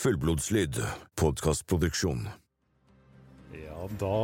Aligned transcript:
Fullblodslyd, 0.00 0.78
podkastproduksjon. 1.20 2.22
Ja, 3.52 3.88
da 4.00 4.20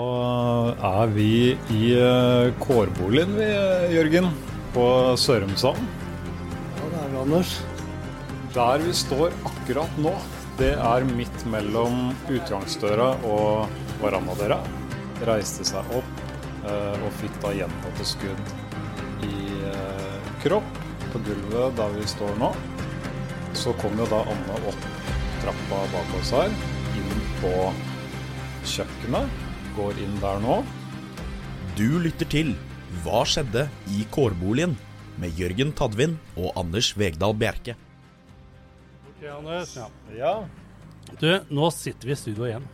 er 0.89 1.11
vi 1.13 1.33
i 1.53 1.91
eh, 1.93 2.55
kårboligen 2.63 3.35
vi, 3.37 3.45
eh, 3.45 3.93
Jørgen, 3.93 4.31
på 4.73 4.87
Sørumsand. 5.21 5.77
Ja, 6.79 6.89
det 6.95 7.03
er 7.03 7.13
vi, 7.13 7.19
Anders. 7.27 7.53
Der 8.55 8.81
vi 8.87 8.97
står 8.97 9.37
akkurat 9.51 10.01
nå, 10.01 10.15
det 10.57 10.73
er 10.81 11.05
midt 11.13 11.45
mellom 11.53 12.15
utgangsdøra 12.25 13.13
og 13.29 13.69
verandadøra. 14.01 14.63
Reiste 15.29 15.67
seg 15.69 15.97
opp 15.99 16.27
eh, 16.65 16.95
og 16.97 17.11
fikk 17.21 17.37
da 17.45 17.53
gjentatte 17.59 18.13
skudd 18.17 18.55
i 19.29 19.51
eh, 19.75 20.33
kropp 20.41 20.85
på 21.13 21.21
gulvet 21.29 21.77
der 21.77 21.99
vi 22.01 22.09
står 22.17 22.33
nå. 22.41 22.55
Så 23.53 23.77
kom 23.83 24.01
jo 24.01 24.09
da 24.09 24.25
Anne 24.25 24.63
opp 24.73 24.95
trappa 25.47 25.79
bak 25.93 26.15
oss 26.19 26.33
her, 26.35 26.51
inn 26.99 27.21
på 27.39 27.53
kjøkkenet. 28.67 29.45
Går 29.77 30.01
inn 30.03 30.17
der 30.19 30.41
nå. 30.43 30.57
Du 31.79 32.01
lytter 32.03 32.27
til 32.33 32.57
Hva 33.05 33.21
skjedde 33.29 33.67
i 33.95 34.07
kårboligen? 34.11 34.75
med 35.17 35.39
Jørgen 35.39 35.71
Tadvin 35.73 36.19
og 36.37 36.51
Anders 36.61 36.91
Vegdal 36.99 37.33
Bjerke. 37.41 37.73
Ok, 39.09 39.23
Anders. 39.33 39.71
Ja. 39.79 39.87
ja. 40.13 40.33
Du, 41.17 41.31
nå 41.49 41.71
sitter 41.73 42.11
vi 42.11 42.13
i 42.13 42.19
studio 42.21 42.45
igjen. 42.45 42.67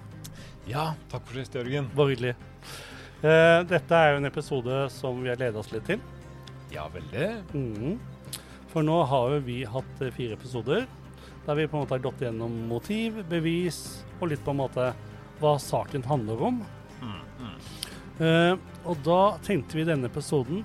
Ja, 0.67 0.89
takk 1.13 1.23
for 1.29 1.39
sist, 1.39 1.55
Jørgen. 1.55 1.87
Bare 1.95 2.17
hyggelig. 2.17 2.33
Eh, 3.23 3.61
dette 3.71 4.01
er 4.01 4.17
jo 4.17 4.23
en 4.23 4.31
episode 4.31 4.81
som 4.91 5.21
vi 5.23 5.31
har 5.31 5.39
ledet 5.39 5.61
oss 5.61 5.71
litt 5.71 5.87
til. 5.87 6.03
Ja, 6.75 6.89
veldig. 6.91 7.29
Mm. 7.55 7.95
For 8.73 8.83
nå 8.83 8.99
har 9.07 9.37
jo 9.37 9.45
vi 9.47 9.61
hatt 9.69 10.05
fire 10.17 10.35
episoder 10.35 10.89
der 11.47 11.59
vi 11.59 11.67
på 11.67 11.77
en 11.77 11.83
måte 11.85 11.97
har 11.97 12.05
gått 12.05 12.21
gjennom 12.23 12.53
motiv, 12.71 13.23
bevis 13.29 13.81
og 14.21 14.29
litt 14.31 14.43
på 14.45 14.53
en 14.55 14.61
måte 14.63 14.93
hva 15.43 15.57
saken 15.59 16.05
handler 16.07 16.43
om. 16.49 16.61
Eh, 18.23 18.55
og 18.87 18.99
da 19.07 19.21
tenkte 19.43 19.75
vi 19.79 19.83
i 19.83 19.89
denne 19.89 20.07
episoden 20.11 20.61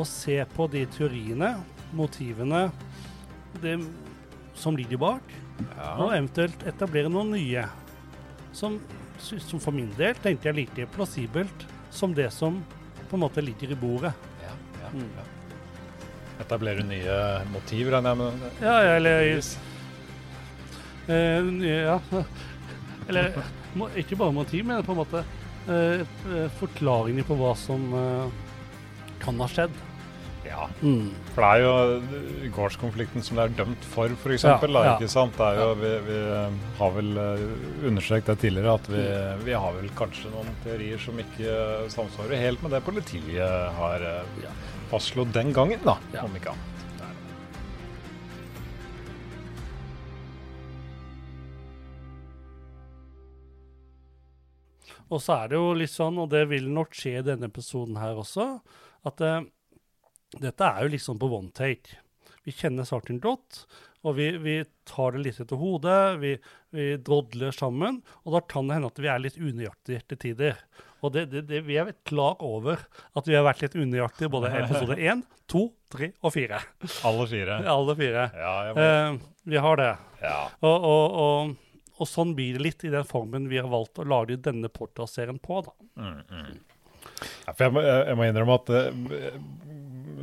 å 0.00 0.04
se 0.06 0.36
på 0.54 0.66
de 0.72 0.82
teoriene, 0.92 1.54
motivene, 1.96 2.66
det 3.62 3.78
som 4.58 4.76
ligger 4.76 5.00
bak, 5.00 5.32
og 6.00 6.12
eventuelt 6.16 6.62
etablere 6.68 7.10
noen 7.12 7.32
nye. 7.34 7.64
Som, 8.56 8.78
som 9.20 9.60
for 9.62 9.72
min 9.76 9.90
del 9.98 10.16
tenkte 10.20 10.50
jeg 10.50 10.58
like 10.58 10.86
plassibelt 10.94 11.64
som 11.94 12.12
det 12.16 12.28
som 12.34 12.60
på 13.10 13.16
en 13.18 13.24
måte 13.24 13.42
ligger 13.44 13.72
i 13.74 13.78
bordet. 13.78 14.12
Ja, 14.44 14.54
ja, 14.82 14.90
Mm. 14.90 15.06
ja. 15.16 15.24
Etablere 16.40 16.82
nye 16.82 17.16
motiv, 17.52 17.90
regner 17.92 18.14
jeg 18.14 18.18
med. 18.18 18.46
Ja, 18.64 18.76
ja, 18.82 18.94
eller 18.96 19.42
Ja. 21.10 21.98
Eller 23.10 23.34
ikke 23.98 24.16
bare 24.20 24.32
motiv, 24.36 24.64
men 24.68 24.82
på 24.86 24.94
en 24.94 25.00
måte 25.02 25.22
eh, 25.68 26.02
eh, 26.30 26.48
forklaringer 26.60 27.26
på 27.26 27.36
hva 27.40 27.54
som 27.58 27.86
eh, 27.98 28.26
kan 29.22 29.40
ha 29.42 29.48
skjedd. 29.50 29.72
Ja, 30.46 30.64
Mm. 30.82 31.10
for 31.34 31.44
det 31.44 31.48
er 31.50 31.60
jo 31.62 32.50
gårdskonflikten 32.56 33.22
som 33.22 33.36
det 33.36 33.42
er 33.44 33.52
dømt 33.60 33.84
for, 33.92 34.08
f.eks. 34.22 34.42
Ja, 34.48 34.54
Ja, 34.62 34.84
ja. 34.86 34.94
ikke 34.96 35.10
sant? 35.12 35.36
Det 35.36 35.46
er 35.46 35.58
jo, 35.60 35.66
vi, 35.78 35.90
vi 36.06 36.16
eh, 36.32 36.56
har 36.78 36.94
vel 36.96 37.10
eh, 37.20 37.44
understreket 37.90 38.30
det 38.32 38.38
tidligere 38.46 38.74
at 38.80 38.88
vi, 38.90 39.04
vi 39.44 39.52
har 39.52 39.76
vel 39.76 39.90
kanskje 39.98 40.32
noen 40.32 40.48
teorier 40.64 40.98
som 41.02 41.20
ikke 41.20 41.54
samsvarer 41.92 42.40
helt 42.40 42.64
med 42.64 42.72
det 42.74 42.82
politiet 42.88 43.76
har 43.76 44.06
eh, 44.14 44.42
Ja. 44.46 44.54
fastslått 44.90 45.30
den 45.36 45.52
gangen, 45.54 45.78
da, 45.86 45.98
om 46.24 46.34
ikke 46.40 46.54
annet. 46.56 46.79
Og 55.10 55.22
så 55.22 55.40
er 55.40 55.50
det 55.50 55.58
jo 55.58 55.72
litt 55.74 55.92
sånn, 55.92 56.18
og 56.22 56.30
det 56.32 56.44
vil 56.50 56.68
nok 56.70 56.94
skje 56.96 57.18
i 57.18 57.26
denne 57.26 57.50
episoden 57.50 57.98
her 57.98 58.18
også, 58.20 58.46
at 59.10 59.22
uh, 59.26 59.40
dette 60.38 60.66
er 60.66 60.84
jo 60.86 60.92
liksom 60.94 61.18
på 61.18 61.30
one 61.34 61.50
take. 61.56 61.98
Vi 62.46 62.54
kjenner 62.54 62.86
saken 62.88 63.18
godt, 63.22 63.64
og 64.06 64.14
vi, 64.16 64.30
vi 64.40 64.60
tar 64.88 65.12
det 65.16 65.24
litt 65.26 65.40
etter 65.42 65.58
hodet, 65.60 65.98
vi, 66.22 66.36
vi 66.72 66.86
drodler 67.04 67.52
sammen, 67.52 68.00
og 68.24 68.36
da 68.36 68.40
kan 68.48 68.70
det 68.70 68.78
hende 68.78 68.92
at 68.92 69.02
vi 69.02 69.10
er 69.12 69.20
litt 69.20 69.36
unøyaktige 69.36 70.06
til 70.08 70.20
tider. 70.22 70.62
Og 71.04 71.12
det, 71.14 71.26
det, 71.32 71.42
det, 71.48 71.62
vi 71.64 71.78
er 71.80 71.90
klar 72.08 72.40
over 72.44 72.80
at 73.16 73.28
vi 73.28 73.36
har 73.36 73.44
vært 73.46 73.62
litt 73.64 73.76
unøyaktige 73.76 74.30
både 74.32 74.52
episode 74.62 74.96
1, 75.00 75.24
2, 75.50 75.62
3 75.96 76.10
og 76.20 76.34
4. 76.36 76.60
Alle 77.08 77.26
fire. 77.30 77.58
Alle 77.74 77.96
fire. 77.98 78.24
Ja, 78.36 78.54
må, 78.76 78.84
Eh, 78.84 79.18
vi 79.50 79.60
har 79.64 79.80
det. 79.80 79.90
ja. 80.22 80.38
Og, 80.60 80.84
og, 80.92 81.18
og, 81.24 81.54
og 82.00 82.08
sånn 82.08 82.34
blir 82.38 82.56
det 82.56 82.64
litt 82.64 82.84
i 82.88 82.92
den 82.92 83.06
formen 83.08 83.48
vi 83.50 83.60
har 83.60 83.68
valgt 83.70 84.00
å 84.00 84.06
lage 84.08 84.38
denne 84.40 84.70
Portra-serien 84.72 85.40
på. 85.42 85.60
da. 85.66 85.74
Mm, 86.00 86.20
mm. 86.30 86.60
Ja, 87.46 87.54
jeg 87.56 87.74
må, 87.74 87.82
jeg 87.84 88.16
må 88.16 88.28
innrømme 88.28 88.56
at 88.60 88.72
uh, 88.72 89.34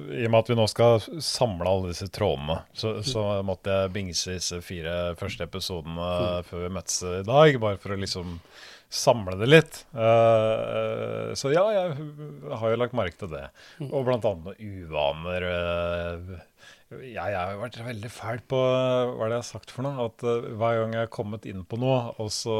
i 0.07 0.23
og 0.25 0.31
med 0.31 0.39
at 0.39 0.49
vi 0.51 0.57
nå 0.57 0.65
skal 0.71 1.01
samle 1.23 1.67
alle 1.69 1.91
disse 1.91 2.07
trådene, 2.13 2.59
så, 2.77 2.97
så 3.05 3.25
måtte 3.45 3.73
jeg 3.73 3.93
bingse 3.95 4.37
disse 4.37 4.59
fire 4.65 5.13
første 5.19 5.47
episodene 5.47 6.41
før 6.47 6.65
vi 6.65 6.73
møttes 6.77 7.01
i 7.03 7.25
dag, 7.27 7.57
bare 7.61 7.79
for 7.81 7.93
å 7.93 7.99
liksom 7.99 8.37
samle 8.89 9.35
det 9.35 9.49
litt. 9.49 9.81
Uh, 9.91 11.33
så 11.35 11.51
ja, 11.51 11.65
jeg 11.75 11.95
har 12.55 12.71
jo 12.71 12.79
lagt 12.79 12.95
merke 12.97 13.19
til 13.19 13.33
det. 13.33 13.47
Og 13.89 14.05
blant 14.07 14.25
annet 14.27 14.47
noen 14.47 14.85
uvaner. 14.85 15.47
eh, 15.51 16.45
jeg, 16.87 17.11
jeg 17.11 17.35
har 17.35 17.57
vært 17.59 17.77
veldig 17.83 18.09
fæl 18.11 18.37
på 18.47 18.57
hva 18.59 19.25
er 19.25 19.31
det 19.31 19.37
jeg 19.37 19.41
har 19.41 19.47
sagt 19.49 19.73
for 19.75 19.83
noe. 19.83 20.05
At 20.07 20.23
uh, 20.23 20.45
hver 20.59 20.77
gang 20.81 20.93
jeg 20.95 21.03
har 21.03 21.11
kommet 21.11 21.47
inn 21.49 21.65
på 21.67 21.79
noe, 21.81 22.13
og 22.23 22.29
så, 22.31 22.55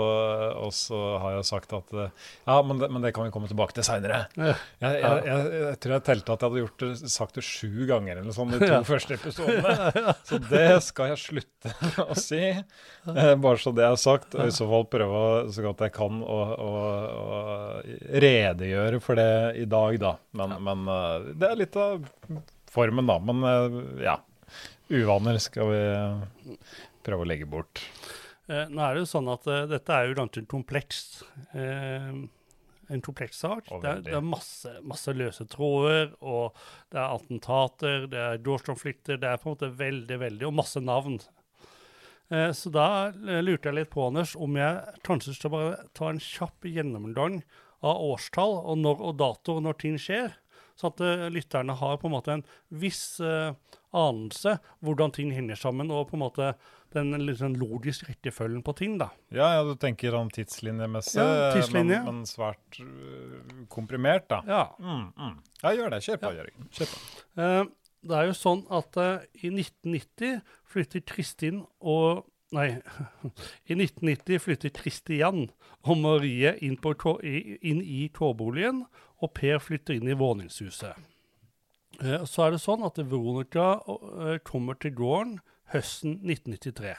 og 0.59 0.73
så 0.75 0.99
har 1.23 1.37
jeg 1.37 1.47
sagt 1.47 1.75
at 1.77 1.93
uh, 1.95 2.09
ja, 2.43 2.57
men 2.67 2.81
det, 2.81 2.89
men 2.91 3.05
det 3.05 3.13
kan 3.15 3.27
vi 3.27 3.33
komme 3.35 3.47
tilbake 3.51 3.77
til 3.77 3.87
seinere. 3.87 4.25
Ja. 4.37 4.53
Jeg, 4.81 4.99
jeg, 5.01 5.21
jeg, 5.27 5.61
jeg 5.63 5.77
tror 5.83 5.93
jeg 5.95 6.03
telte 6.07 6.33
at 6.33 6.43
jeg 6.43 6.51
hadde 6.51 6.61
gjort 6.61 6.83
det, 6.83 7.09
sagt 7.11 7.37
det 7.39 7.43
sju 7.45 7.85
ganger 7.89 8.19
eller 8.21 8.35
sånn 8.35 8.51
de 8.53 8.59
to 8.61 8.69
Ja. 8.77 8.81
første 8.87 9.17
episodene. 9.17 10.03
Så 10.27 10.39
det 10.43 10.67
skal 10.85 11.11
jeg 11.13 11.21
slutte 11.23 11.73
å 12.03 12.17
si. 12.19 12.41
Uh, 13.07 13.33
bare 13.41 13.57
så 13.61 13.73
det 13.75 13.85
er 13.87 13.97
sagt. 13.99 14.35
Og 14.37 14.51
i 14.51 14.53
så 14.55 14.67
fall 14.69 14.85
prøve 14.91 15.23
så 15.55 15.63
godt 15.65 15.85
jeg 15.87 15.95
kan 15.95 16.19
å, 16.23 16.37
å, 16.67 16.71
å 17.17 17.41
redegjøre 18.23 19.01
for 19.03 19.19
det 19.19 19.31
i 19.63 19.65
dag, 19.69 19.97
da. 20.01 20.13
Men, 20.37 20.55
men 20.63 20.85
eh, 20.91 21.27
det 21.39 21.49
er 21.49 21.59
litt 21.63 21.77
av 21.79 22.05
formen, 22.71 23.09
da. 23.09 23.19
Men 23.23 23.43
eh, 23.43 23.81
ja. 24.07 24.17
Uvaner 24.87 25.35
skal 25.43 25.67
vi 25.67 25.81
prøve 27.03 27.25
å 27.25 27.27
legge 27.27 27.47
bort. 27.49 27.81
Eh, 28.47 28.69
nå 28.71 28.79
er 28.83 28.95
det 28.95 29.03
jo 29.03 29.11
sånn 29.11 29.27
at 29.31 29.47
uh, 29.51 29.65
dette 29.67 29.93
er 29.93 30.07
jo 30.07 30.17
ganske 30.21 30.43
komplekst. 30.47 31.21
Eh, 31.51 32.11
en 32.87 33.03
kompleks 33.03 33.41
sak. 33.43 33.67
Det 33.67 33.89
er, 33.89 34.03
det 34.05 34.13
er 34.15 34.23
masse, 34.23 34.71
masse 34.87 35.11
løse 35.11 35.43
tråder, 35.51 36.13
og 36.23 36.55
det 36.93 37.01
er 37.01 37.17
attentater, 37.17 38.05
det 38.07 38.21
er 38.23 38.43
gårdskonflikter, 38.45 39.19
det 39.19 39.27
er 39.27 39.41
på 39.41 39.49
en 39.49 39.57
måte 39.57 39.73
veldig, 39.75 40.19
veldig, 40.23 40.47
og 40.47 40.55
masse 40.61 40.79
navn. 40.79 41.19
Eh, 42.31 42.53
så 42.55 42.71
da 42.71 42.87
lurte 43.43 43.67
jeg 43.67 43.75
litt 43.81 43.91
på, 43.91 44.07
Anders, 44.07 44.37
om 44.39 44.55
jeg 44.55 44.99
kanskje 45.07 45.35
skal 45.35 45.51
bare 45.51 45.75
ta 45.97 46.13
en 46.13 46.23
kjapp 46.23 46.67
gjennomgang 46.71 47.41
av 47.83 47.99
årstall 48.13 48.55
og 48.63 48.79
når 48.79 49.03
og 49.09 49.19
dato 49.19 49.59
når 49.61 49.81
ting 49.83 49.99
skjer, 50.01 50.31
sånn 50.77 50.93
at 50.93 51.03
uh, 51.03 51.25
lytterne 51.33 51.75
har 51.79 51.97
på 52.01 52.09
en 52.09 52.13
måte 52.13 52.35
en 52.37 52.43
viss 52.69 53.19
uh, 53.23 53.55
anelse 53.97 54.57
hvordan 54.85 55.13
ting 55.15 55.31
henger 55.35 55.59
sammen, 55.59 55.91
og 55.93 56.09
på 56.11 56.17
en 56.17 56.23
måte 56.25 56.51
den 56.95 57.11
sånn 57.37 57.57
logiske 57.59 58.07
rekkefølgen 58.11 58.61
på 58.65 58.75
ting, 58.77 58.95
da. 59.01 59.09
Ja, 59.33 59.49
ja, 59.57 59.65
du 59.67 59.73
tenker 59.79 60.15
om 60.17 60.29
tidslinjemessig, 60.33 61.19
Ja, 61.19 61.49
tidslinje. 61.57 61.99
men, 62.05 62.21
men 62.21 62.29
svært 62.29 62.79
uh, 62.79 63.65
komprimert, 63.73 64.29
da. 64.31 64.41
Ja. 64.47 64.63
Mm, 64.79 65.09
mm. 65.17 65.35
Ja, 65.63 65.75
gjør 65.75 65.93
det. 65.95 66.01
Kjør 66.07 66.23
på, 66.23 66.33
Jørgen. 66.37 66.71
Kjør 66.77 66.93
på. 66.93 67.03
Det 68.07 68.15
er 68.15 68.27
jo 68.29 68.33
sånn 68.37 68.61
at 68.71 68.95
i 69.35 69.49
1990 69.49 70.37
flytter 70.69 71.01
Kristin 71.09 71.63
og 71.81 72.27
Nei, 72.55 72.69
i 73.69 73.75
1990 73.75 74.39
flytter 74.39 74.71
Kristian 74.75 75.49
og 75.83 75.99
Marie 75.99 76.53
inn, 76.63 76.77
på, 76.79 76.93
inn 77.23 77.81
i 77.83 78.07
kårboligen, 78.15 78.85
og 79.17 79.33
Per 79.35 79.59
flytter 79.63 79.97
inn 79.97 80.07
i 80.11 80.17
våningshuset. 80.17 80.95
Eh, 82.03 82.23
så 82.29 82.45
er 82.45 82.53
det 82.53 82.61
sånn 82.63 82.85
at 82.85 82.99
Veronica 83.01 83.77
eh, 83.81 84.37
kommer 84.47 84.77
til 84.79 84.95
gården 84.97 85.37
høsten 85.73 86.19
1993. 86.21 86.95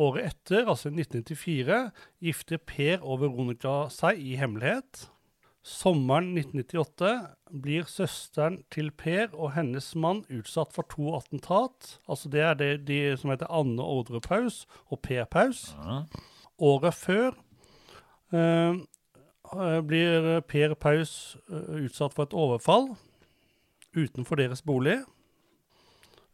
Året 0.00 0.30
etter, 0.30 0.64
altså 0.64 0.88
1994, 0.88 1.80
gifter 2.24 2.60
Per 2.64 3.02
og 3.02 3.20
Veronica 3.26 3.74
seg 3.92 4.22
i 4.22 4.38
hemmelighet. 4.40 5.08
Sommeren 5.62 6.32
1998 6.34 7.36
blir 7.62 7.86
søsteren 7.86 8.64
til 8.74 8.88
Per 8.98 9.30
og 9.30 9.52
hennes 9.54 9.92
mann 9.94 10.24
utsatt 10.26 10.74
for 10.74 10.88
to 10.90 11.12
attentat. 11.14 12.00
Altså 12.10 12.32
det 12.32 12.42
er 12.42 12.58
det 12.58 12.70
de 12.88 12.98
som 13.18 13.30
heter 13.30 13.50
Anne 13.50 13.82
Ordre 13.82 14.20
Paus 14.20 14.64
og 14.90 14.98
Per 15.06 15.28
Paus. 15.30 15.68
Året 16.58 16.98
før 16.98 17.30
eh, 18.34 18.74
eh, 18.74 19.80
blir 19.86 20.42
Per 20.50 20.74
Paus 20.74 21.36
eh, 21.46 21.86
utsatt 21.86 22.18
for 22.18 22.26
et 22.26 22.34
overfall 22.34 22.90
utenfor 23.94 24.42
deres 24.42 24.64
bolig. 24.66 24.98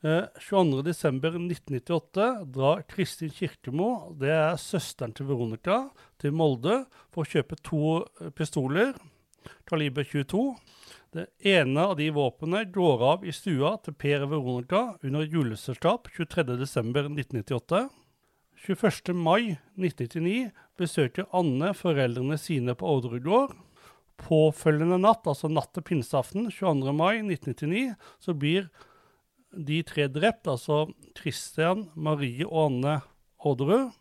Eh, 0.06 0.24
22.12.1998 0.48 2.46
drar 2.54 2.82
Kristin 2.86 3.32
Kirkemo, 3.34 4.14
det 4.14 4.30
er 4.30 4.56
søsteren 4.62 5.12
til 5.12 5.26
Veronica, 5.26 5.88
til 6.22 6.36
Molde 6.38 6.84
for 7.10 7.24
å 7.24 7.28
kjøpe 7.28 7.58
to 7.66 7.80
eh, 8.22 8.30
pistoler, 8.30 8.94
kaliber 9.68 10.04
22. 10.04 10.56
Det 11.16 11.26
ene 11.48 11.86
av 11.88 11.96
de 11.96 12.10
våpnene 12.12 12.66
går 12.72 13.04
av 13.12 13.24
i 13.24 13.32
stua 13.32 13.76
til 13.84 13.94
Per 13.96 14.26
Veronica 14.28 14.82
under 15.02 15.24
juleselskap 15.24 16.10
23.12.1998. 16.16 17.86
21. 18.58 19.14
mai 19.14 19.54
1999 19.78 20.50
besøker 20.78 21.28
Anne 21.36 21.72
foreldrene 21.78 22.36
sine 22.40 22.74
på 22.76 22.90
Orderud. 22.90 23.54
Påfølgende 24.18 24.98
natt, 24.98 25.24
altså 25.30 25.48
natt 25.48 25.70
til 25.76 25.86
pinseaften 25.86 26.50
22. 26.50 26.92
mai 26.92 27.20
1999, 27.22 27.94
så 28.18 28.34
blir 28.34 28.66
de 29.54 29.78
tre 29.86 30.08
drept, 30.12 30.50
altså 30.50 30.88
Christian, 31.16 31.86
Marie 31.94 32.44
og 32.44 32.66
Anne 32.66 32.98
Orderud. 33.38 33.94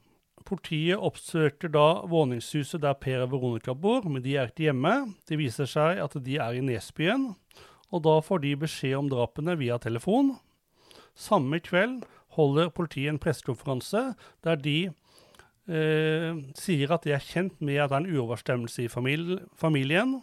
Politiet 0.47 1.01
oppsøker 1.03 1.71
da 1.73 2.05
våningshuset 2.07 2.79
der 2.83 2.95
Per 3.01 3.25
og 3.25 3.33
Veronica 3.33 3.73
bor, 3.75 4.05
men 4.07 4.23
de 4.23 4.37
er 4.39 4.47
ikke 4.47 4.69
hjemme. 4.69 4.93
Det 5.27 5.39
viser 5.41 5.67
seg 5.67 5.99
at 5.99 6.15
de 6.23 6.37
er 6.39 6.55
i 6.55 6.63
Nesbyen, 6.63 7.33
og 7.91 8.03
da 8.05 8.17
får 8.23 8.45
de 8.45 8.53
beskjed 8.61 8.95
om 9.01 9.09
drapene 9.11 9.57
via 9.59 9.75
telefon. 9.83 10.37
Samme 11.17 11.59
kveld 11.63 12.05
holder 12.37 12.71
politiet 12.71 13.11
en 13.11 13.19
pressekonferanse 13.19 14.03
der 14.45 14.59
de 14.61 14.77
eh, 15.67 16.39
sier 16.55 16.93
at 16.95 17.03
de 17.03 17.15
er 17.17 17.27
kjent 17.27 17.59
med 17.59 17.81
at 17.81 17.91
det 17.91 17.99
er 17.99 18.05
en 18.05 18.11
uoverstemmelse 18.15 18.85
i 18.85 18.91
famili 18.91 19.39
familien. 19.57 20.19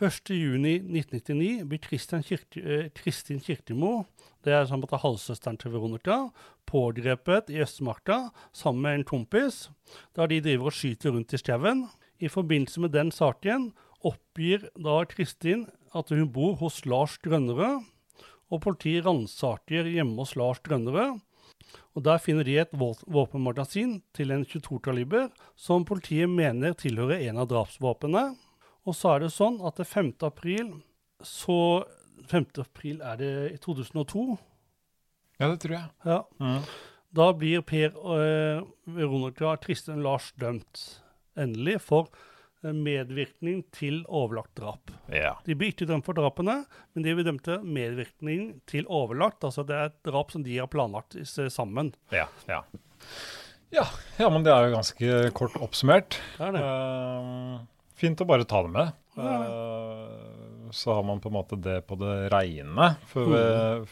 1.6.1999 0.00 1.64
blir 1.68 1.78
Kristin, 1.78 2.22
Kirke, 2.22 2.60
eh, 2.60 2.88
Kristin 2.96 3.40
Kirkemo, 3.40 4.06
det 4.42 4.54
er 4.56 4.66
sånn 4.66 4.82
at 4.82 4.92
er 4.96 5.02
halvsøsteren 5.04 5.58
til 5.60 5.74
Veronica, 5.74 6.30
pågrepet 6.66 7.50
i 7.52 7.60
Østmarka 7.62 8.30
sammen 8.56 8.82
med 8.82 8.94
en 8.98 9.04
kompis, 9.04 9.68
da 10.16 10.26
de 10.26 10.40
driver 10.42 10.70
og 10.70 10.76
skyter 10.76 11.14
rundt 11.14 11.34
i 11.34 11.40
skauen. 11.40 11.86
I 12.18 12.30
forbindelse 12.32 12.80
med 12.80 12.94
den 12.94 13.12
saken 13.14 13.72
oppgir 14.02 14.68
da 14.74 15.02
Kristin 15.10 15.66
at 15.94 16.10
hun 16.10 16.30
bor 16.32 16.56
hos 16.62 16.84
Lars 16.86 17.18
Grønnerød, 17.22 17.84
og 18.52 18.60
politiet 18.60 19.06
ransaker 19.06 19.88
hjemme 19.88 20.18
hos 20.20 20.34
Lars 20.36 20.60
Grønnerød. 20.64 21.20
Og 21.94 22.04
Der 22.04 22.18
finner 22.18 22.44
de 22.44 22.56
et 22.58 22.72
våpenmagasin 22.72 24.02
til 24.16 24.32
en 24.32 24.44
22-kaliber 24.44 25.28
som 25.56 25.84
politiet 25.84 26.28
mener 26.28 26.72
tilhører 26.72 27.28
en 27.28 27.38
av 27.38 27.48
drapsvåpnene. 27.48 28.32
Og 28.88 28.96
så 28.98 29.14
er 29.14 29.24
det 29.24 29.34
sånn 29.34 29.60
at 29.66 29.78
det 29.78 29.86
5. 29.86 30.14
april 30.26 30.72
så 31.22 31.84
5. 32.30 32.46
april 32.62 33.02
er 33.04 33.20
det 33.20 33.34
i 33.52 33.60
2002. 33.62 34.24
Ja, 35.38 35.48
det 35.48 35.60
tror 35.62 35.76
jeg. 35.76 35.86
Ja. 36.06 36.18
Mm. 36.42 36.66
Da 37.12 37.28
blir 37.36 37.64
Per 37.66 37.96
og 37.98 38.68
Veronica 38.96 39.56
Tristen 39.60 40.02
Lars 40.04 40.30
dømt 40.40 40.80
endelig 41.38 41.78
for 41.84 42.08
eh, 42.62 42.72
medvirkning 42.72 43.62
til 43.74 44.00
overlagt 44.08 44.54
drap. 44.58 44.92
Ja. 45.12 45.34
De 45.46 45.56
blir 45.58 45.74
ikke 45.74 45.88
dømt 45.90 46.06
for 46.08 46.16
drapene, 46.16 46.62
men 46.94 47.04
de 47.06 47.14
blir 47.16 47.26
dømt 47.28 47.44
til 47.48 47.66
medvirkning 47.66 48.46
til 48.70 48.88
overlagt. 48.88 49.44
Altså 49.44 49.66
det 49.68 49.76
er 49.76 49.90
et 49.90 49.98
drap 50.08 50.32
som 50.32 50.46
de 50.46 50.56
har 50.58 50.70
planlagt 50.72 51.18
sammen. 51.52 51.92
Ja, 52.14 52.28
ja. 52.48 52.62
ja. 53.74 53.86
Ja, 54.18 54.30
men 54.32 54.46
det 54.46 54.54
er 54.54 54.68
jo 54.68 54.78
ganske 54.78 55.20
kort 55.36 55.58
oppsummert. 55.60 56.18
Det 56.38 56.48
er 56.48 56.56
det. 56.56 56.64
Eh, 56.64 57.60
fint 58.02 58.20
å 58.22 58.28
bare 58.28 58.48
ta 58.48 58.62
det 58.66 58.74
med. 58.74 58.98
Ja. 59.16 59.38
Eh, 59.46 60.70
så 60.72 60.94
har 60.96 61.02
man 61.06 61.20
på 61.20 61.28
en 61.28 61.36
måte 61.36 61.56
det 61.60 61.82
på 61.86 61.98
det 62.00 62.28
reine 62.32 62.94
før 63.10 63.26
vi, 63.28 63.42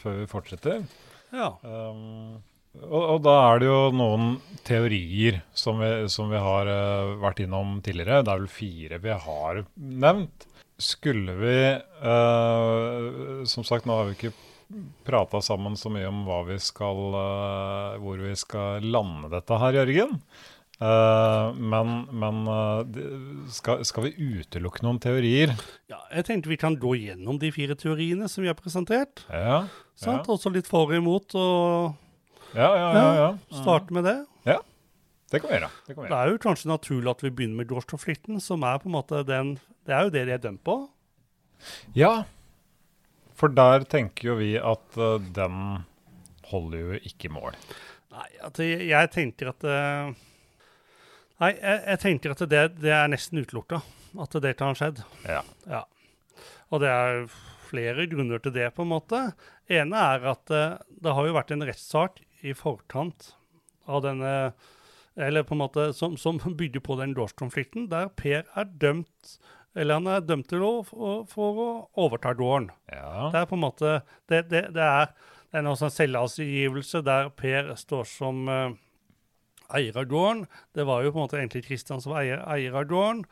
før 0.01 0.21
vi 0.23 0.29
fortsetter. 0.31 0.85
Ja. 1.31 1.53
Um, 1.63 2.41
og, 2.79 3.01
og 3.01 3.19
da 3.27 3.35
er 3.51 3.61
det 3.61 3.69
jo 3.69 3.81
noen 3.95 4.37
teorier 4.67 5.41
som 5.57 5.81
vi, 5.83 5.91
som 6.13 6.31
vi 6.31 6.41
har 6.41 6.71
uh, 6.71 7.17
vært 7.23 7.43
innom 7.45 7.79
tidligere. 7.85 8.23
Det 8.25 8.33
er 8.33 8.45
vel 8.45 8.53
fire 8.53 9.01
vi 9.03 9.17
har 9.27 9.65
nevnt. 9.77 10.47
Skulle 10.81 11.35
vi 11.37 11.57
uh, 11.77 13.43
Som 13.45 13.67
sagt, 13.69 13.85
nå 13.85 13.99
har 13.99 14.09
vi 14.09 14.17
ikke 14.17 14.33
prata 15.05 15.43
sammen 15.45 15.75
så 15.77 15.91
mye 15.93 16.09
om 16.09 16.23
vi 16.49 16.57
skal, 16.63 17.03
uh, 17.13 17.99
hvor 18.01 18.23
vi 18.23 18.33
skal 18.39 18.87
lande 18.87 19.29
dette 19.35 19.59
her, 19.61 19.83
Jørgen. 19.83 20.17
Eh, 20.81 21.53
men 21.61 21.91
men 22.17 22.39
eh, 22.49 23.01
skal, 23.53 23.83
skal 23.85 24.07
vi 24.07 24.13
utelukke 24.41 24.81
noen 24.87 25.01
teorier? 25.03 25.53
ja. 25.93 25.99
Jeg 26.15 26.25
tenkte 26.27 26.49
vi 26.51 26.57
kan 26.61 26.79
gå 26.81 26.95
gjennom 26.97 27.37
de 27.39 27.51
fire 27.53 27.77
teoriene 27.77 28.29
som 28.33 28.43
vi 28.43 28.49
har 28.49 28.57
presentert. 28.57 29.25
Ja. 29.29 29.67
Sant? 30.01 30.29
Også 30.33 30.53
litt 30.55 30.71
for 30.71 30.89
og 30.89 30.97
imot, 30.97 31.37
og 31.37 32.57
Ja, 32.57 32.71
ja, 32.75 32.87
ja. 32.97 33.11
ja. 33.21 33.29
starte 33.61 33.93
med 33.95 34.09
det. 34.09 34.17
Ja, 34.49 34.57
Det 35.31 35.43
kan 35.43 35.51
vi 35.53 35.59
gjøre. 35.59 35.71
Det 35.87 35.97
Det 35.97 36.17
er 36.17 36.33
jo 36.33 36.41
kanskje 36.43 36.73
naturlig 36.73 37.11
at 37.13 37.23
vi 37.23 37.31
begynner 37.31 37.61
med 37.61 37.69
gårdskonflikten, 37.69 38.41
som 38.41 38.65
er 38.65 38.81
på 38.81 38.89
en 38.89 38.97
måte 38.97 39.21
den 39.29 39.59
Det 39.87 39.95
er 39.95 40.09
jo 40.09 40.11
det 40.17 40.25
de 40.27 40.33
er 40.33 40.43
dømt 40.43 40.65
på. 40.65 40.89
Ja, 41.95 42.25
for 43.37 43.49
der 43.53 43.85
tenker 43.85 44.33
jo 44.33 44.35
vi 44.41 44.57
at 44.57 44.97
uh, 44.97 45.21
den 45.21 45.85
holder 46.51 46.79
jo 46.79 46.99
ikke 47.05 47.31
mål. 47.33 47.55
Nei, 48.11 48.27
jeg, 48.41 48.89
jeg 48.91 49.11
tenker 49.13 49.53
at 49.53 49.65
Nei, 51.41 51.55
jeg, 51.57 51.81
jeg 51.87 52.01
tenker 52.03 52.35
at 52.35 52.43
det, 52.53 52.65
det 52.83 52.93
er 52.93 53.09
nesten 53.09 53.41
utelukka. 53.41 53.81
At 54.21 54.35
det 54.45 54.57
kan 54.59 54.73
ha 54.73 54.77
skjedd. 54.77 55.01
Ja. 55.25 55.41
Ja. 55.71 55.85
Og 56.71 56.83
det 56.83 56.91
er 56.91 57.23
flere 57.71 58.07
grunner 58.11 58.43
til 58.43 58.55
det, 58.55 58.73
på 58.75 58.85
en 58.85 58.93
måte. 58.93 59.21
ene 59.71 60.03
er 60.15 60.27
at 60.33 60.51
eh, 60.55 60.77
det 61.03 61.15
har 61.15 61.27
jo 61.29 61.37
vært 61.37 61.55
en 61.55 61.65
rettssak 61.67 62.21
i 62.43 62.55
forkant 62.57 63.33
av 63.91 64.03
denne 64.05 64.53
Eller 65.17 65.43
på 65.43 65.55
en 65.57 65.63
måte 65.65 65.93
som, 65.93 66.17
som 66.17 66.39
bygger 66.39 66.81
på 66.81 66.97
den 67.01 67.15
gårdskonflikten, 67.15 67.89
der 67.91 68.09
Per 68.17 68.45
er 68.45 68.69
dømt 68.81 69.39
Eller 69.75 69.99
han 69.99 70.07
er 70.07 70.21
dømt 70.25 70.49
til 70.49 70.63
å, 70.63 70.71
for, 70.87 71.25
for 71.31 71.61
å 71.65 71.71
overta 72.01 72.33
gården. 72.35 72.71
ja. 72.93 73.31
Det 73.33 73.43
er 73.43 73.51
på 73.51 73.59
en 73.59 73.65
måte 73.65 73.97
Det, 74.29 74.45
det, 74.51 74.63
det 74.77 74.87
er, 74.87 75.11
det 75.51 75.61
er 75.61 75.67
noe 75.67 75.79
sånn 75.79 75.91
der 77.05 77.31
Per 77.37 77.75
står 77.77 78.07
som 78.09 78.49
eh, 78.49 78.71
eier 79.77 79.97
av 80.01 80.09
gården. 80.11 80.45
Det 80.77 80.87
var 80.89 81.05
jo 81.05 81.13
på 81.15 81.21
en 81.21 81.27
måte 81.27 81.41
egentlig 81.41 81.67
Kristian 81.69 82.03
som 82.03 82.15
var 82.15 82.25
eier, 82.25 82.45
eier 82.51 82.77
av 82.77 82.87
gården. 82.91 83.25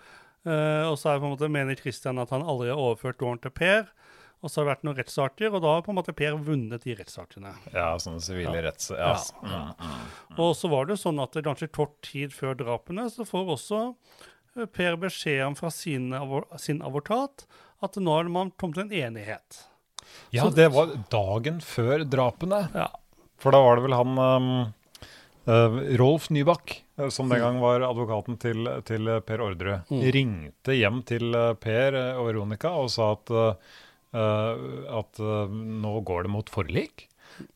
Eh, 0.49 0.85
og 0.89 0.97
så 0.99 1.11
er 1.11 1.19
det 1.19 1.25
på 1.25 1.29
en 1.29 1.35
måte 1.35 1.51
mener 1.53 1.79
Kristian 1.79 2.21
at 2.23 2.33
han 2.35 2.47
aldri 2.47 2.71
har 2.73 2.81
overført 2.81 3.21
gården 3.21 3.43
til 3.45 3.55
Per. 3.55 3.89
Og 4.39 4.51
så 4.51 4.61
har 4.61 4.67
det 4.67 4.71
vært 4.71 4.85
noen 4.87 4.99
rettssaker, 5.01 5.51
og 5.51 5.63
da 5.65 5.71
har 5.75 5.81
på 5.83 5.91
en 5.91 5.99
måte 5.99 6.15
Per 6.15 6.37
vunnet 6.47 6.85
de 6.87 6.95
rettssakene. 6.95 7.57
ja, 7.75 7.89
sånne 7.99 8.23
sivile 8.23 8.61
retts... 8.69 8.93
Ja. 8.95 9.17
Ja. 9.43 9.63
Mm, 9.75 9.89
mm. 9.89 10.37
Og 10.45 10.53
så 10.55 10.71
var 10.71 10.87
det 10.87 11.01
sånn 11.03 11.19
at 11.23 11.35
det 11.35 11.43
ganske 11.47 11.67
kort 11.75 11.97
tid 12.07 12.35
før 12.35 12.55
drapene 12.61 13.09
så 13.11 13.27
får 13.27 13.51
også 13.57 13.81
eh, 13.89 14.69
Per 14.71 15.01
beskjed 15.03 15.43
om 15.49 15.59
fra 15.59 15.73
sin, 15.75 16.13
sin 16.63 16.85
advokat 16.87 17.49
at 17.83 17.99
nå 17.99 18.15
har 18.15 18.31
man 18.31 18.55
kommet 18.59 18.79
til 18.79 18.87
en 18.87 19.11
enighet. 19.11 19.65
ja, 20.35 20.47
det 20.55 20.71
var 20.75 20.95
dagen 21.11 21.61
før 21.63 22.07
drapene. 22.07 22.65
Ja. 22.75 22.89
For 23.39 23.55
da 23.55 23.61
var 23.63 23.79
det 23.79 23.87
vel 23.87 23.95
han 23.95 24.19
um, 24.19 24.49
Rolf 26.01 26.29
Nybakk, 26.35 26.75
eh, 26.99 27.09
som 27.15 27.29
den 27.33 27.41
gang 27.41 27.61
var 27.63 27.85
advokaten 27.87 28.39
til, 28.41 28.69
til 28.89 29.09
eh, 29.09 29.21
Per 29.25 29.45
Ordre, 29.45 29.83
Mm. 29.89 30.03
ringte 30.13 30.75
hjem 30.77 31.03
til 31.09 31.35
eh, 31.35 31.55
Per 31.57 31.95
eh, 31.97 32.17
og 32.21 32.29
Veronica 32.29 32.75
og 32.77 32.91
sa 32.93 33.13
at, 33.17 33.31
eh, 33.33 33.77
eh, 34.13 34.65
at 35.01 35.21
eh, 35.21 35.55
nå 35.85 36.01
går 36.05 36.27
det 36.29 36.35
mot 36.35 36.51
forlik. 36.53 37.09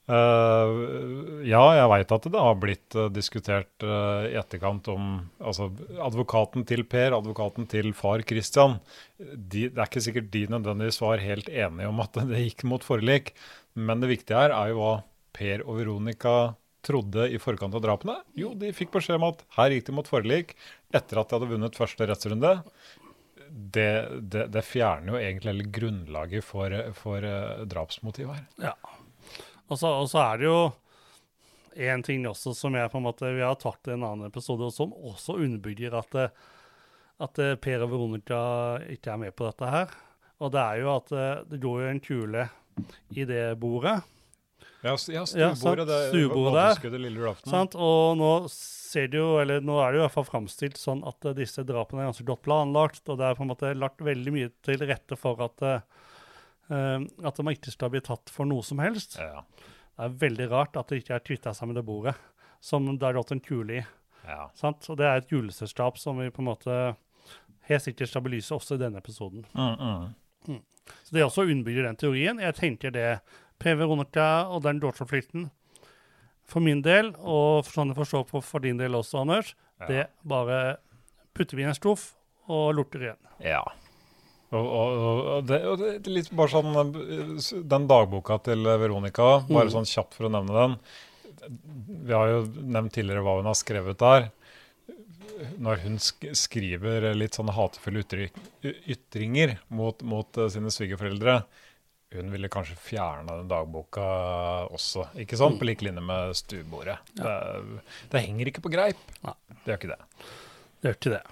Uh, 0.06 1.40
ja, 1.48 1.62
jeg 1.74 1.88
veit 1.90 2.12
at 2.14 2.26
det 2.30 2.38
har 2.38 2.58
blitt 2.60 2.94
uh, 2.94 3.08
diskutert 3.10 3.82
uh, 3.82 4.28
i 4.28 4.36
etterkant 4.38 4.86
om 4.92 5.06
altså, 5.42 5.70
advokaten 6.04 6.66
til 6.68 6.84
Per, 6.86 7.16
advokaten 7.16 7.66
til 7.70 7.90
far 7.96 8.22
Christian. 8.28 8.76
De, 9.18 9.64
det 9.72 9.80
er 9.80 9.88
ikke 9.88 10.04
sikkert 10.04 10.30
de 10.34 10.44
nødvendigvis 10.52 11.00
var 11.02 11.24
helt 11.24 11.48
enige 11.50 11.88
om 11.90 12.02
at 12.04 12.20
det 12.30 12.44
gikk 12.44 12.66
mot 12.68 12.84
forlik. 12.86 13.32
Men 13.74 14.04
det 14.04 14.12
viktige 14.12 14.38
her 14.44 14.54
er 14.54 14.70
jo 14.70 14.82
hva 14.84 14.94
Per 15.32 15.64
og 15.64 15.80
Veronica 15.80 16.36
trodde 16.82 17.28
i 17.30 17.38
forkant 17.42 17.74
av 17.78 17.82
drapene. 17.84 18.18
Jo, 18.38 18.52
de 18.58 18.72
fikk 18.74 18.92
beskjed 18.96 19.20
om 19.20 19.28
at 19.30 19.44
her 19.56 19.74
gikk 19.74 19.88
de 19.88 19.94
mot 19.96 20.08
forlik 20.08 20.56
etter 20.92 21.20
at 21.20 21.30
de 21.30 21.38
hadde 21.38 21.50
vunnet 21.52 21.78
første 21.78 22.08
rettsrunde. 22.08 22.52
Det, 23.52 23.90
det, 24.32 24.46
det 24.54 24.64
fjerner 24.64 25.12
jo 25.12 25.20
egentlig 25.20 25.52
hele 25.52 25.70
grunnlaget 25.76 26.46
for, 26.46 26.74
for 26.96 27.24
eh, 27.28 27.64
drapsmotivet 27.68 28.38
her. 28.38 28.70
Ja. 28.70 28.76
Og 29.68 29.78
så, 29.80 30.20
er 30.20 30.40
det 30.40 30.48
jo 30.48 30.60
en 31.88 32.04
ting 32.04 32.24
også 32.28 32.54
som 32.56 32.74
jeg 32.76 32.90
på 32.92 33.00
en 33.00 33.06
måte, 33.06 33.30
vi 33.32 33.44
har 33.44 33.56
tatt 33.60 33.88
i 33.88 33.94
en 33.94 34.04
annen 34.04 34.28
episode, 34.28 34.68
og 34.68 34.74
som 34.74 34.92
også 34.92 35.38
underbygger 35.40 35.96
at, 36.00 36.16
at 37.24 37.42
eh, 37.44 37.54
Per 37.60 37.84
og 37.86 37.92
Veronica 37.94 38.40
ikke 38.92 39.14
er 39.14 39.22
med 39.26 39.36
på 39.36 39.48
dette 39.48 39.70
her. 39.72 39.94
Og 40.42 40.50
det 40.52 40.62
er 40.62 40.82
jo 40.82 40.90
at 40.96 41.14
eh, 41.14 41.44
det 41.52 41.62
går 41.62 41.84
jo 41.84 41.92
en 41.92 42.02
kule 42.02 42.48
i 43.14 43.28
det 43.28 43.44
bordet. 43.60 44.00
Ja, 44.82 44.96
ja 45.08 45.22
Ja, 45.22 45.54
stuebordet. 45.54 45.86
det- 45.88 46.08
Stuebordet 46.10 46.54
der. 46.54 46.74
Sant? 47.50 47.74
Og 47.74 48.16
nå 48.18 48.32
ser 48.50 49.08
det 49.08 49.18
jo, 49.18 49.38
eller 49.38 49.60
nå 49.60 49.78
er 49.80 49.92
det 49.92 49.98
jo 49.98 50.02
i 50.02 50.06
hvert 50.08 50.16
fall 50.18 50.28
framstilt 50.28 50.76
sånn 50.76 51.06
at 51.08 51.24
eh, 51.24 51.32
disse 51.38 51.64
drapene 51.64 52.02
er 52.02 52.10
ganske 52.12 52.26
godt 52.26 52.42
planlagt, 52.42 53.08
og 53.08 53.18
det 53.18 53.24
er 53.30 53.34
på 53.38 53.42
en 53.46 53.52
måte 53.54 53.74
lagt 53.78 53.98
veldig 54.04 54.32
mye 54.34 54.50
til 54.62 54.78
rette 54.78 55.16
for 55.16 55.40
at, 55.40 55.62
eh, 55.62 56.98
at 57.24 57.38
man 57.42 57.54
ikke 57.54 57.70
skal 57.72 57.90
bli 57.90 58.00
tatt 58.00 58.28
for 58.30 58.44
noe 58.44 58.62
som 58.62 58.78
helst. 58.78 59.18
Ja. 59.18 59.44
Det 59.96 60.04
er 60.08 60.18
veldig 60.28 60.50
rart 60.50 60.76
at 60.76 60.88
det 60.88 61.02
ikke 61.04 61.14
er 61.14 61.24
kvitta 61.24 61.54
seg 61.54 61.68
med 61.68 61.76
det 61.76 61.84
bordet 61.86 62.14
som 62.60 62.86
det 62.96 63.02
har 63.02 63.14
gått 63.14 63.32
en 63.32 63.40
kule 63.40 63.80
i. 63.80 63.86
Ja. 64.26 64.48
sant? 64.54 64.86
Og 64.88 64.96
det 64.96 65.06
er 65.06 65.16
et 65.18 65.32
juleselskap 65.32 65.98
som 65.98 66.18
vi 66.18 66.30
på 66.30 66.38
en 66.44 66.46
måte 66.46 66.96
helt 67.68 67.82
sikkert 67.82 68.08
skal 68.08 68.22
belyse 68.22 68.54
også 68.54 68.76
i 68.76 68.82
denne 68.82 69.00
episoden. 69.02 69.44
Mm, 69.54 70.12
mm. 70.46 70.60
Så 71.02 71.14
det 71.14 71.24
også 71.24 71.42
underbygger 71.46 71.88
den 71.88 71.96
teorien. 71.98 72.38
Jeg 72.42 72.54
tenker 72.54 72.90
det 72.94 73.20
Per 73.62 73.76
Veronica 73.78 74.28
og 74.50 74.62
den 74.66 74.80
dårdskonflikten 74.82 75.50
for 76.52 76.60
min 76.64 76.82
del, 76.84 77.12
og 77.22 77.62
for 77.64 77.78
sånn 77.78 77.92
jeg 77.92 78.00
forstår 78.00 78.24
på 78.28 78.40
for 78.44 78.64
din 78.64 78.80
del 78.80 78.96
også, 78.98 79.22
Anders, 79.22 79.54
Ja. 79.80 79.86
det 79.88 80.02
bare 80.28 80.76
putter 81.34 81.56
vi 81.56 81.62
i 81.64 81.68
en 81.70 81.74
stoff 81.78 82.12
og 82.50 82.74
lorter 82.76 83.06
igjen. 83.06 83.22
Ja. 83.46 83.62
Og, 84.52 84.66
og, 84.66 84.98
og, 85.32 85.46
det, 85.48 85.62
og 85.64 85.78
det 85.80 85.88
er 85.94 86.10
litt 86.12 86.28
bare 86.36 86.52
sånn 86.52 86.74
eh, 86.76 87.62
Den 87.64 87.86
dagboka 87.88 88.36
til 88.44 88.66
Veronica, 88.68 89.46
bare 89.48 89.70
Mm. 89.70 89.72
sånn 89.78 89.88
kjapt 89.88 90.12
for 90.18 90.28
å 90.28 90.32
nevne 90.34 90.52
den. 90.52 90.76
Vi 92.04 92.12
har 92.12 92.28
jo 92.28 92.42
nevnt 92.60 92.92
tidligere 92.92 93.22
hva 93.24 93.38
hun 93.38 93.48
har 93.48 93.56
skrevet 93.56 93.98
der. 93.98 94.28
Når 95.58 95.80
hun 95.86 95.96
skriver 95.98 97.08
litt 97.16 97.34
sånne 97.34 97.54
hatefulle 97.56 98.04
ytringer 98.62 99.56
mot, 99.70 100.02
mot 100.02 100.36
eh, 100.38 100.48
sine 100.52 100.70
svigerforeldre 100.70 101.40
Hun 102.12 102.28
ville 102.32 102.48
kanskje 102.52 102.76
fjerne 102.76 103.26
den 103.38 103.48
dagboka 103.48 104.02
også, 104.72 105.06
ikke 105.22 105.38
sant? 105.40 105.58
På 105.60 105.64
lik 105.68 105.80
linje 105.86 106.02
med 106.04 106.34
stuebordet. 106.36 106.98
Det, 107.16 107.36
det 108.12 108.22
henger 108.26 108.50
ikke 108.52 108.62
på 108.66 108.72
greip. 108.74 109.00
Nei. 109.24 109.34
Det 109.62 109.72
gjør 109.72 109.80
ikke 109.80 109.92
det. 109.94 110.00
Det 110.82 110.90
gjør 110.90 110.98
ikke 111.00 111.14
det. 111.16 111.22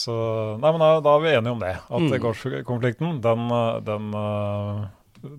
Så 0.00 0.14
nei, 0.62 0.70
men 0.70 0.78
da, 0.84 0.88
da 1.02 1.16
er 1.18 1.24
vi 1.24 1.34
enige 1.34 1.52
om 1.56 1.60
det. 1.64 1.74
At 1.82 2.00
Mm. 2.06 2.14
gårdskonflikten, 2.22 3.20
den, 3.24 3.46
eh, 3.50 3.80
den, 3.90 4.10
eh, 4.14 4.88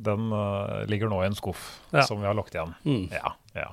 den 0.10 0.28
eh, 0.36 0.86
ligger 0.92 1.08
nå 1.10 1.22
i 1.24 1.30
en 1.32 1.36
skuff 1.40 1.80
Ja. 1.94 2.04
som 2.04 2.20
vi 2.20 2.28
har 2.28 2.36
lukket 2.36 2.60
igjen. 2.60 2.74
Mm. 2.84 3.06
Ja, 3.16 3.32
ja. 3.56 3.70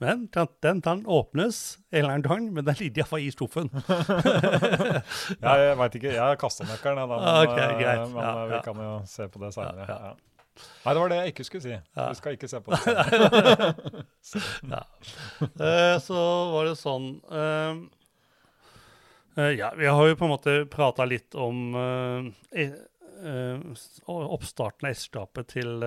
Men 0.00 0.28
den, 0.32 0.48
den, 0.64 0.78
den 0.80 1.02
åpnes 1.04 1.76
en 1.92 1.98
eller 1.98 2.14
annen 2.14 2.22
gang, 2.24 2.46
men 2.54 2.64
den 2.64 2.78
ligger 2.78 3.02
iallfall 3.02 3.20
i 3.26 3.30
skuffen. 3.34 3.68
Jeg 5.44 5.76
veit 5.78 5.96
ikke, 5.98 6.12
jeg 6.14 6.22
har 6.22 6.38
kasta 6.40 6.64
nøkkelen, 6.68 7.00
jeg, 7.02 7.10
da. 7.10 7.18
Men, 7.20 7.28
Ok, 7.42 7.58
eh, 7.58 7.74
greit. 7.82 8.02
men 8.14 8.22
Ja, 8.22 8.30
eh, 8.30 8.46
vi 8.48 8.54
ja. 8.56 8.62
kan 8.64 8.80
jo 8.84 8.90
se 9.10 9.28
på 9.28 9.42
det 9.44 9.52
seinere. 9.56 9.86
Ja, 9.88 9.98
Ja, 10.10 10.14
Nei, 10.84 10.94
det 10.94 11.00
var 11.02 11.10
det 11.12 11.18
jeg 11.20 11.32
ikke 11.34 11.44
skulle 11.48 11.64
si. 11.66 11.74
Ja. 11.76 12.06
Vi 12.08 12.18
skal 12.18 12.36
ikke 12.36 12.48
se 12.48 12.60
på 12.64 12.72
det. 12.76 13.74
Ja. 14.70 14.82
Eh, 15.40 15.96
så 16.04 16.20
var 16.54 16.68
det 16.70 16.76
sånn 16.80 17.08
eh, 17.30 17.80
eh, 19.36 19.52
Ja, 19.58 19.72
vi 19.76 19.86
har 19.90 20.08
jo 20.08 20.16
på 20.20 20.24
en 20.28 20.34
måte 20.34 20.56
prata 20.72 21.04
litt 21.08 21.36
om 21.36 21.74
eh, 21.76 22.72
oppstarten 24.08 24.86
av 24.88 24.90
ekteskapet 24.94 25.48
til 25.52 25.82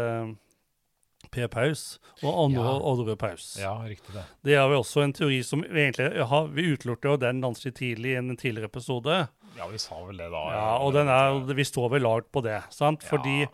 Per 1.34 1.48
Paus 1.50 1.84
og 2.22 2.30
Andre 2.46 2.63
Ja. 2.68 2.74
Oddrud 2.92 3.18
Paus. 3.18 3.46
Ja, 3.62 3.72
riktig 3.88 4.13
det. 4.13 4.24
Det 4.46 4.53
er 4.60 4.68
jo 4.70 4.82
også 4.84 5.01
en 5.06 5.13
teori 5.15 5.39
som 5.48 5.63
vi 5.63 5.86
egentlig 5.88 6.25
har, 6.30 6.48
Vi 6.53 6.65
utelukket 6.75 7.10
jo 7.10 7.15
den 7.18 7.42
ganske 7.42 7.72
tidlig 7.74 8.12
i 8.13 8.20
en 8.20 8.36
tidligere 8.38 8.70
episode. 8.70 9.15
Ja, 9.58 9.68
vi 9.72 9.77
sa 9.82 9.98
vel 10.06 10.18
det 10.18 10.30
da. 10.34 10.44
Ja, 10.53 10.68
og 10.84 10.94
den 10.94 11.08
er, 11.10 11.39
vi 11.56 11.65
står 11.65 11.89
vel 11.96 12.01
lag 12.06 12.27
på 12.32 12.44
det, 12.46 12.60
sant? 12.74 13.03
Fordi 13.08 13.44
Ja. 13.48 13.50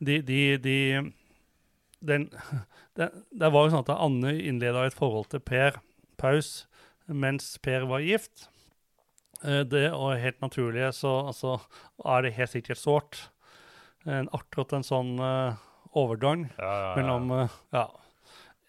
De, 0.00 0.20
de, 0.22 0.40
de 0.62 0.76
den, 2.00 2.28
det, 2.96 3.10
det 3.34 3.50
var 3.52 3.66
jo 3.66 3.72
sånn 3.74 3.84
at 3.84 3.94
Anne 3.96 4.36
innleda 4.38 4.86
et 4.86 4.96
forhold 4.96 5.30
til 5.32 5.42
Per 5.42 5.80
Paus 6.20 6.66
mens 7.08 7.54
Per 7.64 7.86
var 7.88 8.04
gift. 8.04 8.48
Eh, 9.42 9.64
Det 9.64 9.88
og 9.94 10.18
helt 10.20 10.40
naturlig 10.44 10.90
så 10.94 11.28
altså, 11.30 11.58
er 12.04 12.22
det 12.26 12.34
helt 12.36 12.52
sikkert 12.52 12.80
sårt. 12.82 13.22
En, 14.08 14.28
akkurat 14.32 14.72
en 14.76 14.84
sånn 14.86 15.16
uh, 15.20 15.56
overgang 15.98 16.46
Ja, 16.56 16.68
ja, 16.68 16.84
ja. 16.84 16.92
mellom 16.96 17.32
uh, 17.34 17.56
Ja. 17.74 17.88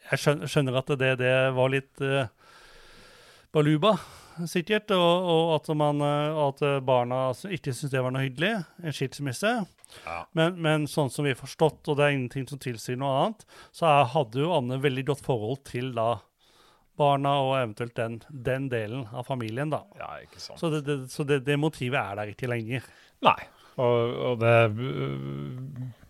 Jeg 0.09 0.19
skjønner, 0.23 0.49
skjønner 0.49 0.77
at 0.79 0.89
det, 0.99 1.11
det 1.21 1.33
var 1.53 1.69
litt 1.69 2.01
uh, 2.01 2.25
baluba, 3.55 3.95
sikkert, 4.47 4.91
og, 4.95 5.29
og 5.33 5.51
at, 5.57 5.69
man, 5.77 6.01
eh, 6.05 6.39
at 6.45 6.63
barna 6.85 7.27
altså 7.31 7.51
ikke 7.51 7.73
syntes 7.73 7.93
det 7.95 8.03
var 8.05 8.15
noe 8.15 8.23
hyggelig. 8.27 8.53
En 8.83 8.95
skilsmisse. 8.95 9.53
Ja. 10.05 10.19
Men, 10.37 10.57
men 10.61 10.87
sånn 10.89 11.09
som 11.11 11.25
vi 11.25 11.33
har 11.33 11.39
forstått, 11.39 11.81
og 11.89 11.97
det 11.97 12.05
er 12.05 12.15
ingenting 12.15 12.47
som 12.49 12.61
tilsier 12.61 12.99
noe 12.99 13.13
annet, 13.23 13.45
så 13.75 13.89
er, 13.89 14.09
hadde 14.13 14.43
jo 14.43 14.53
Anne 14.55 14.79
veldig 14.81 15.05
godt 15.09 15.23
forhold 15.25 15.63
til 15.69 15.93
da 15.97 16.11
barna 16.99 17.37
og 17.45 17.53
eventuelt 17.57 17.95
den, 17.95 18.17
den 18.29 18.67
delen 18.71 19.05
av 19.15 19.27
familien, 19.27 19.71
da. 19.71 19.85
ja, 19.99 20.11
ikke 20.25 20.41
sant. 20.43 20.59
Så 20.59 20.71
det, 20.73 20.83
det, 20.87 20.97
så 21.13 21.23
det, 21.27 21.41
det 21.47 21.55
motivet 21.59 21.99
er 21.99 22.19
der 22.19 22.33
ikke 22.33 22.49
lenger. 22.51 22.85
Nei. 23.25 23.39
Og, 23.79 24.15
og 24.27 24.41
det 24.41 24.55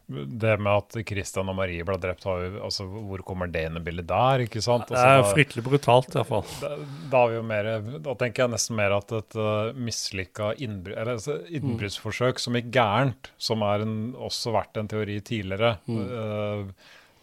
det 0.09 0.55
med 0.57 0.71
at 0.73 0.95
Christian 1.05 1.51
og 1.51 1.55
Marie 1.59 1.83
ble 1.85 1.95
drept, 2.01 2.23
altså, 2.25 2.87
hvor 2.89 3.21
kommer 3.27 3.45
det 3.53 3.61
inn 3.67 3.77
i 3.77 3.83
bildet 3.85 4.07
der? 4.09 4.41
ikke 4.47 4.61
sant? 4.65 4.87
Det 4.89 4.97
Altså, 4.97 5.05
er 5.05 5.21
da- 5.21 5.33
fryktelig 5.35 5.63
brutalt, 5.67 6.15
iallfall. 6.17 6.45
Da, 6.63 6.71
da, 7.11 7.21
er 7.21 7.29
vi 7.29 7.37
jo 7.37 7.43
mer, 7.51 7.69
da 8.07 8.15
tenker 8.17 8.43
jeg 8.47 8.53
nesten 8.55 8.79
mer 8.79 8.95
at 8.97 9.13
et 9.19 9.37
uh, 9.37 9.69
mislykka 9.77 10.51
innbru- 10.65 10.95
eller, 10.97 11.13
altså, 11.19 11.37
innbruddsforsøk 11.59 12.41
som 12.41 12.57
gikk 12.57 12.71
gærent, 12.73 13.29
som 13.37 13.61
har 13.61 13.85
også 13.85 14.55
vært 14.57 14.81
en 14.81 14.89
teori 14.89 15.19
tidligere, 15.21 15.75
uh, 15.85 16.65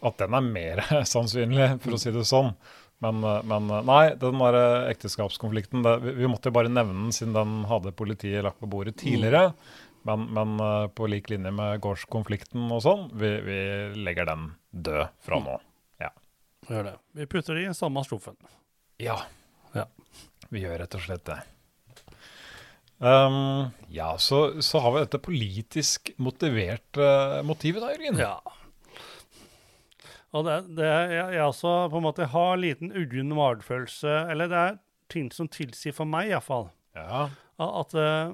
at 0.07 0.19
den 0.23 0.37
er 0.39 0.47
mer 0.47 0.83
sannsynlig, 1.13 1.73
for 1.83 1.97
å 1.97 2.01
si 2.01 2.15
det 2.15 2.23
sånn. 2.29 2.53
Men, 3.03 3.19
uh, 3.21 3.41
men 3.45 3.67
nei, 3.85 4.03
den 4.17 4.39
der 4.41 4.55
ekteskapskonflikten, 4.93 5.83
det, 5.85 5.97
vi, 6.05 6.15
vi 6.23 6.29
måtte 6.31 6.49
jo 6.49 6.55
bare 6.55 6.71
nevne 6.71 7.03
den 7.07 7.13
siden 7.15 7.35
den 7.35 7.59
hadde 7.69 7.91
politiet 7.97 8.45
lagt 8.47 8.63
på 8.63 8.69
bordet 8.71 8.95
tidligere. 9.03 9.51
Men, 10.07 10.23
men 10.35 10.55
uh, 10.63 10.87
på 10.95 11.07
lik 11.11 11.27
linje 11.33 11.51
med 11.51 11.81
gårdskonflikten 11.83 12.69
og 12.71 12.79
sånn, 12.85 13.07
vi, 13.19 13.31
vi 13.43 13.57
legger 14.07 14.29
den 14.29 14.45
død 14.71 15.09
fra 15.27 15.39
nå. 15.43 15.57
Ja. 16.03 16.13
Gjør 16.69 16.89
det. 16.91 16.95
Vi 17.19 17.27
putter 17.29 17.57
det 17.59 17.65
i 17.67 17.75
samme 17.75 18.03
skuffen. 18.07 18.37
Ja. 19.03 19.19
Ja. 19.75 19.85
Vi 20.53 20.63
gjør 20.63 20.79
rett 20.85 20.95
og 20.95 21.03
slett 21.03 21.25
det. 21.27 21.41
Um, 22.97 23.67
ja, 23.93 24.15
så, 24.17 24.61
så 24.65 24.79
har 24.81 24.95
vi 24.95 25.03
dette 25.03 25.19
politisk 25.21 26.09
motiverte 26.17 27.43
motivet 27.45 27.83
da, 27.83 27.91
Jørgen. 27.93 28.17
Ja. 28.23 28.39
Og 30.35 30.47
det, 30.47 30.55
det 30.79 30.87
jeg, 30.87 31.27
jeg 31.37 31.43
også 31.45 31.75
på 31.91 31.99
en 31.99 32.05
måte 32.07 32.25
har 32.31 32.55
en 32.55 32.63
liten 32.63 32.89
uggen 32.97 33.29
magefølelse, 33.37 34.15
eller 34.31 34.49
det 34.51 34.63
er 34.63 34.79
ting 35.13 35.29
som 35.33 35.47
tilsier 35.51 35.95
for 35.95 36.09
meg 36.09 36.31
iallfall, 36.33 36.67
Ja. 36.97 37.27
at 37.63 37.93
eh, 37.95 38.33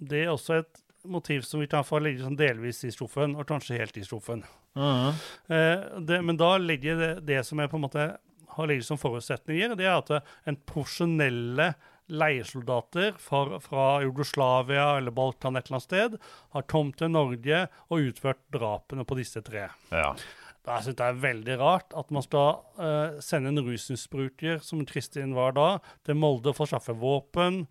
det 0.00 0.24
er 0.24 0.32
også 0.32 0.62
et 0.62 0.80
motiv 1.04 1.44
som 1.48 1.62
vi 1.62 1.68
kan 1.70 1.84
få 1.86 2.00
legge 2.02 2.24
sånn 2.24 2.38
delvis 2.38 2.82
i 2.84 2.92
skuffen, 2.92 3.36
og 3.36 3.48
kanskje 3.48 3.78
helt 3.80 3.96
i 3.96 4.04
skuffen. 4.04 4.44
-huh. 4.74 5.14
Eh, 5.46 6.00
det, 6.00 6.22
men 6.22 6.36
da 6.36 6.58
legger 6.58 6.96
det, 6.96 7.20
det 7.26 7.44
som 7.46 7.58
jeg 7.58 7.70
på 7.70 7.76
en 7.76 7.86
måte 7.86 8.16
har 8.48 8.66
ligget 8.66 8.86
som 8.86 8.98
forutsetninger, 8.98 9.74
det 9.78 9.86
er 9.86 9.98
at 9.98 10.10
eh, 10.10 10.20
en 10.50 10.56
profesjonelle 10.56 11.74
leiesoldater 12.10 13.14
fra, 13.22 13.60
fra 13.62 14.02
Jugoslavia 14.02 14.96
eller 14.98 15.14
Balkan 15.14 15.56
et 15.56 15.68
eller 15.68 15.76
annet 15.76 15.86
sted 15.86 16.16
har 16.56 16.62
kommet 16.66 16.98
til 16.98 17.12
Norge 17.14 17.68
og 17.88 18.08
utført 18.10 18.42
drapene 18.50 19.06
på 19.06 19.18
disse 19.20 19.42
tre. 19.46 19.68
ja. 19.90 20.14
Da 20.60 20.74
synes 20.76 20.92
jeg 20.92 20.98
det 20.98 21.06
er 21.06 21.20
veldig 21.22 21.54
rart 21.56 21.94
at 21.96 22.10
man 22.12 22.22
skal 22.22 22.58
eh, 22.84 23.20
sende 23.24 23.48
en 23.48 23.62
rusmisbruker, 23.64 24.58
som 24.60 24.82
Kristin 24.84 25.32
var 25.32 25.54
da, 25.56 25.68
til 26.04 26.18
Molde 26.20 26.52
for 26.52 26.66
å 26.66 26.70
skaffe 26.74 26.92
våpen. 27.00 27.62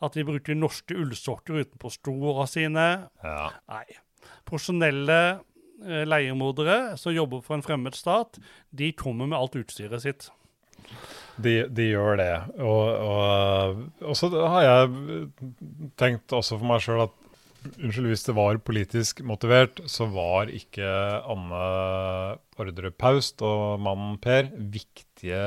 At 0.00 0.16
de 0.16 0.24
bruker 0.24 0.56
norske 0.56 0.96
ullsokker 0.96 1.60
utenpå 1.60 1.92
skoene 1.92 2.46
sine. 2.48 2.88
ja. 3.24 3.50
Nei. 3.70 3.84
Profesjonelle 4.48 5.16
eh, 5.86 6.02
leiemordere 6.08 6.96
som 7.00 7.14
jobber 7.14 7.40
for 7.44 7.56
en 7.56 7.64
fremmed 7.64 7.96
stat, 7.96 8.40
de 8.76 8.90
kommer 8.96 9.28
med 9.30 9.38
alt 9.38 9.56
utstyret 9.60 10.02
sitt. 10.04 10.28
De, 11.40 11.54
de 11.70 11.86
gjør 11.92 12.18
det. 12.20 12.32
Og, 12.58 12.84
og, 13.06 13.80
og 14.02 14.18
så 14.18 14.28
har 14.34 14.66
jeg 14.66 15.30
tenkt 16.00 16.34
også 16.36 16.58
for 16.58 16.72
meg 16.72 16.84
sjøl 16.84 17.06
at 17.06 17.16
Unnskyld, 17.60 18.06
hvis 18.08 18.22
det 18.24 18.32
var 18.38 18.58
politisk 18.64 19.18
motivert, 19.28 19.82
så 19.84 20.06
var 20.08 20.48
ikke 20.48 20.86
Anne 21.28 21.58
Ordre 22.56 22.88
Paust 22.88 23.42
og 23.44 23.82
mannen 23.84 24.14
Per 24.22 24.48
viktige 24.56 25.42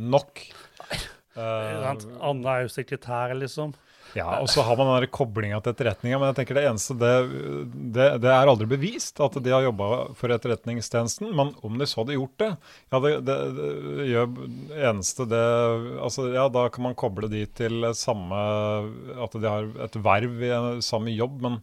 nok. 0.00 0.46
Sant? 0.88 2.06
Anne 2.08 2.22
Anna 2.24 2.54
er 2.54 2.64
jo 2.64 2.72
sekretær, 2.72 3.36
liksom. 3.36 3.76
Ja, 4.16 4.26
og 4.40 4.48
så 4.50 4.62
har 4.64 4.78
man 4.78 4.90
den 5.02 5.10
koblinga 5.12 5.58
til 5.60 5.74
etterretninga, 5.74 6.18
men 6.20 6.30
jeg 6.30 6.38
tenker 6.38 6.58
det 6.58 6.64
eneste 6.68 6.96
det, 6.98 7.12
det, 7.96 8.06
det 8.24 8.30
er 8.32 8.50
aldri 8.50 8.68
bevist 8.70 9.20
at 9.24 9.36
de 9.42 9.52
har 9.52 9.66
jobba 9.66 9.88
for 10.18 10.32
Etterretningstjenesten. 10.32 11.30
Men 11.36 11.52
om 11.66 11.76
de 11.80 11.88
så 11.88 12.02
hadde 12.02 12.16
gjort 12.16 12.36
det, 12.40 12.50
ja, 12.92 13.02
det, 13.04 13.12
det, 13.28 13.36
det 13.58 14.80
eneste 14.88 15.28
det 15.28 15.44
Altså, 15.98 16.28
ja, 16.32 16.46
da 16.52 16.66
kan 16.72 16.86
man 16.88 16.96
koble 16.98 17.28
de 17.30 17.44
til 17.58 17.84
samme 17.96 18.38
At 19.18 19.34
de 19.34 19.48
har 19.48 19.68
et 19.86 19.98
verv 20.02 20.42
i 20.44 20.52
samme 20.84 21.12
jobb, 21.14 21.40
men 21.44 21.60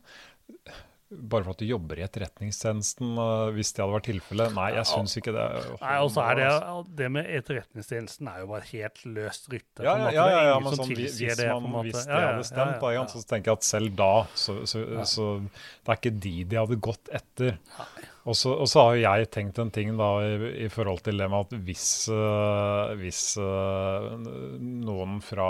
bare 1.15 1.45
for 1.45 1.55
at 1.55 1.61
du 1.61 1.67
jobber 1.67 1.99
i 1.99 2.03
Etterretningstjenesten, 2.05 3.13
øh, 3.21 3.51
hvis 3.55 3.73
det 3.75 3.83
hadde 3.83 3.95
vært 3.95 4.07
tilfellet 4.09 4.55
Nei, 4.57 4.67
jeg 4.75 4.89
syns 4.89 5.15
ikke 5.21 5.33
det. 5.35 5.45
Nei, 5.81 5.95
og 6.03 6.11
så 6.13 6.23
er 6.25 6.39
det, 6.39 6.47
altså. 6.51 6.95
det 7.01 7.11
med 7.17 7.29
Etterretningstjenesten 7.39 8.31
er 8.31 8.41
jo 8.43 8.49
bare 8.51 8.69
helt 8.71 9.03
løst 9.17 9.49
rykte. 9.53 9.85
Ja, 9.85 9.95
ja, 10.01 10.09
ja, 10.15 10.25
er 10.25 10.35
ja, 10.35 10.43
ja 10.51 10.57
men 10.63 10.79
sånn, 10.79 10.91
hvis, 10.95 11.19
det, 11.21 11.49
man, 11.51 11.79
hvis 11.87 12.01
det 12.01 12.19
hadde 12.19 12.49
stemt, 12.49 12.75
da, 12.81 12.91
ja, 12.97 13.05
så 13.11 13.23
tenker 13.29 13.53
jeg 13.53 13.61
at 13.61 13.69
selv 13.69 13.95
da 13.99 14.11
så, 14.35 14.57
så, 14.69 14.83
så 15.09 15.29
det 15.45 15.93
er 15.93 16.01
ikke 16.01 16.15
de 16.27 16.35
de 16.51 16.59
hadde 16.59 16.81
gått 16.83 17.15
etter. 17.15 17.57
Så, 17.75 18.11
og 18.25 18.65
så 18.65 18.81
har 18.81 18.95
jo 18.95 19.03
jeg 19.03 19.27
tenkt 19.33 19.59
en 19.61 19.69
ting 19.73 19.91
da 19.99 20.09
i, 20.25 20.51
i 20.65 20.69
forhold 20.73 21.03
til 21.05 21.19
det 21.21 21.27
med 21.29 21.45
at 21.45 21.51
hvis, 21.67 21.85
uh, 22.09 22.95
hvis 22.97 23.19
uh, 23.37 24.15
noen 24.57 25.19
fra 25.21 25.49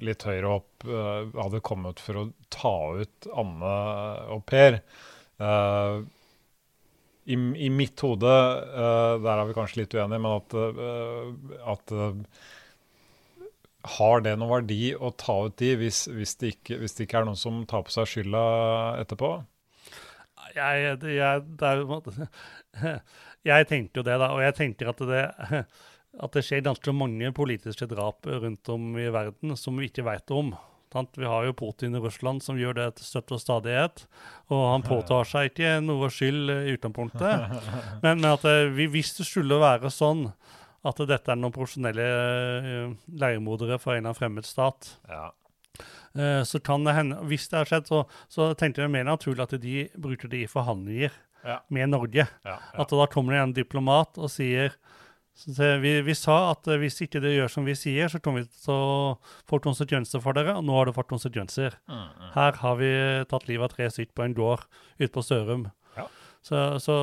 litt 0.00 0.24
høyere 0.24 0.54
opp 0.54 0.86
uh, 0.88 1.28
hadde 1.36 1.60
kommet 1.66 2.00
for 2.00 2.22
å 2.22 2.30
ta 2.52 2.76
ut 2.96 3.28
Anne 3.28 3.74
og 4.32 4.44
Per 4.48 4.78
i, 7.26 7.34
I 7.36 7.68
mitt 7.74 8.00
hode, 8.06 8.36
der 9.20 9.32
er 9.34 9.48
vi 9.48 9.56
kanskje 9.56 9.82
litt 9.82 9.96
uenige, 9.98 10.20
men 10.22 10.36
at, 10.38 10.54
at 11.74 11.92
har 13.98 14.22
det 14.24 14.36
noen 14.38 14.52
verdi 14.54 14.94
å 14.94 15.10
ta 15.18 15.34
ut 15.44 15.58
de 15.60 15.74
hvis, 15.82 16.06
hvis, 16.08 16.36
det 16.40 16.54
ikke, 16.54 16.78
hvis 16.80 16.96
det 16.96 17.04
ikke 17.04 17.20
er 17.20 17.28
noen 17.28 17.40
som 17.40 17.60
tar 17.68 17.84
på 17.84 17.92
seg 17.98 18.08
skylda 18.14 18.46
etterpå? 19.02 19.32
Jeg, 20.56 20.96
jeg, 21.16 21.42
er 21.70 21.82
måte 21.88 22.14
Jeg 23.46 23.66
tenkte 23.70 24.00
jo 24.00 24.06
det, 24.06 24.16
da. 24.18 24.30
Og 24.34 24.40
jeg 24.42 24.56
tenker 24.58 24.90
at 24.90 25.02
det, 25.06 25.24
at 26.26 26.32
det 26.38 26.42
skjer 26.46 26.64
ganske 26.66 26.94
mange 26.96 27.30
politiske 27.36 27.86
drap 27.90 28.26
rundt 28.26 28.72
om 28.72 28.96
i 28.98 29.06
verden 29.14 29.54
som 29.60 29.76
vi 29.78 29.90
ikke 29.90 30.04
vet 30.06 30.32
om. 30.34 30.54
Sant? 30.92 31.16
Vi 31.18 31.26
har 31.28 31.44
jo 31.44 31.52
Putin 31.58 31.94
i 31.98 32.00
Russland 32.00 32.40
som 32.44 32.56
gjør 32.58 32.76
det 32.78 32.88
til 32.98 33.08
støtt 33.10 33.32
og 33.36 33.40
stadighet. 33.42 34.04
Og 34.50 34.62
han 34.72 34.84
påtar 34.90 35.26
seg 35.28 35.50
ikke 35.52 35.76
noe 35.84 36.08
skyld 36.14 36.50
i 36.56 36.74
utgangspunktet. 36.76 37.56
Men, 38.02 38.20
men 38.22 38.30
at 38.32 38.46
det, 38.46 38.56
vi- 38.78 38.90
hvis 38.96 39.14
det 39.20 39.26
skulle 39.28 39.58
være 39.62 39.90
sånn 39.92 40.28
at 40.86 41.00
dette 41.10 41.32
er 41.32 41.38
noen 41.40 41.50
profesjonelle 41.54 42.04
eh, 42.06 42.92
leiemordere 43.18 43.78
fra 43.82 43.96
en 43.96 44.04
annen 44.06 44.14
fremmed 44.18 44.46
stat, 44.46 44.92
Ja. 45.10 45.28
Eh, 46.16 46.42
så 46.48 46.60
kan 46.64 46.84
det 46.86 46.94
hende 46.96 47.18
Hvis 47.28 47.48
det 47.52 47.58
har 47.60 47.68
skjedd, 47.68 47.88
så, 47.90 48.04
så 48.32 48.50
tenkte 48.56 48.82
jeg 48.84 48.90
mer 48.94 49.04
naturlig 49.04 49.42
at 49.44 49.56
de 49.60 49.88
bruker 50.00 50.28
det 50.32 50.44
i 50.46 50.50
forhandlinger 50.50 51.12
Ja. 51.46 51.60
med 51.70 51.90
Norge. 51.92 52.24
Ja, 52.44 52.56
ja. 52.56 52.56
At 52.82 52.90
da 52.90 53.06
kommer 53.06 53.36
det 53.36 53.42
en 53.42 53.52
diplomat 53.54 54.16
og 54.18 54.30
sier 54.32 54.72
vi, 55.36 55.90
vi 56.00 56.14
sa 56.16 56.50
at 56.54 56.66
eh, 56.72 56.78
hvis 56.80 56.96
ikke 57.04 57.20
dere 57.20 57.34
gjør 57.42 57.50
som 57.52 57.66
vi 57.68 57.74
sier, 57.76 58.08
så 58.08 58.18
kommer 58.24 58.40
vi 58.46 58.48
til 58.56 58.72
å 58.72 59.18
få 59.50 59.58
konsekvenser 59.60 60.22
for 60.24 60.32
dere, 60.32 60.54
og 60.56 60.64
nå 60.64 60.72
har 60.78 60.88
det 60.88 60.94
fått 60.96 61.10
konsekvenser. 61.12 61.76
Mm, 61.92 62.06
Her 62.32 62.56
har 62.62 62.78
vi 62.80 62.88
tatt 63.28 63.44
livet 63.50 63.68
av 63.68 63.74
tre 63.76 63.90
stykker 63.92 64.16
på 64.16 64.24
en 64.24 64.36
gård 64.38 64.64
ute 64.96 65.10
på 65.12 65.20
Sørum. 65.26 65.66
Ja. 65.98 66.06
Så, 66.40 66.62
så 66.80 66.96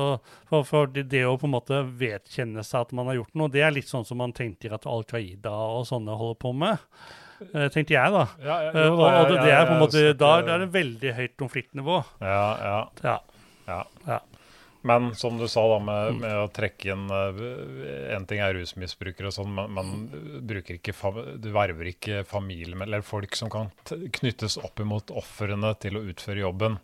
for, 0.50 0.64
for 0.66 0.90
det, 0.90 1.06
det 1.12 1.22
å 1.28 1.36
på 1.38 1.46
en 1.46 1.54
måte 1.54 1.78
vedkjenne 2.00 2.64
seg 2.66 2.88
at 2.88 2.92
man 2.98 3.06
har 3.12 3.20
gjort 3.20 3.38
noe, 3.38 3.52
det 3.54 3.62
er 3.62 3.76
litt 3.76 3.90
sånn 3.92 4.06
som 4.08 4.18
man 4.18 4.34
tenker 4.34 4.74
at 4.74 4.88
Al 4.90 5.06
Qaida 5.06 5.54
og 5.78 5.86
sånne 5.86 6.18
holder 6.18 6.40
på 6.42 6.52
med. 6.58 6.82
Eh, 7.52 7.68
tenkte 7.74 7.96
jeg, 7.96 8.14
da. 8.14 8.26
Ja, 8.40 8.58
ja, 8.66 8.70
Eh, 8.74 8.86
jo, 8.88 8.98
da 9.00 9.10
og 9.22 9.32
det, 9.32 9.40
det 9.44 9.54
er 9.54 9.66
på 9.68 9.74
en 9.76 9.82
måte, 9.82 10.04
da, 10.12 10.30
da 10.44 10.54
er 10.56 10.64
det 10.64 10.70
veldig 10.74 11.16
høyt 11.18 11.34
konfliktnivå. 11.40 11.98
Ja, 12.24 12.46
ja, 12.68 12.78
Ja. 14.06 14.20
Men 14.84 15.14
som 15.16 15.38
du 15.40 15.46
sa, 15.48 15.62
da, 15.64 15.78
med, 15.80 16.18
med 16.20 16.34
å 16.42 16.48
trekke 16.52 16.90
inn 16.92 17.06
uh, 17.08 17.38
En 18.12 18.26
ting 18.28 18.42
er 18.44 18.52
rusmisbrukere 18.52 19.30
og 19.30 19.32
sånn, 19.32 19.54
men 19.56 19.72
man 19.72 19.94
du 20.44 21.48
verver 21.54 21.88
ikke 21.88 22.20
familie 22.28 22.76
eller 22.84 23.00
folk 23.00 23.32
som 23.38 23.48
kan 23.52 23.72
knyttes 23.88 24.58
opp 24.60 24.82
imot 24.84 25.14
ofrene 25.16 25.72
til 25.80 25.96
å 25.96 26.04
utføre 26.12 26.44
jobben. 26.44 26.76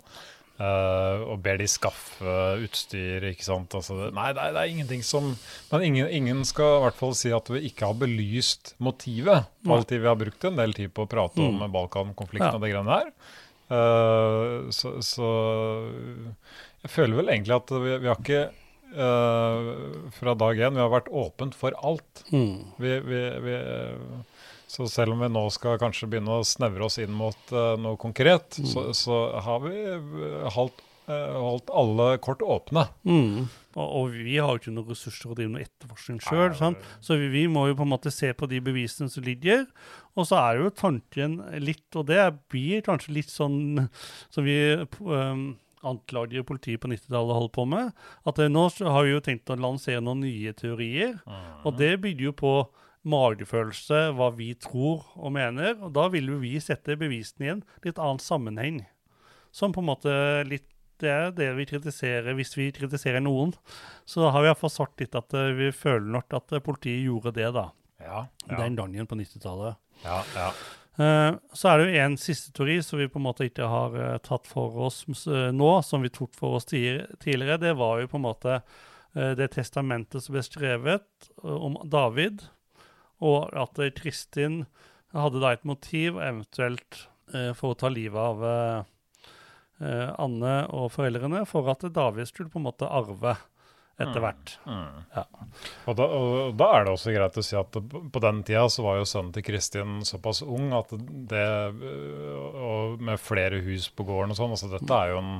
Eh, 0.60 1.24
og 1.24 1.40
ber 1.44 1.60
de 1.60 1.66
skaffe 1.70 2.36
utstyr, 2.64 3.26
ikke 3.32 3.46
sant. 3.46 3.74
Altså, 3.78 3.96
nei, 4.14 4.28
det 4.36 4.44
er, 4.44 4.54
det 4.56 4.62
er 4.62 4.72
ingenting 4.74 5.04
som 5.06 5.32
Men 5.72 5.86
ingen, 5.86 6.08
ingen 6.20 6.44
skal 6.48 6.78
i 6.78 6.82
hvert 6.86 6.98
fall 7.00 7.14
si 7.18 7.32
at 7.34 7.50
vi 7.52 7.64
ikke 7.70 7.90
har 7.90 7.98
belyst 8.00 8.74
motivet. 8.78 9.48
Nei. 9.64 9.76
Alltid 9.76 10.04
vi 10.04 10.10
har 10.10 10.18
brukt 10.20 10.48
en 10.48 10.60
del 10.60 10.76
tid 10.76 10.94
på 10.94 11.06
å 11.06 11.10
prate 11.10 11.44
om 11.44 11.64
Balkan-konflikten 11.72 12.50
Ja. 12.50 12.56
og 12.58 12.64
det 12.64 12.74
greiene 12.74 13.00
der. 13.00 13.14
Uh, 13.70 14.66
så, 14.74 14.96
så 15.06 15.28
jeg 16.82 16.90
føler 16.90 17.20
vel 17.20 17.30
egentlig 17.30 17.54
at 17.54 17.70
vi, 17.70 17.92
vi 18.02 18.08
har 18.10 18.18
ikke 18.18 18.40
uh, 18.96 20.10
fra 20.16 20.34
dag 20.34 20.62
én 20.66 20.74
Vi 20.74 20.82
har 20.82 20.90
vært 20.90 21.10
åpent 21.12 21.54
for 21.58 21.76
alt. 21.78 22.24
Mm. 22.34 22.72
Vi, 22.82 22.96
vi, 23.06 23.20
vi, 23.46 23.56
så 24.70 24.86
selv 24.88 25.16
om 25.16 25.24
vi 25.24 25.28
nå 25.32 25.42
skal 25.50 25.80
kanskje 25.82 26.06
begynne 26.10 26.36
å 26.38 26.46
snevre 26.46 26.86
oss 26.86 27.00
inn 27.02 27.10
mot 27.16 27.54
uh, 27.54 27.74
noe 27.80 27.98
konkret, 27.98 28.60
så, 28.70 28.90
så 28.94 29.16
har 29.42 29.64
vi 29.64 29.74
eh, 29.96 30.44
holdt, 30.54 30.84
uh, 31.08 31.40
holdt 31.42 31.72
alle 31.74 32.06
kort 32.22 32.44
åpne. 32.46 32.84
Mm. 33.02 33.48
Og, 33.74 33.82
og 33.82 34.14
vi 34.14 34.36
har 34.38 34.52
jo 34.54 34.62
ikke 34.62 34.74
noen 34.76 34.92
ressurser 34.92 35.32
å 35.32 35.34
drive 35.34 35.54
noe 35.56 35.64
etterforskning 35.66 36.22
sjøl. 36.22 36.54
Så 37.02 37.18
vi, 37.18 37.32
vi 37.34 37.44
må 37.50 37.66
jo 37.66 37.80
på 37.80 37.86
en 37.86 37.92
måte 37.96 38.14
se 38.14 38.30
på 38.30 38.46
de 38.50 38.62
bevisene 38.62 39.10
som 39.10 39.26
ligger. 39.26 39.66
Og 40.14 40.30
så 40.30 40.38
er 40.38 40.62
jo 40.62 40.70
tanken 40.74 41.40
litt, 41.58 41.88
og 41.98 42.06
det 42.10 42.22
blir 42.52 42.86
kanskje 42.86 43.18
litt 43.18 43.34
sånn 43.34 43.88
som 44.30 44.46
vi 44.46 44.58
um, 45.02 45.44
anklager 45.86 46.46
politiet 46.46 46.82
på 46.82 46.90
90-tallet 46.92 47.40
holder 47.40 47.54
på 47.54 47.66
med, 47.74 47.94
at 48.28 48.42
nå 48.52 48.66
har 48.86 49.06
vi 49.06 49.14
jo 49.16 49.22
tenkt 49.24 49.50
å 49.50 49.58
lansere 49.58 50.02
noen 50.04 50.22
nye 50.26 50.54
teorier. 50.54 51.16
Og 51.64 51.74
det 51.80 51.96
bygger 52.04 52.30
jo 52.30 52.36
på 52.36 52.54
magefølelse, 53.08 54.10
hva 54.16 54.30
vi 54.36 54.52
tror 54.60 55.06
og 55.16 55.32
mener. 55.36 55.76
Og 55.80 55.92
da 55.96 56.08
vil 56.12 56.28
jo 56.34 56.40
vi 56.42 56.56
sette 56.62 56.98
bevisene 57.00 57.46
i 57.46 57.52
en 57.54 57.62
litt 57.84 58.00
annen 58.00 58.20
sammenheng. 58.22 58.82
Som 59.52 59.72
på 59.74 59.82
en 59.82 59.90
måte 59.90 60.12
litt 60.48 60.66
Det 61.00 61.08
er 61.08 61.30
det 61.32 61.46
vi 61.56 61.64
kritiserer 61.64 62.34
hvis 62.36 62.50
vi 62.58 62.66
kritiserer 62.76 63.22
noen. 63.24 63.54
Så 64.04 64.20
da 64.20 64.34
har 64.34 64.42
vi 64.44 64.50
iallfall 64.50 64.68
sagt 64.68 65.00
litt 65.00 65.14
at 65.16 65.32
eh, 65.32 65.54
vi 65.56 65.70
føler 65.72 66.04
nok 66.12 66.34
at 66.36 66.52
eh, 66.52 66.60
politiet 66.60 67.06
gjorde 67.06 67.32
det, 67.38 67.46
da. 67.56 67.70
Ja, 68.04 68.26
ja, 68.44 68.58
Den 68.58 68.76
gangen 68.76 69.08
på 69.08 69.16
90-tallet. 69.16 69.80
ja, 70.04 70.18
ja. 70.36 70.50
Eh, 71.00 71.30
så 71.56 71.70
er 71.70 71.78
det 71.80 71.86
jo 71.86 72.02
en 72.04 72.18
siste 72.20 72.52
teori 72.52 72.76
som 72.84 73.00
vi 73.00 73.08
på 73.08 73.16
en 73.16 73.24
måte 73.24 73.48
ikke 73.48 73.64
har 73.64 73.96
tatt 74.20 74.44
for 74.44 74.76
oss 74.90 75.06
nå, 75.08 75.70
som 75.88 76.04
vi 76.04 76.12
tok 76.12 76.36
for 76.36 76.58
oss 76.58 76.68
tidligere. 76.68 77.56
Det 77.56 77.72
var 77.80 78.02
jo 78.02 78.10
på 78.12 78.20
en 78.20 78.26
måte 78.26 78.60
det 79.14 79.48
testamentet 79.56 80.20
som 80.20 80.36
ble 80.36 80.44
skrevet 80.44 81.30
om 81.40 81.80
David, 81.88 82.44
og 83.20 83.52
at 83.56 83.80
Kristin 83.96 84.64
hadde 85.16 85.42
da 85.42 85.54
et 85.54 85.66
motiv 85.68 86.18
eventuelt 86.22 87.04
eh, 87.34 87.52
for 87.58 87.74
å 87.74 87.78
ta 87.78 87.90
livet 87.92 88.20
av 88.20 88.44
eh, 88.46 88.82
eh, 89.84 90.08
Anne 90.22 90.56
og 90.76 90.90
foreldrene, 90.94 91.44
for 91.50 91.70
at 91.72 91.86
David 91.90 92.30
skulle 92.30 92.52
på 92.52 92.60
en 92.60 92.68
måte 92.70 92.88
arve 92.88 93.36
etter 94.00 94.22
hvert. 94.24 94.54
Mm. 94.64 95.00
Ja. 95.12 95.24
Og, 95.84 95.96
da, 95.98 96.06
og 96.08 96.54
da 96.56 96.68
er 96.72 96.86
det 96.86 96.92
også 96.94 97.12
greit 97.12 97.34
å 97.36 97.42
si 97.44 97.56
at 97.58 97.74
på 97.76 98.22
den 98.24 98.38
tida 98.48 98.62
så 98.72 98.84
var 98.86 98.96
jo 98.96 99.08
sønnen 99.10 99.34
til 99.36 99.44
Kristin 99.44 99.98
såpass 100.08 100.40
ung 100.40 100.70
at 100.72 100.94
det 101.28 101.42
Og 101.76 102.96
med 103.04 103.20
flere 103.20 103.58
hus 103.60 103.90
på 103.92 104.06
gården 104.08 104.32
og 104.32 104.38
sånn, 104.38 104.54
altså 104.56 104.70
dette 104.72 105.02
er 105.02 105.12
jo 105.12 105.18
en 105.20 105.34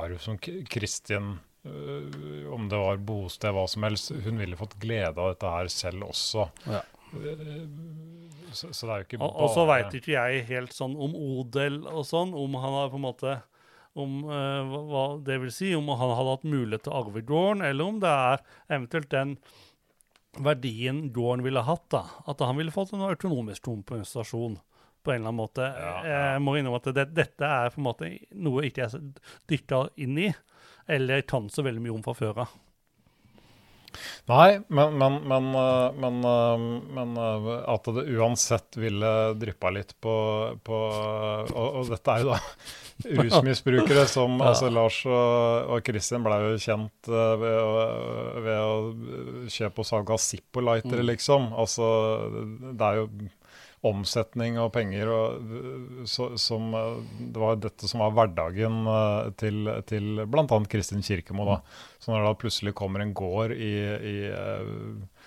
arv 0.00 0.18
som 0.24 0.40
Kristin 0.42 1.36
Om 1.62 2.66
det 2.72 2.82
var 2.82 3.06
bosted, 3.06 3.54
hva 3.54 3.68
som 3.70 3.86
helst, 3.86 4.10
hun 4.26 4.42
ville 4.42 4.58
fått 4.58 4.74
glede 4.82 5.14
av 5.14 5.36
dette 5.36 5.54
her 5.54 5.70
selv 5.70 6.08
også. 6.08 6.48
Ja. 6.66 6.82
Øh, 7.16 7.66
Så, 8.52 8.68
så 8.72 8.86
det 8.86 8.92
er 8.92 9.00
jo 9.00 9.06
ikke 9.06 9.18
Og, 9.24 9.36
og 9.44 9.50
så 9.54 9.64
veit 9.68 9.94
ikke 9.96 10.12
jeg 10.12 10.44
helt 10.50 10.74
sånn 10.76 10.94
om 11.00 11.14
odel 11.16 11.82
og 11.88 12.04
sånn, 12.04 12.34
om 12.36 12.54
han 12.60 12.74
har 12.76 12.90
på 12.92 13.00
en 13.00 13.06
måte 13.06 13.36
om 13.92 14.22
uh, 14.24 14.62
hva, 14.68 14.80
hva 14.88 15.04
det 15.24 15.38
vil 15.42 15.52
si, 15.52 15.74
om 15.76 15.88
han 15.92 16.14
hadde 16.16 16.30
hatt 16.30 16.44
mulighet 16.48 16.86
til 16.86 16.94
å 16.94 17.00
arve 17.02 17.22
gården, 17.28 17.64
eller 17.68 17.84
om 17.84 17.98
det 18.00 18.08
er 18.08 18.42
eventuelt 18.72 19.10
den 19.12 19.34
verdien 20.40 21.02
gården 21.12 21.44
ville 21.44 21.64
hatt, 21.66 21.84
da. 21.92 22.06
At 22.28 22.40
han 22.40 22.56
ville 22.56 22.72
fått 22.72 22.94
en 22.96 23.04
økonomisk 23.04 23.66
kompensasjon 23.68 24.56
på 25.02 25.12
en 25.12 25.18
eller 25.18 25.28
annen 25.28 25.40
måte. 25.42 25.66
Ja, 25.68 25.92
ja. 26.06 26.20
Jeg 26.32 26.42
må 26.44 26.56
innrømme 26.56 26.80
at 26.80 26.88
det, 26.96 27.08
dette 27.16 27.48
er 27.48 27.72
på 27.74 27.82
en 27.82 27.88
måte 27.88 28.08
noe 28.32 28.64
ikke 28.68 28.86
jeg 28.86 29.12
dykka 29.50 29.82
inn 30.00 30.20
i, 30.24 30.28
eller 30.88 31.24
kan 31.28 31.50
så 31.52 31.64
veldig 31.66 31.84
mye 31.84 31.96
om 31.96 32.04
fra 32.06 32.16
før 32.16 32.44
av. 32.46 32.54
Nei, 34.30 34.60
men, 34.68 34.94
men, 34.98 35.18
men, 35.28 35.48
øh, 35.58 35.98
men, 36.02 36.20
men 36.96 37.16
øh, 37.18 37.50
at 37.74 37.90
det 37.96 38.04
uansett 38.16 38.78
ville 38.80 39.10
dryppa 39.40 39.72
litt 39.74 39.94
på, 40.02 40.14
på 40.64 40.78
og, 41.52 41.66
og 41.82 41.90
dette 41.92 42.14
er 42.16 42.24
jo 42.24 42.32
da 42.32 42.40
rusmisbrukere 43.22 44.06
som 44.10 44.38
Ja. 44.38 44.50
altså 44.52 44.70
Lars 44.72 45.00
og, 45.06 45.70
og 45.74 45.84
Kristin 45.86 46.22
ble 46.24 46.38
jo 46.44 46.56
kjent 46.62 47.10
ved, 47.10 47.46
ved 48.44 48.58
å 48.62 49.46
kjøpe 49.50 49.82
og 49.82 49.88
salge 49.88 50.14
av 50.14 50.22
Zippo-lightere, 50.22 51.02
Mm. 51.02 51.08
liksom. 51.12 51.48
Altså, 51.58 51.86
det 52.78 52.86
er 52.88 53.00
jo 53.02 53.08
omsetning 53.86 54.60
og 54.62 54.70
penger 54.76 55.10
og 55.10 56.06
så, 56.06 56.28
som 56.38 56.68
Det 57.18 57.40
var 57.42 57.56
dette 57.58 57.88
som 57.90 58.04
var 58.04 58.12
hverdagen 58.14 58.86
øh, 58.86 59.32
til, 59.40 59.70
til 59.88 60.22
bl.a. 60.30 60.46
Kristin 60.70 61.02
Kirkemo, 61.02 61.46
da. 61.48 61.58
Så 61.98 62.12
når 62.12 62.22
det 62.22 62.30
da 62.30 62.40
plutselig 62.44 62.74
kommer 62.78 63.02
en 63.02 63.14
gård 63.14 63.56
i, 63.56 63.72
i, 64.12 64.16
eh, 64.30 65.18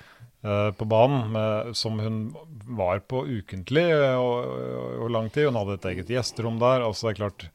eh, 0.46 0.70
på 0.80 0.88
banen 0.88 1.34
med, 1.36 1.76
som 1.76 2.00
hun 2.00 2.22
var 2.80 3.04
på 3.04 3.26
ukentlig 3.28 3.90
og, 4.16 4.48
og, 4.48 4.90
og 5.04 5.12
lang 5.12 5.30
tid, 5.30 5.50
hun 5.50 5.60
hadde 5.60 5.80
et 5.80 5.90
eget 5.92 6.16
gjesterom 6.16 6.62
der, 6.64 6.88
altså 6.88 7.10
det 7.10 7.16
er 7.16 7.22
klart 7.26 7.50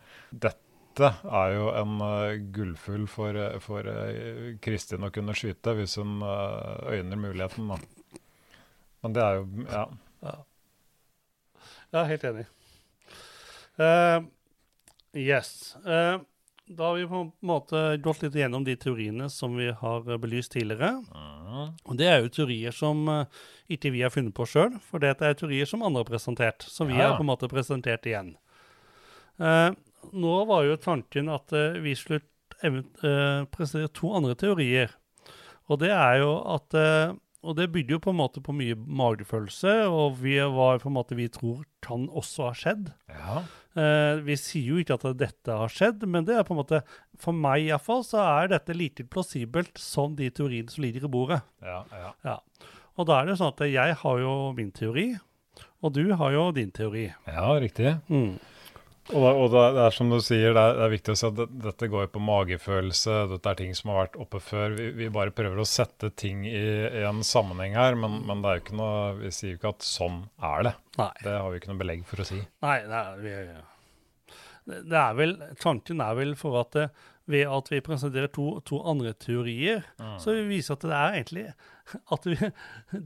dette 1.01 1.11
er 1.31 1.55
jo 1.55 1.71
en 1.75 1.97
uh, 2.03 2.35
gullfull 2.55 3.07
for, 3.11 3.37
eh, 3.39 3.59
for 3.63 3.87
uh, 3.87 4.53
Kristin 4.63 5.07
å 5.07 5.13
kunne 5.15 5.35
skyte 5.39 5.75
hvis 5.79 5.97
hun 6.01 6.21
eh, 6.27 6.99
øyner 6.99 7.21
muligheten. 7.21 7.71
Da. 7.71 7.79
Men 9.05 9.17
det 9.17 9.25
er 9.25 9.41
jo 9.41 9.67
Ja. 9.71 9.87
Ja, 11.91 12.05
helt 12.07 12.25
enig. 12.25 12.47
Uh, 13.81 14.23
yes. 15.17 15.77
Uh, 15.87 16.21
da 16.71 16.85
har 16.87 16.95
vi 16.95 17.07
på 17.11 17.23
en 17.25 17.31
måte 17.43 17.81
gått 18.03 18.23
litt 18.23 18.37
gjennom 18.39 18.63
de 18.67 18.77
teoriene 18.79 19.27
som 19.33 19.57
vi 19.59 19.73
har 19.75 20.07
belyst 20.23 20.53
tidligere. 20.55 21.01
Mm. 21.11 21.73
Og 21.83 21.97
det 21.99 22.07
er 22.07 22.21
jo 22.23 22.31
teorier 22.37 22.77
som 22.77 23.03
uh, 23.11 23.25
ikke 23.67 23.91
vi 23.91 24.05
har 24.05 24.15
funnet 24.15 24.37
på 24.37 24.47
sjøl, 24.47 24.77
for 24.87 25.03
det 25.03 25.17
er 25.19 25.35
teorier 25.39 25.67
som 25.67 25.83
andre 25.83 26.05
har 26.05 26.13
presentert. 26.13 26.63
Som 26.71 26.93
vi 26.93 26.99
Ja. 26.99 27.09
har 27.09 27.19
på 27.19 27.27
en 27.27 27.33
måte 27.33 27.51
presentert 27.51 28.07
igjen. 28.07 28.37
Nå 29.41 30.33
var 30.45 30.67
jo 30.67 30.77
tanken 30.77 31.31
at 31.33 31.53
vi 31.81 31.95
skulle 31.97 32.21
presentere 32.61 33.89
to 33.97 34.11
andre 34.13 34.35
teorier. 34.37 34.93
Og 35.73 35.79
det 35.81 35.89
er 35.95 36.19
jo 36.21 36.35
at 36.55 36.77
Og 37.41 37.57
det 37.57 37.71
bygde 37.73 37.95
jo 37.95 38.03
på 38.05 38.13
en 38.13 38.19
måte 38.19 38.43
på 38.45 38.53
mye 38.53 38.77
magefølelse, 38.77 39.73
og 39.89 40.19
vi 40.21 40.35
var 40.53 40.83
på 40.83 40.91
en 40.91 40.97
måte 40.99 41.17
vi 41.17 41.31
tror 41.33 41.63
kan 41.85 42.05
også 42.13 42.51
ha 42.51 42.57
skjedd. 42.57 42.91
Ja. 43.09 43.39
Eh, 43.81 44.21
vi 44.27 44.37
sier 44.37 44.75
jo 44.75 44.83
ikke 44.83 44.99
at 44.99 45.07
dette 45.17 45.57
har 45.63 45.73
skjedd, 45.73 46.05
men 46.05 46.27
det 46.29 46.37
er 46.37 46.45
på 46.45 46.53
en 46.53 46.61
måte, 46.61 46.83
for 47.21 47.33
meg 47.37 47.65
iallfall, 47.71 48.05
så 48.05 48.21
er 48.27 48.53
dette 48.53 48.77
like 48.77 49.07
plausibelt 49.09 49.81
som 49.81 50.19
de 50.19 50.29
teoriene 50.35 50.69
som 50.73 50.85
ligger 50.85 51.09
i 51.09 51.13
bordet. 51.17 51.41
Ja, 51.65 51.81
ja. 51.97 52.13
Ja. 52.27 52.37
Og 53.01 53.09
da 53.09 53.23
er 53.23 53.31
det 53.31 53.39
sånn 53.41 53.55
at 53.55 53.65
jeg 53.71 53.97
har 54.03 54.21
jo 54.21 54.37
min 54.57 54.73
teori, 54.77 55.09
og 55.81 55.95
du 55.97 56.05
har 56.21 56.37
jo 56.37 56.51
din 56.53 56.73
teori. 56.77 57.09
ja 57.25 57.47
riktig. 57.63 57.97
Mm. 58.13 58.35
Og, 59.11 59.25
og 59.27 59.47
det 59.55 59.83
er 59.83 59.95
som 59.95 60.11
du 60.13 60.19
sier, 60.23 60.53
det 60.55 60.63
er, 60.63 60.77
det 60.79 60.85
er 60.87 60.93
viktig 60.93 61.15
å 61.15 61.19
si 61.19 61.27
at 61.29 61.37
det, 61.39 61.47
dette 61.65 61.89
går 61.91 62.11
på 62.15 62.21
magefølelse. 62.23 63.17
Dette 63.33 63.51
er 63.53 63.59
ting 63.59 63.73
som 63.79 63.91
har 63.93 64.05
vært 64.05 64.19
oppe 64.23 64.41
før. 64.45 64.77
Vi, 64.79 64.87
vi 65.01 65.09
bare 65.13 65.33
prøver 65.35 65.59
å 65.63 65.67
sette 65.69 66.13
ting 66.21 66.45
i, 66.47 66.55
i 66.87 67.03
en 67.09 67.23
sammenheng 67.27 67.75
her, 67.79 67.99
men, 67.99 68.21
men 68.29 68.45
det 68.45 68.51
er 68.53 68.61
jo 68.61 68.65
ikke 68.67 68.79
noe, 68.81 69.01
vi 69.23 69.33
sier 69.35 69.55
jo 69.55 69.59
ikke 69.61 69.73
at 69.75 69.87
sånn 69.89 70.21
er 70.53 70.67
det. 70.69 70.75
Nei. 71.01 71.11
Det 71.25 71.35
har 71.37 71.51
vi 71.55 71.61
ikke 71.63 71.73
noe 71.73 71.83
belegg 71.83 72.05
for 72.11 72.23
å 72.23 72.29
si. 72.31 72.41
Nei, 72.67 72.77
det 72.87 73.01
er, 73.01 73.23
vi, 73.25 73.37
det- 74.87 75.01
er 75.05 75.17
vel, 75.19 75.35
tanken 75.59 76.05
er 76.05 76.15
vel 76.21 76.37
for 76.39 76.61
at 76.63 76.77
det, 76.79 76.87
ved 77.31 77.47
at 77.47 77.69
vi 77.71 77.79
presenterer 77.87 78.31
to, 78.35 78.47
to 78.67 78.81
andre 78.91 79.13
teorier, 79.15 79.85
så 80.19 80.33
vi 80.35 80.47
viser 80.57 80.75
at 80.75 80.87
det 80.87 80.97
er 80.99 81.19
egentlig 81.21 81.45
at 82.15 82.25
vi, 82.27 82.37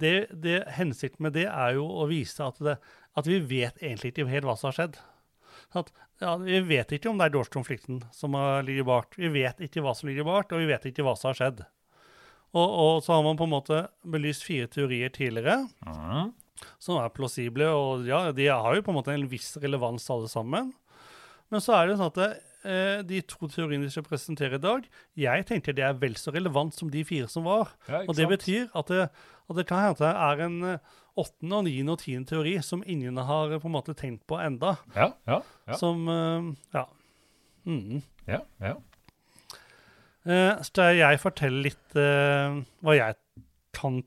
det, 0.00 0.12
det 0.44 0.54
Hensikten 0.78 1.26
med 1.26 1.34
det 1.36 1.44
er 1.50 1.74
jo 1.76 1.84
å 1.84 2.06
vise 2.08 2.44
at, 2.44 2.56
det, 2.64 2.78
at 3.20 3.28
vi 3.28 3.36
vet 3.50 3.80
egentlig 3.84 4.14
ikke 4.14 4.28
helt 4.30 4.48
hva 4.48 4.54
som 4.60 4.70
har 4.70 4.78
skjedd. 4.78 4.96
At, 5.76 5.90
ja, 6.22 6.36
vi 6.38 6.60
vet 6.68 6.92
ikke 6.96 7.10
om 7.10 7.18
det 7.18 7.26
er 7.28 7.34
dårskonflikten 7.34 8.02
som 8.14 8.36
ligger 8.66 8.86
bak. 8.88 9.16
Vi 9.18 9.30
vet 9.34 9.58
ikke 9.66 9.82
hva 9.84 9.94
som 9.98 10.08
ligger 10.10 10.26
bak, 10.28 10.52
og 10.54 10.62
vi 10.62 10.68
vet 10.70 10.86
ikke 10.90 11.02
hva 11.06 11.16
som 11.18 11.32
har 11.32 11.38
skjedd. 11.40 11.64
Og, 12.54 12.68
og 12.70 13.02
så 13.02 13.16
har 13.16 13.24
man 13.26 13.38
på 13.40 13.48
en 13.48 13.54
måte 13.56 13.80
belyst 14.06 14.44
fire 14.46 14.68
teorier 14.70 15.10
tidligere 15.10 15.64
Mm. 15.84 16.32
som 16.78 17.00
er 17.02 17.10
plausible, 17.10 17.66
og 17.74 18.06
ja, 18.06 18.30
de 18.32 18.46
har 18.46 18.76
jo 18.76 18.82
på 18.86 18.92
en 18.92 18.98
måte 19.00 19.12
en 19.12 19.26
viss 19.28 19.56
relevans 19.60 20.06
alle 20.14 20.28
sammen. 20.30 20.70
Men 21.50 21.60
så 21.60 21.74
er 21.76 21.88
det 21.90 21.96
sånn 21.98 22.12
at 22.12 22.20
det, 22.20 22.28
eh, 22.64 23.02
de 23.02 23.18
to 23.26 23.48
teoriene 23.50 23.84
vi 23.84 23.90
skal 23.92 24.06
presentere 24.06 24.54
i 24.56 24.62
dag, 24.62 24.86
jeg 25.18 25.44
tenker 25.50 25.74
det 25.76 25.84
er 25.84 25.98
vel 25.98 26.14
så 26.14 26.32
relevant 26.32 26.72
som 26.78 26.88
de 26.94 27.02
fire 27.04 27.26
som 27.28 27.44
var. 27.44 27.74
Ja, 27.90 28.04
og 28.06 28.14
det 28.16 28.28
betyr 28.30 28.70
at 28.72 28.86
det, 28.86 29.08
at 29.50 29.58
det 29.58 29.66
kan 29.68 29.82
hende 29.82 29.98
at 29.98 30.04
det 30.06 30.14
er 30.14 30.44
en 30.46 30.80
åttende, 31.16 31.60
og 31.60 31.64
niende 31.68 31.92
og 31.94 32.00
tiende 32.02 32.26
teori 32.30 32.56
som 32.62 32.82
ingen 32.86 33.16
har 33.16 33.52
eh, 33.54 33.60
på 33.62 33.68
en 33.70 33.76
måte 33.76 33.94
tenkt 33.98 34.26
på 34.30 34.38
enda. 34.42 34.76
Ja, 34.96 35.12
ja, 35.28 35.40
ja. 35.68 35.78
Som 35.80 36.08
eh, 36.08 36.50
Ja. 36.74 36.86
Mm. 37.66 38.02
ja, 38.28 38.40
ja. 38.60 38.74
Eh, 40.24 40.62
skal 40.64 40.96
jeg 40.98 41.20
fortelle 41.20 41.62
litt 41.64 41.94
hva 41.96 42.94
jeg 42.96 43.16
kan 43.76 43.98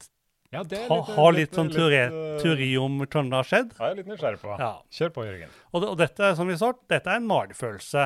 ja 0.54 0.62
det 0.64 0.78
er 0.80 0.88
litt- 0.90 1.10
ha 1.18 1.26
litt 1.36 1.52
sånn 1.58 1.70
teori, 1.74 1.98
eh, 2.08 2.38
teori 2.42 2.70
om 2.80 3.00
hvordan 3.02 3.30
det 3.30 3.36
har 3.36 3.44
skjedd? 3.50 3.74
Jeg 3.78 3.92
er 3.92 3.96
litt 3.96 4.08
nysgjerrig 4.08 4.40
på. 4.40 4.54
Ja. 4.60 4.70
Kjør 4.90 5.10
på, 5.14 5.26
Jørgen. 5.28 5.50
Og, 5.74 5.82
det, 5.82 5.90
og 5.90 5.98
dette, 5.98 6.36
som 6.38 6.48
vi 6.48 6.56
sa, 6.58 6.72
dette 6.88 7.12
er 7.12 7.18
en 7.20 7.28
magefølelse. 7.28 8.06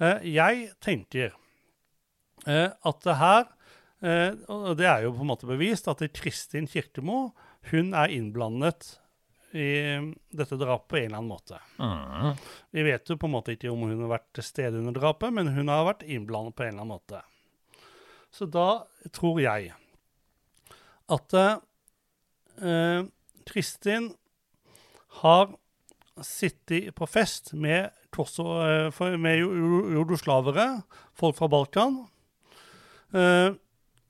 Eh, 0.00 0.18
jeg 0.34 0.68
tenker 0.84 1.32
eh, 2.46 2.68
at 2.84 3.00
det 3.06 3.14
her 3.16 3.44
eh, 4.02 4.32
Og 4.50 4.76
det 4.76 4.86
er 4.90 5.04
jo 5.06 5.12
på 5.14 5.22
en 5.22 5.30
måte 5.30 5.46
bevist 5.46 5.86
at 5.88 6.02
Kristin 6.12 6.66
Kirkemo 6.66 7.32
hun 7.70 7.92
er 7.96 8.12
innblandet 8.12 8.98
i 9.54 9.68
dette 10.34 10.56
drapet 10.58 10.88
på 10.90 10.96
en 10.98 11.04
eller 11.06 11.20
annen 11.20 11.30
måte. 11.30 11.60
Mm. 11.78 12.32
Vi 12.74 12.82
vet 12.88 13.08
jo 13.12 13.16
på 13.16 13.28
en 13.28 13.34
måte 13.36 13.54
ikke 13.54 13.70
om 13.70 13.84
hun 13.86 14.00
har 14.02 14.10
vært 14.16 14.26
til 14.34 14.46
stede 14.48 14.80
under 14.80 14.96
drapet, 14.96 15.30
men 15.32 15.52
hun 15.54 15.70
har 15.70 15.86
vært 15.86 16.02
innblandet 16.10 16.56
på 16.58 16.64
en 16.66 16.72
eller 16.72 16.82
annen 16.82 16.96
måte. 16.96 17.20
Så 18.34 18.48
da 18.50 18.82
tror 19.14 19.38
jeg 19.44 19.70
at 21.14 21.34
eh, 21.38 23.04
Kristin 23.46 24.10
har 25.20 25.52
sittet 26.24 26.90
på 26.98 27.06
fest 27.10 27.52
med, 27.54 27.90
eh, 28.14 29.16
med 29.18 29.38
ju- 29.38 29.54
ju- 29.54 29.92
jugoslavere, 30.00 30.82
folk 31.14 31.36
fra 31.38 31.48
Balkan, 31.48 32.08
eh, 33.14 33.54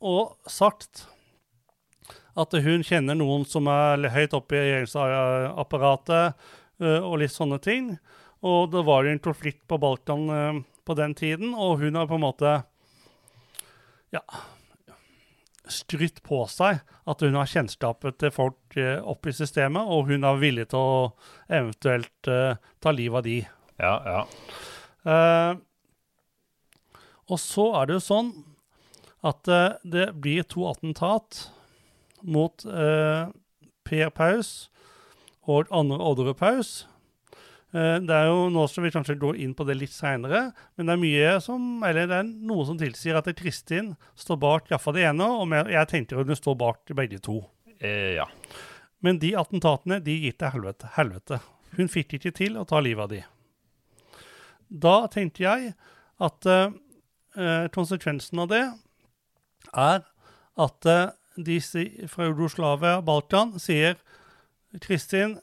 og 0.01 0.37
sagt 0.47 1.07
at 2.35 2.57
hun 2.65 2.83
kjenner 2.87 3.19
noen 3.19 3.45
som 3.47 3.69
er 3.71 4.09
høyt 4.15 4.35
oppe 4.37 4.59
i 4.59 4.63
regjeringsapparatet, 4.63 6.47
eh, 6.83 7.01
og 7.01 7.19
litt 7.23 7.35
sånne 7.35 7.61
ting. 7.63 7.95
Og 8.45 8.73
det 8.75 8.83
var 8.87 9.05
jo 9.05 9.15
en 9.15 9.23
konflikt 9.23 9.63
på 9.71 9.79
Balkan 9.81 10.25
eh, 10.31 10.63
på 10.85 10.97
den 10.99 11.15
tiden, 11.17 11.55
og 11.55 11.79
hun 11.81 11.97
har 11.97 12.11
på 12.11 12.19
en 12.19 12.27
måte 12.27 12.57
ja, 14.15 14.23
skrytt 15.71 16.21
på 16.27 16.43
seg 16.51 16.83
at 17.09 17.23
hun 17.25 17.37
har 17.39 17.49
kjennskapet 17.51 18.19
til 18.21 18.33
folk 18.35 18.77
eh, 18.81 18.99
oppe 19.01 19.33
i 19.33 19.37
systemet, 19.37 19.85
og 19.85 20.11
hun 20.11 20.27
er 20.27 20.41
villig 20.41 20.69
til 20.73 20.81
å 20.81 20.99
eventuelt 21.49 22.31
uh, 22.31 22.57
ta 22.81 22.93
livet 22.95 23.21
av 23.21 23.27
de. 23.27 23.39
Ja, 23.81 23.95
ja. 24.09 24.21
Uh, 25.05 25.53
og 27.29 27.41
så 27.41 27.71
er 27.79 27.89
det 27.89 27.99
jo 27.99 28.05
sånn 28.05 28.31
at 29.25 29.49
uh, 29.49 29.77
det 29.85 30.11
blir 30.21 30.47
to 30.49 30.67
attentat 30.69 31.47
mot 32.25 32.65
eh, 32.65 33.31
Per 33.85 34.11
Paus 34.17 34.51
og 35.45 35.71
andre 35.75 36.01
Odderud 36.01 36.39
Paus. 36.41 36.85
Eh, 37.75 37.99
det 38.01 38.15
er 38.15 38.29
jo 38.31 38.49
Nå 38.55 38.67
skal 38.71 38.87
vi 38.87 38.93
kanskje 38.95 39.19
gå 39.21 39.35
inn 39.45 39.55
på 39.57 39.67
det 39.69 39.77
litt 39.81 39.95
seinere, 39.95 40.47
men 40.77 40.89
det 40.89 40.95
er 40.95 41.03
mye 41.03 41.33
som, 41.45 41.67
eller 41.87 42.09
det 42.11 42.21
er 42.21 42.31
noe 42.51 42.67
som 42.69 42.79
tilsier 42.81 43.19
at 43.19 43.31
Kristin 43.39 43.95
står 44.19 44.39
bak 44.43 44.71
iallfall 44.71 44.97
det 44.97 45.09
ene, 45.09 45.27
og 45.27 45.51
jeg, 45.53 45.73
jeg 45.75 45.91
tenker 45.91 46.23
hun 46.23 46.39
står 46.39 46.59
bak 46.61 46.95
begge 46.97 47.21
to. 47.25 47.41
Eh, 47.81 48.15
ja. 48.21 48.29
Men 49.05 49.21
de 49.21 49.35
attentatene 49.37 50.01
de 50.01 50.17
gikk 50.23 50.39
til 50.41 50.55
helvete. 50.55 50.93
helvete. 50.97 51.41
Hun 51.75 51.91
fikk 51.91 52.17
ikke 52.17 52.33
til 52.35 52.57
å 52.57 52.65
ta 52.69 52.81
livet 52.81 53.05
av 53.05 53.11
de. 53.13 53.25
Da 54.71 54.95
tenkte 55.13 55.45
jeg 55.45 55.75
at 56.23 56.49
eh, 56.49 56.73
eh, 57.37 57.67
konsekvensen 57.75 58.41
av 58.45 58.51
det 58.53 58.65
er 59.75 60.05
at 60.65 60.89
eh, 60.89 61.13
de 61.37 61.59
fra 62.11 62.29
Jugoslavia 62.29 62.99
og 62.99 63.07
Balkan 63.09 63.55
sier 63.63 63.97
Kristin, 64.83 65.39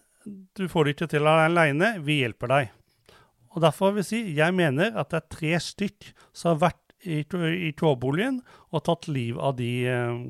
du 0.56 0.68
får 0.70 0.86
det 0.86 0.96
ikke 0.96 1.10
til 1.14 1.28
aleine, 1.28 1.96
vi 2.04 2.22
hjelper 2.22 2.52
deg. 2.52 2.72
Og 3.52 3.64
Derfor 3.64 3.92
vil 3.92 4.04
jeg 4.04 4.10
si, 4.10 4.22
jeg 4.38 4.56
mener 4.56 4.96
at 4.96 5.12
det 5.12 5.20
er 5.20 5.34
tre 5.36 5.54
stykk 5.60 6.12
som 6.32 6.54
har 6.54 6.62
vært 6.70 6.96
i, 7.02 7.24
i 7.68 7.72
togboligen 7.78 8.40
og 8.72 8.84
tatt 8.88 9.10
liv 9.12 9.40
av 9.42 9.58
de, 9.58 9.72
eh, 9.90 10.22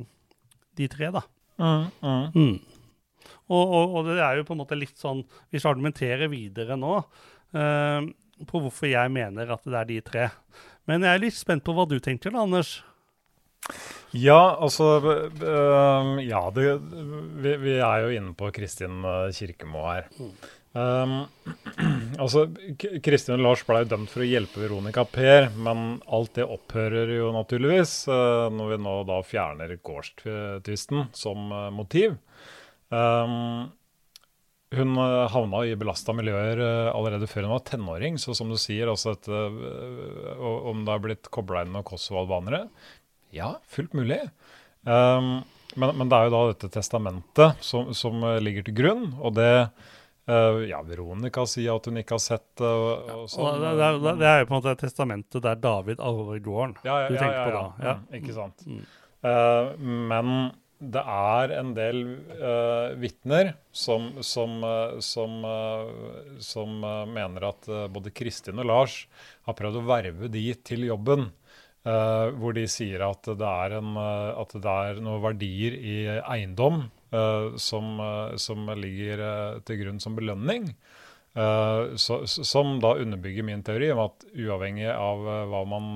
de 0.79 0.87
tre, 0.89 1.11
da. 1.13 1.21
Mm, 1.61 1.89
mm. 2.01 2.23
Mm. 2.33 3.27
Og, 3.51 3.61
og, 3.61 3.95
og 3.99 4.07
det 4.07 4.21
er 4.23 4.39
jo 4.39 4.47
på 4.47 4.55
en 4.55 4.61
måte 4.63 4.77
litt 4.79 4.97
sånn 4.97 5.19
Vi 5.51 5.59
skal 5.59 5.75
argumentere 5.75 6.29
videre 6.31 6.73
nå 6.79 6.95
uh, 6.97 7.99
på 8.47 8.61
hvorfor 8.63 8.89
jeg 8.89 9.11
mener 9.13 9.51
at 9.53 9.67
det 9.67 9.77
er 9.77 9.89
de 9.89 9.97
tre. 10.01 10.23
Men 10.89 11.05
jeg 11.05 11.13
er 11.13 11.21
litt 11.21 11.37
spent 11.37 11.61
på 11.67 11.75
hva 11.77 11.85
du 11.85 11.99
tenker, 12.01 12.33
da, 12.33 12.41
Anders. 12.47 12.79
Ja, 14.11 14.57
altså 14.59 14.99
b- 15.01 15.43
Ja, 16.27 16.41
det, 16.55 16.65
vi, 17.43 17.53
vi 17.61 17.75
er 17.79 18.03
jo 18.05 18.09
inne 18.17 18.33
på 18.35 18.49
Kristin 18.51 19.03
øh, 19.07 19.29
Kirkemo 19.35 19.85
her. 19.87 20.09
Um, 20.71 21.13
altså, 22.23 22.45
Kristin 23.03 23.35
og 23.37 23.43
Lars 23.43 23.63
ble 23.67 23.81
dømt 23.87 24.11
for 24.11 24.23
å 24.23 24.27
hjelpe 24.27 24.61
Veronica 24.63 25.03
Per, 25.07 25.49
men 25.59 25.99
alt 26.11 26.35
det 26.37 26.47
opphører 26.47 27.11
jo 27.17 27.31
naturligvis 27.35 27.95
øh, 28.11 28.47
når 28.55 28.73
vi 28.73 28.79
nå 28.83 28.95
da 29.09 29.19
fjerner 29.27 29.77
gårdstvisten 29.83 31.07
som 31.15 31.51
øh, 31.51 31.69
motiv. 31.75 32.15
Um, 32.91 33.69
hun 34.75 34.95
øh, 34.95 35.25
havna 35.31 35.65
i 35.67 35.75
belasta 35.79 36.15
miljøer 36.15 36.59
øh, 36.63 36.89
allerede 36.95 37.27
før 37.27 37.47
hun 37.47 37.55
var 37.57 37.65
tenåring, 37.67 38.19
så 38.19 38.35
som 38.35 38.51
du 38.51 38.55
sier, 38.59 38.87
altså 38.91 39.15
et, 39.17 39.27
øh, 39.27 40.39
om 40.71 40.85
det 40.87 40.95
har 40.95 41.03
blitt 41.03 41.31
kobla 41.31 41.65
inn 41.65 41.75
noen 41.75 41.87
Kosovo-albanere 41.87 42.65
ja, 43.35 43.55
fullt 43.71 43.95
mulig. 43.97 44.19
Um, 44.83 45.41
men, 45.79 45.95
men 45.97 46.11
det 46.11 46.17
er 46.17 46.27
jo 46.27 46.35
da 46.35 46.43
dette 46.51 46.69
testamentet 46.73 47.63
som, 47.63 47.93
som 47.95 48.23
eh, 48.27 48.39
ligger 48.43 48.65
til 48.67 48.77
grunn, 48.81 49.09
og 49.21 49.35
det 49.39 49.53
Uh, 50.29 50.61
Ja, 50.69 50.83
Veronica 50.85 51.41
sier 51.49 51.73
at 51.73 51.87
hun 51.89 51.97
ikke 51.97 52.13
har 52.13 52.21
sett 52.21 52.61
og 52.61 53.07
Og 53.09 53.23
sånn. 53.31 53.57
det, 53.57 53.71
det, 53.79 54.11
det, 54.21 54.27
er 54.29 54.43
jo 54.43 54.47
på 54.51 54.53
en 54.53 54.59
måte 54.59 54.75
testamentet 54.77 55.41
der 55.43 55.57
David 55.57 55.97
arver 55.97 56.37
gården. 56.45 56.75
ja, 56.85 56.99
ja, 57.01 57.07
du 57.09 57.15
ja, 57.17 57.23
tenker 57.23 57.39
ja, 57.39 57.45
på 57.47 57.55
da, 57.55 57.63
ja. 57.87 57.93
Mm, 57.97 58.19
ikke 58.19 58.35
sant. 58.35 58.65
Mm. 58.69 58.83
Uh, 59.25 59.71
men 60.11 60.35
det 60.93 61.01
er 61.13 61.55
en 61.57 61.73
del 61.77 61.99
uh, 62.37 62.93
vitner 63.01 63.51
som, 63.73 64.07
som, 64.21 64.55
uh, 64.61 65.01
som, 65.01 65.41
uh, 65.45 66.37
som 66.41 66.79
mener 67.13 67.49
at 67.49 67.69
både 67.93 68.13
Kristin 68.13 68.61
og 68.61 68.69
Lars 68.69 69.03
har 69.49 69.57
prøvd 69.57 69.81
å 69.81 69.85
verve 69.89 70.31
de 70.31 70.47
til 70.65 70.85
jobben. 70.89 71.31
Hvor 71.83 72.53
de 72.53 72.67
sier 72.69 73.01
at 73.01 73.25
det 73.25 73.51
en, 73.77 73.95
at 73.97 74.51
det 74.53 74.73
er 74.85 74.99
noen 75.01 75.23
verdier 75.23 75.73
i 75.73 75.95
eiendom 76.21 76.83
som, 77.57 77.87
som, 78.37 78.69
ligger 78.77 79.23
til 79.65 79.79
grunn 79.81 79.97
som 79.99 80.13
belønning. 80.15 80.69
So, 81.97 82.19
som 82.27 82.75
da 82.83 82.93
underbygger 83.01 83.47
min 83.47 83.65
teori 83.65 83.89
om 83.95 84.03
at 84.05 84.27
uavhengig 84.29 84.91
av 84.93 85.25
hva 85.49 85.63
man 85.73 85.89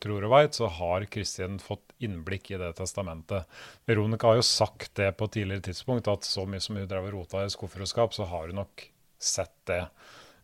tror 0.00 0.24
og 0.26 0.32
veit, 0.32 0.56
så 0.56 0.68
har 0.70 1.06
Kristin 1.12 1.58
fått 1.62 1.94
innblikk 2.02 2.50
i 2.52 2.60
det 2.60 2.72
testamentet. 2.78 3.48
Veronica 3.88 4.30
har 4.30 4.40
jo 4.40 4.46
sagt 4.46 4.94
det 4.98 5.12
på 5.18 5.28
et 5.28 5.36
tidligere 5.38 5.66
tidspunkt, 5.70 6.08
at 6.10 6.26
så 6.28 6.46
mye 6.48 6.62
som 6.64 6.78
hun 6.78 6.88
drev 6.88 7.10
og 7.10 7.16
rota 7.18 7.44
i 7.44 7.52
skuffer 7.52 7.84
og 7.84 7.90
skap, 7.90 8.16
så 8.16 8.28
har 8.30 8.50
hun 8.50 8.60
nok 8.62 8.86
sett 9.20 9.54
det. 9.70 9.82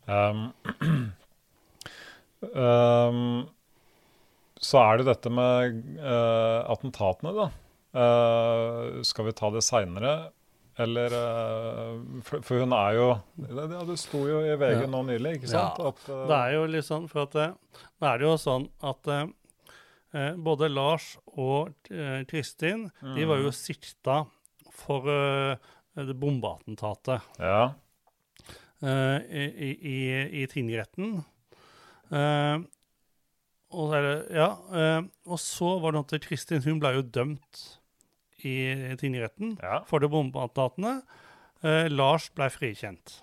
Um, 0.06 0.50
um, 2.52 3.22
så 4.62 4.80
er 4.80 5.00
det 5.00 5.10
dette 5.10 5.30
med 5.32 5.82
uh, 6.00 6.64
attentatene, 6.72 7.32
da. 7.36 7.50
Uh, 7.96 9.02
skal 9.06 9.28
vi 9.28 9.36
ta 9.36 9.50
det 9.52 9.62
seinere? 9.64 10.16
Eller 10.80 11.12
uh, 11.16 12.20
for, 12.24 12.42
for, 12.44 12.60
hun 12.60 12.74
er 12.76 12.98
jo 12.98 13.06
Det, 13.40 13.64
det 13.88 13.96
sto 13.96 14.20
jo 14.28 14.42
i 14.44 14.52
VG 14.60 14.82
ja. 14.82 14.90
nå 14.92 15.02
nylig, 15.08 15.38
ikke 15.38 15.50
sant? 15.52 15.80
Ja, 15.80 15.92
at, 15.92 16.02
det 16.28 16.38
er 16.38 16.54
jo 16.56 16.66
litt 16.72 16.88
sånn, 16.88 17.08
for 17.08 17.24
at 17.24 17.36
det, 17.36 17.48
er 18.10 18.24
jo 18.26 18.36
sånn 18.40 18.68
at 18.84 19.12
både 20.40 20.68
Lars 20.72 21.16
og 21.36 21.74
Kristin 22.30 22.86
mm. 23.02 23.16
de 23.18 23.24
var 23.28 23.40
jo 23.42 23.50
mm. 23.50 23.56
sikta 23.56 24.20
for 24.72 25.08
det 25.96 26.14
bombeattentatet 26.16 27.26
ja. 27.42 27.74
i, 28.80 29.72
i, 29.76 29.98
i 30.40 30.46
tingretten. 30.52 31.18
Og, 33.74 33.96
ja, 34.30 34.50
og, 35.26 35.38
så 35.42 35.72
var 35.82 35.96
det 35.96 36.04
at 36.04 36.26
Kristin 36.28 36.62
hun 36.62 36.78
ble 36.78 36.92
jo 36.94 37.02
dømt 37.02 37.62
i 38.46 38.54
tingretten 39.00 39.56
ja. 39.58 39.80
for 39.88 39.98
det 39.98 40.10
bombeattentatene. 40.12 41.00
Lars 41.90 42.28
ble 42.36 42.46
frikjent. 42.54 43.16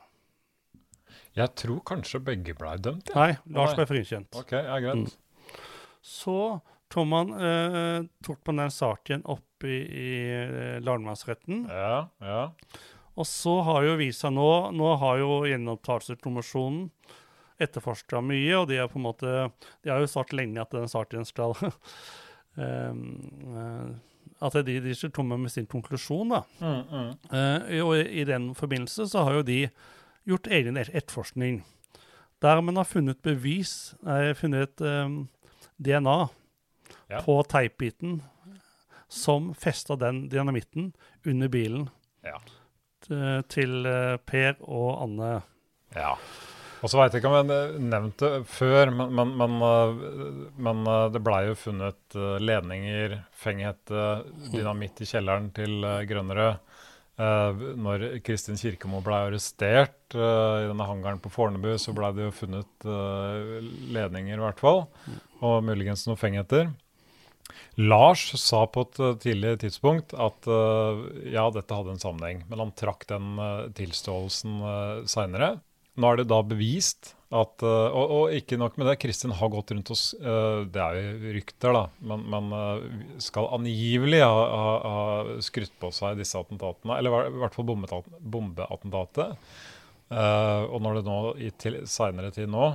Jeg 1.37 1.53
tror 1.57 1.79
kanskje 1.87 2.21
begge 2.21 2.53
ble 2.57 2.75
dømt. 2.83 3.09
Ja. 3.13 3.21
Nei, 3.21 3.55
Lars 3.55 3.73
ble 3.77 3.87
frikjent. 3.89 4.35
Ok, 4.37 4.53
ja, 4.57 4.77
greit. 4.83 5.15
Mm. 5.15 5.61
Så 6.03 6.37
tok 6.93 7.07
man, 7.09 7.33
eh, 7.33 8.03
tok 8.25 8.43
man 8.49 8.63
den 8.63 8.73
saken 8.73 9.23
opp 9.31 9.65
i, 9.65 9.79
i 9.81 10.11
eh, 10.35 10.79
lagmannsretten. 10.83 11.65
Ja, 11.71 12.09
ja. 12.21 12.43
Og 13.13 13.27
så 13.29 13.59
har 13.65 13.83
jo 13.85 13.97
vist 13.99 14.23
seg 14.23 14.33
nå 14.33 14.47
Nå 14.73 14.87
har 14.97 15.19
jo 15.21 15.43
Gjenopptakelseskommisjonen 15.45 16.87
etterforska 17.63 18.21
mye, 18.23 18.55
og 18.59 18.67
de 18.69 18.79
har 18.81 18.89
på 18.91 18.99
en 18.99 19.07
måte 19.07 19.33
De 19.83 19.91
har 19.91 20.01
jo 20.01 20.09
sagt 20.11 20.35
lenge 20.35 20.61
at 20.61 20.73
den 20.75 20.89
saken 20.91 21.27
skal 21.27 21.55
um, 22.55 23.03
At 24.43 24.57
de, 24.67 24.79
de 24.83 24.95
skal 24.95 25.13
komme 25.15 25.37
med 25.39 25.51
sin 25.53 25.67
konklusjon, 25.69 26.33
da. 26.33 26.41
Mm, 26.59 26.81
mm. 26.89 27.11
Uh, 27.31 27.83
og 27.85 27.93
i, 27.95 28.01
i, 28.19 28.25
den 28.27 28.49
forbindelse 28.57 29.05
så 29.07 29.23
har 29.23 29.37
jo 29.37 29.45
de 29.47 29.59
gjort 30.27 30.49
egen 30.51 30.75
etterforskning. 30.81 31.61
Der 32.43 32.59
man 32.59 32.75
har 32.75 32.87
funnet 32.89 33.21
bevis, 33.23 33.93
nei, 34.03 34.33
funnet 34.35 34.83
um, 34.83 35.21
DNA 35.79 36.17
ja. 37.07 37.21
på 37.23 37.37
teipbiten 37.47 38.19
som 39.13 39.53
festa 39.55 39.95
den 39.95 40.29
dynamitten 40.29 40.93
under 41.25 41.47
bilen 41.47 41.89
ja. 42.25 42.39
til 43.51 43.85
eh, 43.85 44.15
Per 44.25 44.57
og 44.63 45.03
Anne. 45.03 45.33
Ja. 45.93 46.15
Og 46.83 46.91
så 46.91 46.99
veit 46.99 47.13
jeg 47.15 47.23
ikke 47.23 47.31
om 47.31 47.37
jeg 47.39 47.79
nevnte 47.79 48.29
det 48.33 48.47
før, 48.51 48.89
men, 48.91 49.13
men, 49.15 49.29
men, 49.39 49.53
eh, 49.63 50.01
men 50.67 50.83
eh, 50.91 51.05
det 51.15 51.21
blei 51.23 51.45
jo 51.47 51.55
funnet 51.55 52.17
ledninger, 52.43 53.15
fenghette, 53.39 54.03
dynamitt 54.51 54.99
i 54.99 55.07
kjelleren 55.07 55.49
til 55.55 55.79
Grønnerød. 56.09 56.69
Når 57.13 58.03
Kristin 58.25 58.57
Kirkemo 58.57 58.97
ble 59.05 59.19
arrestert 59.27 60.15
i 60.17 60.63
denne 60.65 60.87
hangaren 60.89 61.19
på 61.21 61.29
Fornebu, 61.29 61.75
så 61.77 61.93
ble 61.93 62.09
det 62.17 62.23
jo 62.25 62.31
funnet 62.33 62.87
ledninger, 63.93 64.33
i 64.33 64.41
hvert 64.41 64.63
fall. 64.63 64.81
Og 65.45 65.59
muligens 65.61 66.07
noen 66.07 66.17
fengheter. 66.17 66.71
Lars 67.77 68.23
sa 68.41 68.63
på 68.65 68.87
et 68.87 69.01
eh, 69.05 69.13
tidlig 69.27 69.53
tidspunkt 69.61 70.17
at 70.17 70.49
ja, 70.49 71.45
dette 71.53 71.77
hadde 71.77 71.93
en 71.93 72.01
sammenheng, 72.01 72.41
men 72.49 72.65
han 72.65 72.73
trakk 72.81 73.05
den 73.13 73.37
tilståelsen 73.77 75.05
seinere. 75.13 75.53
Nå 75.93 76.09
er 76.09 76.21
det 76.21 76.29
da 76.31 76.39
bevist 76.45 77.13
at 77.33 77.65
uh, 77.65 77.89
og, 77.89 78.13
og, 78.13 78.33
ikke 78.37 78.59
nok 78.61 78.75
med 78.77 78.91
det, 78.91 78.95
Kristin 79.01 79.33
har 79.33 79.49
gått 79.49 79.71
rundt 79.73 79.89
oss 79.93 80.03
Det 80.13 80.81
er 80.81 80.97
jo 80.99 81.33
rykter, 81.33 81.73
da, 81.73 81.83
men, 82.05 82.25
men 82.29 83.19
skal 83.21 83.49
angivelig 83.57 84.21
ha, 84.21 84.41
ha, 84.53 84.73
ha, 84.85 85.37
skrytt 85.41 85.73
på 85.81 85.89
seg 85.93 86.19
disse 86.21 86.37
attentatene. 86.37 86.99
Eller 86.99 87.29
i 87.31 87.37
hvert 87.41 87.57
fall 87.57 87.65
bombeattentatet. 87.65 89.37
og 90.13 90.77
når 90.85 90.99
det 90.99 91.05
nå 91.07 91.17
i 91.41 91.49
seinere 91.89 92.29
tid 92.35 92.51
nå 92.53 92.67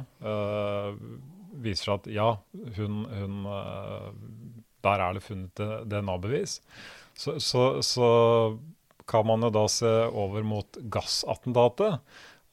viser 1.62 1.84
seg 1.84 1.94
at 2.00 2.10
ja, 2.18 2.28
hun, 2.78 3.04
hun 3.14 3.38
der 4.84 5.02
er 5.02 5.16
det 5.16 5.24
funnet 5.26 5.62
DNA-bevis. 5.90 6.58
Så, 7.18 7.38
så, 7.42 7.82
så, 7.82 8.08
kan 9.08 9.24
man 9.24 9.40
jo 9.40 9.48
da 9.48 9.64
se 9.72 9.90
over 10.12 10.44
mot 10.44 10.78
gassattentatet. 10.92 12.02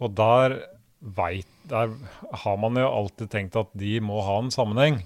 Og 0.04 0.16
der, 0.18 0.60
vet, 1.00 1.50
der 1.70 1.94
har 2.46 2.58
man 2.62 2.80
jo 2.80 2.88
alltid 2.90 3.32
tenkt 3.32 3.60
at 3.60 3.72
de 3.78 4.00
må 4.04 4.22
ha 4.26 4.40
en 4.42 4.54
sammenheng. 4.54 5.04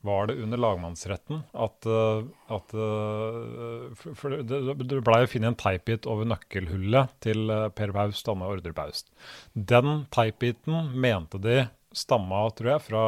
Var 0.00 0.30
det 0.30 0.38
under 0.40 0.56
lagmannsretten 0.56 1.42
at, 1.52 1.84
eh, 1.84 2.28
at 2.48 2.72
eh, 2.72 4.04
For 4.16 4.32
det, 4.32 4.60
det 4.80 5.00
blei 5.04 5.26
funnet 5.28 5.50
en 5.50 5.58
teipbit 5.60 6.08
over 6.08 6.24
nøkkelhullet 6.30 7.12
til 7.20 7.52
eh, 7.52 7.66
Per 7.76 7.92
Baust, 7.92 8.30
Anne 8.32 8.48
Ordre 8.48 8.72
Baust. 8.72 9.10
Den 9.52 10.06
teipbiten 10.14 10.94
mente 10.96 11.42
de 11.44 11.66
stamma, 11.92 12.46
tror 12.54 12.70
jeg, 12.70 12.84
fra 12.86 13.02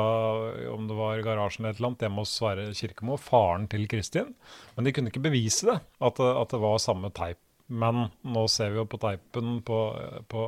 om 0.75 0.85
det 0.91 0.99
var 0.99 1.23
garasjen 1.25 1.65
eller 1.65 1.73
et 1.73 1.81
eller 1.81 1.93
annet 1.93 2.05
hjemme 2.05 2.25
hos 2.27 2.35
Sverre 2.37 2.67
Kirkemo, 2.77 3.17
faren 3.17 3.69
til 3.73 3.87
Kristin. 3.89 4.35
Men 4.77 4.85
de 4.85 4.93
kunne 4.93 5.13
ikke 5.13 5.23
bevise 5.25 5.71
det, 5.71 5.79
at, 5.81 6.21
at, 6.21 6.53
det 6.53 6.61
var 6.61 6.83
samme 6.83 7.13
teip. 7.15 7.39
Men 7.73 8.07
nå 8.29 8.45
ser 8.53 8.75
vi 8.75 8.83
jo 8.83 8.89
på 8.91 9.01
teipen 9.03 9.59
på, 9.65 9.81
på 10.29 10.47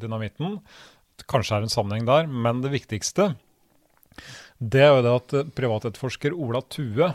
dynamitten. 0.00 0.58
Kanskje 1.30 1.56
er 1.56 1.64
det 1.64 1.70
en 1.70 1.76
sammenheng 1.76 2.08
der. 2.08 2.26
Men 2.30 2.62
det 2.64 2.74
viktigste 2.74 3.34
det 4.62 4.82
er 4.84 4.92
jo 4.94 5.02
det 5.02 5.14
at 5.18 5.54
privatetterforsker 5.56 6.34
Ola 6.38 6.60
Tue, 6.70 7.08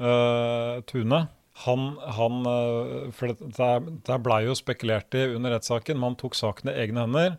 uh, 0.00 0.80
Tune 0.90 1.20
han, 1.64 1.84
han 2.16 2.40
uh, 2.48 3.12
For 3.14 3.30
det, 3.30 3.70
det 4.06 4.18
blei 4.24 4.42
jo 4.48 4.56
spekulert 4.58 5.14
i 5.14 5.28
under 5.36 5.54
rettssaken. 5.54 5.98
men 5.98 6.12
han 6.12 6.18
tok 6.20 6.36
saken 6.38 6.70
i 6.70 6.76
egne 6.82 7.06
hender. 7.06 7.38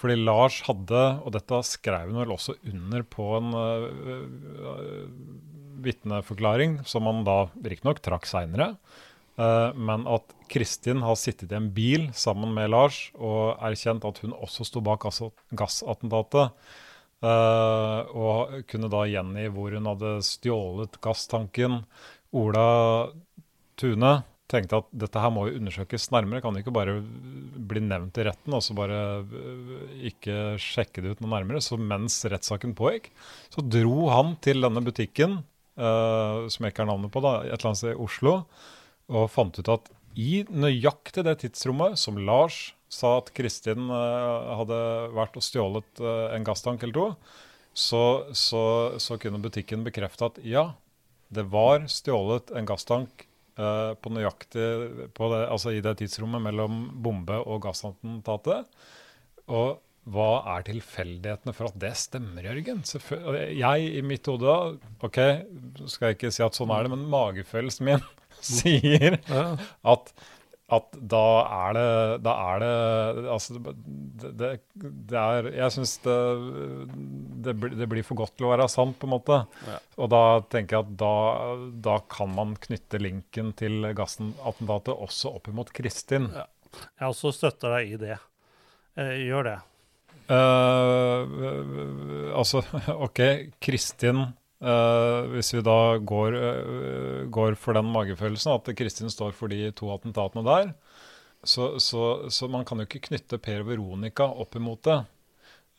Fordi 0.00 0.16
Lars 0.16 0.62
hadde, 0.64 1.02
og 1.26 1.34
dette 1.34 1.60
skrev 1.68 2.08
hun 2.08 2.22
vel 2.22 2.32
også 2.32 2.56
under 2.72 3.04
på 3.04 3.26
en 3.36 3.52
uh, 3.52 5.04
vitneforklaring, 5.84 6.80
som 6.88 7.08
han 7.08 7.24
da 7.26 7.42
riktignok 7.64 8.00
trakk 8.04 8.28
seinere, 8.28 8.74
men 9.40 10.06
at 10.10 10.34
Kristin 10.50 11.00
har 11.06 11.16
sittet 11.16 11.52
i 11.52 11.56
en 11.56 11.70
bil 11.72 12.08
sammen 12.16 12.52
med 12.56 12.72
Lars 12.72 13.06
og 13.14 13.60
erkjent 13.64 14.04
at 14.04 14.18
hun 14.24 14.34
også 14.36 14.66
sto 14.68 14.82
bak 14.84 15.06
gassattentatet. 15.56 16.50
Uh, 17.20 18.08
og 18.16 18.62
kunne 18.70 18.88
da 18.88 19.02
gjengi 19.04 19.50
hvor 19.52 19.74
hun 19.76 19.88
hadde 19.90 20.14
stjålet 20.24 20.96
gasstanken. 21.04 21.82
Ola 22.32 22.64
Tune 23.80 24.12
tenkte 24.50 24.80
at 24.80 24.88
dette 25.02 25.20
her 25.20 25.30
må 25.34 25.44
jo 25.46 25.58
undersøkes 25.60 26.08
nærmere. 26.14 26.40
Kan 26.42 26.56
ikke 26.58 26.74
bare 26.74 26.96
bli 27.00 27.82
nevnt 27.84 28.18
i 28.18 28.24
retten 28.26 28.56
og 28.56 28.64
så 28.64 28.74
bare 28.74 29.20
øh, 29.22 29.76
ikke 30.10 30.56
sjekke 30.58 31.04
det 31.04 31.12
ut 31.12 31.22
noe 31.22 31.34
nærmere. 31.36 31.62
Så 31.62 31.78
mens 31.78 32.18
rettssaken 32.24 32.74
pågikk, 32.78 33.12
så 33.52 33.62
dro 33.62 34.08
han 34.10 34.34
til 34.42 34.64
denne 34.64 34.82
butikken, 34.82 35.38
som 35.80 36.66
jeg 36.66 36.74
ikke 36.74 36.82
har 36.82 36.90
navnet 36.90 37.12
på, 37.14 37.22
da, 37.24 37.38
et 37.46 37.54
eller 37.54 37.70
annet 37.70 37.80
sted 37.80 37.94
i 37.94 38.02
Oslo, 38.04 38.32
og 39.10 39.30
fant 39.32 39.58
ut 39.58 39.72
at 39.72 39.90
i 40.18 40.42
nøyaktig 40.50 41.24
det 41.26 41.36
tidsrommet 41.42 41.98
som 42.00 42.18
Lars 42.18 42.72
sa 42.90 43.16
at 43.20 43.30
Kristin 43.34 43.86
uh, 43.90 44.58
hadde 44.58 44.78
vært 45.14 45.38
og 45.38 45.46
stjålet 45.46 46.02
uh, 46.02 46.30
en 46.34 46.46
gasstank 46.46 46.82
eller 46.82 46.96
to, 46.96 47.08
så, 47.70 48.04
så, 48.34 48.62
så 48.98 49.18
kunne 49.22 49.42
butikken 49.42 49.84
bekrefte 49.86 50.26
at 50.32 50.40
ja, 50.42 50.72
det 51.30 51.46
var 51.52 51.86
stjålet 51.90 52.50
en 52.58 52.66
gasstank 52.66 53.28
uh, 53.60 53.94
på 53.94 54.10
nøyaktig 54.14 54.66
på 55.14 55.30
det, 55.30 55.44
altså 55.46 55.76
i 55.76 55.84
det 55.84 56.00
tidsrommet 56.02 56.42
mellom 56.48 56.82
bombe- 57.04 57.44
og 57.44 57.62
gassattentatet. 57.68 58.66
Og 59.50 59.78
hva 60.10 60.30
er 60.56 60.64
tilfeldighetene 60.66 61.54
for 61.54 61.70
at 61.70 61.78
det 61.78 61.92
stemmer, 62.00 62.46
Jørgen? 62.48 62.80
Jeg 63.54 63.90
i 63.94 64.02
mitt 64.02 64.26
hode 64.26 64.54
OK, 65.06 65.18
skal 65.84 66.10
jeg 66.10 66.18
ikke 66.18 66.32
si 66.34 66.42
at 66.42 66.56
sånn 66.56 66.72
er 66.74 66.86
det, 66.86 66.94
men 66.96 67.06
magefølelsen 67.12 67.86
min 67.86 68.02
sier 68.60 69.16
at, 69.82 70.12
at 70.70 70.98
da 71.12 71.22
er 71.56 71.74
det 71.76 71.86
Da 72.26 72.34
er 72.52 72.62
det 72.62 72.74
Altså, 73.34 73.56
det, 73.58 73.72
det, 74.38 74.50
det 75.10 75.18
er 75.18 75.48
Jeg 75.56 75.74
syns 75.74 75.96
det, 76.04 76.16
det, 77.46 77.54
blir- 77.90 78.06
for 78.06 78.20
godt 78.22 78.36
til 78.38 78.46
å 78.48 78.52
være 78.52 78.68
sant, 78.70 78.98
på 79.00 79.08
en 79.08 79.14
måte. 79.16 79.40
Ja. 79.66 79.78
Og 79.98 80.12
da 80.12 80.22
tenker 80.52 80.78
jeg 80.78 80.86
at 80.86 80.92
da, 81.00 81.14
da 81.88 81.96
kan 82.12 82.30
man 82.36 82.54
knytte 82.60 83.00
linken 83.02 83.50
til 83.58 83.88
gassen-attentatet 83.96 84.94
også 84.94 85.32
opp 85.40 85.50
imot 85.50 85.72
Kristin. 85.76 86.28
Ja. 86.36 86.46
Jeg 87.00 87.10
også 87.10 87.32
støtter 87.34 87.74
deg 87.78 87.96
i 87.96 87.98
det. 87.98 88.18
Jeg 89.00 89.24
gjør 89.26 89.48
det. 89.48 89.56
Uh, 90.30 92.30
altså, 92.38 92.62
OK, 93.06 93.20
Kristin 93.62 94.22
eh, 94.62 95.30
Hvis 95.34 95.52
vi 95.54 95.62
da 95.66 95.98
går, 95.98 96.36
uh, 96.36 97.28
går 97.32 97.56
for 97.60 97.76
den 97.76 97.90
magefølelsen 97.94 98.54
at 98.54 98.70
Kristin 98.78 99.12
står 99.12 99.34
for 99.36 99.52
de 99.52 99.70
to 99.76 99.90
attentatene 99.94 100.44
der, 100.46 100.72
så, 101.44 101.78
så, 101.80 102.28
så 102.28 102.48
man 102.52 102.66
kan 102.68 102.80
jo 102.80 102.88
ikke 102.88 103.08
knytte 103.08 103.40
Per 103.40 103.62
og 103.64 103.70
Veronica 103.70 104.26
opp 104.28 104.58
imot 104.60 104.84
det. 104.88 104.98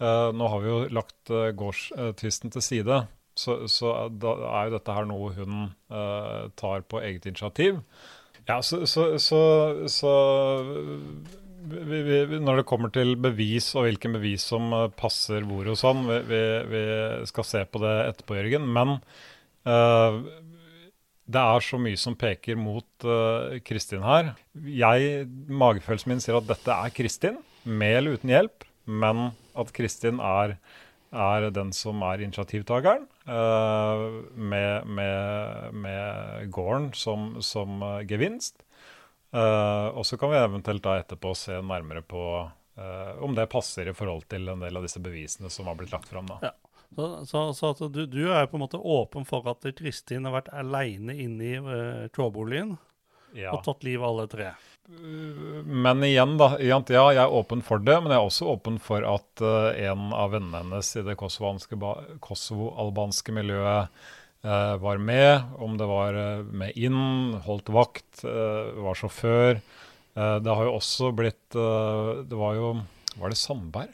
Uh, 0.02 0.32
nå 0.34 0.48
har 0.50 0.64
vi 0.64 0.72
jo 0.72 0.80
lagt 0.98 1.34
uh, 1.34 1.52
gårdstvisten 1.54 2.54
til 2.54 2.66
side, 2.66 3.04
så, 3.38 3.62
så 3.70 3.94
da 4.10 4.34
er 4.50 4.70
jo 4.70 4.76
dette 4.80 4.96
her 4.96 5.06
noe 5.08 5.30
hun 5.38 5.70
tar 6.60 6.82
på 6.84 7.00
eget 7.00 7.30
initiativ. 7.30 7.78
Ja, 8.50 8.58
så, 8.62 8.82
når 11.62 12.62
det 12.62 12.68
kommer 12.70 12.92
til 12.94 13.14
bevis 13.22 13.72
og 13.76 13.86
hvilken 13.86 14.16
bevis 14.18 14.46
som 14.50 14.72
eh, 14.74 14.88
passer 14.98 15.46
hvor 15.48 15.70
og 15.72 15.78
sånn, 15.80 16.06
vi, 16.08 16.20
vi, 16.30 16.42
vi 16.72 16.84
skal 17.30 17.48
se 17.48 17.64
på 17.70 17.82
det 17.84 17.94
etterpå, 18.10 18.38
Jørgen. 18.40 18.68
Men 18.74 18.96
uh, 19.70 20.22
det 21.32 21.44
er 21.44 21.66
så 21.66 21.80
mye 21.82 22.00
som 22.00 22.18
peker 22.20 22.60
mot 22.60 23.06
uh, 23.06 23.60
Kristin 23.68 24.06
her. 24.06 24.34
Jeg, 24.56 25.28
Magefølelsen 25.48 26.14
min 26.14 26.24
sier 26.24 26.40
at 26.40 26.50
dette 26.50 26.78
er 26.78 26.96
Kristin, 26.96 27.40
med 27.64 28.00
eller 28.00 28.18
uten 28.18 28.34
hjelp, 28.34 28.66
men 28.90 29.30
at 29.54 29.70
Kristin 29.76 30.18
er, 30.24 30.56
er 31.14 31.52
den 31.54 31.70
som 31.78 32.02
er 32.08 32.24
initiativtakeren, 32.26 33.06
uh, 33.30 34.10
med, 34.34 34.90
med, 34.90 35.78
med 35.86 36.52
gården 36.56 36.92
som, 36.98 37.36
som 37.46 37.86
gevinst. 38.10 38.64
Eh, 39.32 39.88
og 39.96 40.06
så 40.06 40.18
kan 40.20 40.32
vi 40.34 40.40
eventuelt 40.42 40.84
da 40.84 40.98
etterpå 41.00 41.32
se 41.40 41.62
nærmere 41.64 42.02
på 42.04 42.24
uh, 42.44 43.24
om 43.24 43.36
det 43.38 43.46
passer 43.52 43.88
i 43.88 43.94
forhold 43.96 44.26
til 44.32 44.50
en 44.52 44.60
del 44.66 44.76
av 44.76 44.84
disse 44.84 45.00
bevisene 45.04 45.50
som 45.54 45.70
har 45.72 45.78
blitt 45.80 45.94
lagt 45.96 46.10
fram. 46.12 46.28
Da. 46.28 46.40
Ja. 46.50 46.54
Så, 46.92 47.06
så, 47.56 47.70
så 47.80 47.88
du, 47.88 48.02
du 48.12 48.26
er 48.36 48.50
på 48.52 48.58
en 48.60 48.66
måte 48.66 48.80
åpen 48.82 49.24
for 49.24 49.48
at 49.48 49.64
Kristin 49.78 50.26
har 50.28 50.34
vært 50.36 50.50
aleine 50.52 51.16
inne 51.16 51.48
i 51.48 51.54
uh, 51.64 52.08
trådboligen 52.12 52.74
Ja. 53.40 53.54
og 53.56 53.62
tatt 53.64 53.86
livet 53.88 54.04
av 54.04 54.10
alle 54.12 54.28
tre. 54.28 54.50
Men 55.64 56.02
igjen, 56.04 56.34
da. 56.36 56.50
Ja, 56.60 56.82
jeg 56.92 57.22
er 57.22 57.32
åpen 57.32 57.62
for 57.64 57.80
det, 57.80 57.96
men 58.04 58.12
jeg 58.12 58.20
er 58.20 58.28
også 58.28 58.50
åpen 58.52 58.76
for 58.84 59.06
at 59.08 59.44
en 59.80 60.10
av 60.12 60.34
vennene 60.34 60.66
hennes 60.66 60.90
i 61.00 61.04
det 61.08 61.16
kosovoalbanske 61.22 61.78
ba- 61.80 62.02
kosovo-albanske 62.20 63.32
miljøet 63.40 63.88
var 64.44 64.98
med. 64.98 65.44
Om 65.62 65.78
det 65.78 65.86
var 65.90 66.14
eh, 66.18 66.44
med 66.44 66.74
inn, 66.76 67.34
holdt 67.46 67.70
vakt, 67.70 68.24
eh, 68.26 68.72
var 68.82 68.96
sjåfør. 68.98 69.62
Eh, 70.16 70.38
det 70.44 70.56
har 70.58 70.66
jo 70.66 70.74
også 70.80 71.12
blitt 71.16 71.56
eh, 71.56 72.24
Det 72.28 72.36
var 72.36 72.56
jo 72.58 72.72
Var 73.22 73.30
det 73.32 73.38
Sandberg? 73.40 73.94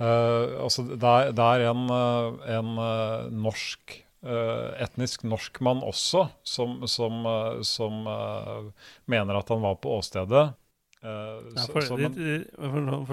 Eh, 0.00 0.54
altså, 0.64 0.86
det 0.88 1.02
er, 1.02 1.32
det 1.36 1.44
er 1.44 1.66
en, 1.70 1.82
eh, 1.92 2.56
en 2.56 2.70
eh, 2.80 3.26
norsk 3.44 3.98
eh, 4.24 4.70
etnisk 4.86 5.22
norsk 5.28 5.60
mann 5.66 5.82
også, 5.84 6.24
som, 6.46 6.80
som, 6.90 7.20
eh, 7.28 7.60
som 7.66 8.06
eh, 8.08 8.88
mener 9.12 9.38
at 9.42 9.52
han 9.52 9.60
var 9.62 9.76
på 9.82 9.92
åstedet. 9.98 10.54
Eh, 11.02 11.38
Ja, 11.58 11.66
for, 11.68 11.82
så- 11.82 11.98
men- 11.98 12.46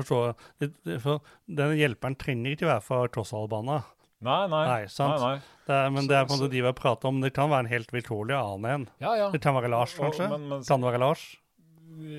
for, 0.05 0.35
de, 0.61 0.71
de, 0.85 0.99
for 1.01 1.19
den 1.49 1.75
hjelperen 1.77 2.15
trenger 2.21 2.53
ikke 2.55 2.69
være 2.69 2.85
fra 2.85 3.03
Kosovo-Albania. 3.09 3.83
Nei, 4.21 4.47
nei. 4.51 4.63
Nei, 4.67 4.87
sant. 4.91 5.15
Nei, 5.21 5.29
nei. 5.35 5.41
Det 5.69 5.75
er, 5.75 5.89
men 5.95 6.03
Så- 6.03 6.09
det 6.09 6.15
er 6.17 6.25
på 6.25 6.33
en 6.33 6.39
måte 6.39 6.51
de 6.51 6.61
vi 6.61 6.67
har 6.67 6.73
pratet 6.73 7.05
om. 7.05 7.21
Det 7.21 7.33
kan 7.33 7.49
være 7.49 7.59
en 7.65 7.71
helt 7.71 7.91
vilkårlig 7.93 8.35
annen 8.35 8.65
en. 8.71 8.87
Ja, 8.99 9.13
ja. 9.15 9.29
Det 9.31 9.41
kan 9.41 9.55
være 9.55 9.69
Lars, 9.69 9.93
Og- 9.99 10.05
kanskje? 10.09 10.29
men- 10.29 10.49
men- 10.49 10.63
kan 10.63 10.81
det 10.81 10.91
være 10.91 10.99
Lars? 10.99 11.37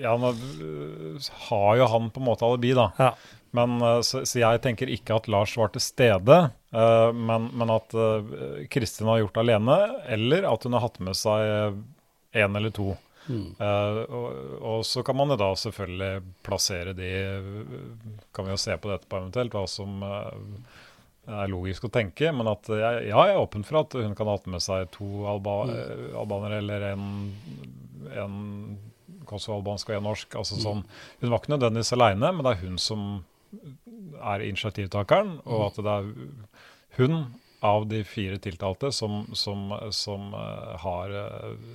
ja 0.03 0.17
nå 0.19 0.35
øh, 0.61 1.19
har 1.49 1.77
jo 1.77 1.87
han 1.87 2.11
på 2.11 2.21
en 2.21 2.27
måte 2.27 2.43
alibi, 2.45 2.75
da. 2.75 2.91
Ja. 2.99 3.15
Men, 3.53 3.81
øh, 3.83 4.01
så, 4.03 4.25
så 4.27 4.39
jeg 4.41 4.61
tenker 4.63 4.87
ikke 4.91 5.15
at 5.17 5.29
Lars 5.29 5.57
var 5.57 5.69
til 5.69 5.81
stede, 5.81 6.51
uh, 6.75 7.13
men, 7.15 7.51
men 7.57 7.71
at 7.71 7.95
uh, 7.95 8.67
Kristin 8.71 9.07
har 9.07 9.19
gjort 9.23 9.35
det 9.35 9.41
alene, 9.49 9.79
eller 10.07 10.45
at 10.53 10.63
hun 10.65 10.73
har 10.77 10.81
hatt 10.81 11.01
med 11.01 11.15
seg 11.15 11.81
én 12.35 12.57
eller 12.57 12.71
to. 12.71 12.97
Mm. 13.29 13.55
Uh, 13.61 14.05
og, 14.11 14.29
og 14.63 14.85
så 14.85 15.03
kan 15.07 15.17
man 15.17 15.29
jo 15.31 15.37
da 15.37 15.53
selvfølgelig 15.55 16.23
plassere 16.43 16.95
de 16.97 17.11
Kan 18.35 18.45
vi 18.47 18.51
jo 18.51 18.57
se 18.57 18.77
på 18.77 18.89
det 18.91 19.01
etterpå 19.01 19.21
eventuelt, 19.21 19.53
hva 19.55 19.67
som 19.69 20.03
eh, 20.03 20.31
er 21.31 21.51
logisk 21.53 21.87
å 21.87 21.93
tenke. 21.93 22.33
Men 22.37 22.51
at 22.53 22.69
jeg, 22.71 23.03
ja, 23.09 23.25
jeg 23.29 23.35
er 23.35 23.40
åpen 23.40 23.66
for 23.66 23.83
at 23.83 23.97
hun 23.99 24.14
kan 24.19 24.31
ha 24.31 24.37
hatt 24.38 24.49
med 24.51 24.64
seg 24.64 24.90
to 24.97 25.27
alba, 25.31 25.57
mm. 25.71 26.07
albanere 26.21 26.61
eller 26.62 26.87
en, 26.93 27.11
en 28.11 28.38
kosovo-albansk 29.31 29.93
og 29.93 29.99
en 29.99 30.09
norsk. 30.11 30.38
altså 30.43 30.59
sånn. 30.61 30.85
Hun 31.21 31.29
var 31.31 31.43
ikke 31.43 31.55
nødvendigvis 31.57 31.95
aleine, 31.97 32.33
men 32.35 32.47
det 32.47 32.55
er 32.55 32.64
hun 32.64 32.81
som 32.83 33.07
er 34.21 34.47
initiativtakeren, 34.47 35.38
og 35.49 35.71
at 35.71 35.79
det 35.85 35.95
er 35.95 36.11
hun 36.99 37.23
av 37.66 37.87
de 37.90 38.01
fire 38.09 38.38
tiltalte 38.40 38.88
som, 38.95 39.25
som, 39.37 39.69
som 39.93 40.31
eh, 40.33 40.77
har 40.81 41.12
eh, 41.12 41.75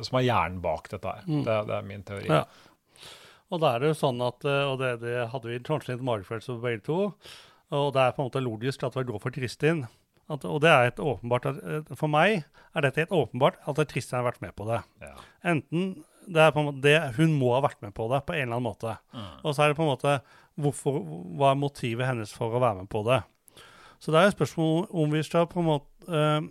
som 0.00 0.16
har 0.16 0.24
hjernen 0.24 0.62
bak 0.64 0.88
dette 0.90 1.10
her. 1.10 1.26
Mm. 1.26 1.42
Det, 1.44 1.56
det 1.68 1.74
er 1.76 1.90
min 1.90 2.06
teori. 2.06 2.30
Ja. 2.30 2.44
Og 3.52 3.60
da 3.62 3.74
er 3.74 3.82
det 3.82 3.92
jo 3.92 3.98
sånn 4.00 4.22
at, 4.24 4.46
eh, 4.48 4.62
og 4.66 4.80
det, 4.80 4.94
det 5.04 5.28
hadde 5.32 5.50
vi 5.50 5.60
kanskje 5.66 5.94
litt 5.94 6.06
magefølelse 6.06 6.56
på 6.56 6.64
begge 6.64 6.82
to, 6.88 7.00
og 7.74 7.92
det 7.94 8.02
er 8.02 8.14
på 8.14 8.22
en 8.22 8.28
måte 8.28 8.42
logisk 8.44 8.84
at 8.86 8.96
vi 8.96 9.06
går 9.08 9.22
for 9.22 9.34
Kristin. 9.34 9.86
At, 10.30 10.44
og 10.44 10.60
det 10.62 10.70
er 10.70 10.88
et 10.88 11.00
åpenbart, 11.02 11.46
eh, 11.46 11.94
For 11.94 12.10
meg 12.10 12.42
er 12.74 12.82
dette 12.82 13.04
helt 13.04 13.14
åpenbart 13.14 13.60
at 13.66 13.78
Kristin 13.90 14.18
har 14.18 14.26
vært 14.26 14.42
med 14.42 14.54
på 14.58 14.66
det. 14.66 14.80
Ja. 15.02 15.14
Enten 15.52 16.04
det 16.26 16.42
er 16.42 16.50
på 16.50 16.60
en 16.60 16.66
måte 16.66 16.82
det, 16.82 16.96
Hun 17.16 17.38
må 17.38 17.52
ha 17.54 17.62
vært 17.62 17.82
med 17.82 17.94
på 17.94 18.08
det 18.10 18.24
på 18.26 18.34
en 18.34 18.42
eller 18.48 18.58
annen 18.58 18.66
måte. 18.66 18.96
Og 19.44 19.54
så 19.54 19.62
er 19.62 19.70
det 19.70 19.78
på 19.78 19.86
en 19.86 19.92
måte 19.94 20.18
hvorfor, 20.58 20.98
Hva 21.38 21.52
er 21.52 21.60
motivet 21.60 22.08
hennes 22.08 22.32
for 22.34 22.50
å 22.50 22.62
være 22.62 22.82
med 22.82 22.90
på 22.90 23.04
det? 23.06 23.22
Så 24.02 24.12
det 24.12 24.20
er 24.20 24.28
et 24.28 24.36
spørsmål 24.36 24.88
om 24.90 25.14
vi 25.14 25.22
skal 25.24 25.46
på 25.48 25.62
en 25.62 25.68
måte 25.70 26.10
eh, 26.10 26.48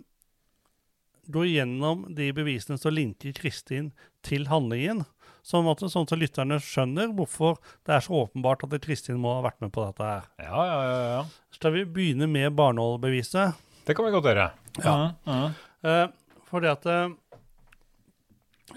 gå 1.32 1.44
gjennom 1.50 2.06
de 2.16 2.30
bevisene 2.34 2.78
som 2.80 2.94
linker 2.94 3.36
Kristin 3.36 3.92
til 4.26 4.48
handlingen. 4.50 5.04
Sånn 5.46 5.68
at, 5.70 5.82
sånn 5.92 6.08
at 6.08 6.16
lytterne 6.18 6.58
skjønner 6.62 7.12
hvorfor 7.14 7.60
det 7.86 7.94
er 7.94 8.02
så 8.02 8.24
åpenbart 8.24 8.64
at 8.66 8.72
Kristin 8.82 9.20
må 9.22 9.36
ha 9.36 9.44
vært 9.44 9.60
med 9.62 9.70
på 9.74 9.84
dette. 9.86 10.02
her. 10.02 10.24
Ja, 10.42 10.64
ja, 10.66 10.78
ja, 10.82 10.96
ja. 11.12 11.20
Skal 11.54 11.76
vi 11.76 11.84
begynne 11.86 12.26
med 12.30 12.56
barnehålbeviset. 12.58 13.62
Det 13.86 13.94
kan 13.94 14.08
vi 14.08 14.14
godt 14.16 14.26
gjøre. 14.26 14.48
Ja. 14.82 14.94
ja, 14.96 15.36
ja. 15.36 15.44
Uh, 15.86 16.40
fordi 16.50 16.70
at 16.72 16.88
uh, 16.90 17.14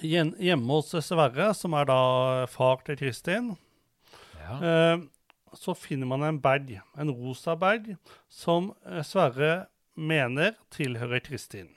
hjemme 0.06 0.78
hos 0.78 0.94
Sverre, 1.08 1.50
som 1.58 1.74
er 1.74 1.90
da 1.90 2.02
far 2.54 2.86
til 2.86 3.00
Kristin, 3.02 3.56
ja. 4.38 4.60
uh, 4.62 5.08
så 5.58 5.74
finner 5.74 6.06
man 6.06 6.22
en 6.28 6.38
bag, 6.42 6.76
en 6.94 7.10
rosa 7.10 7.56
bag, 7.58 7.96
som 8.30 8.70
eh, 8.86 9.02
Sverre 9.02 9.66
mener 9.98 10.54
tilhører 10.70 11.24
Kristin. 11.26 11.72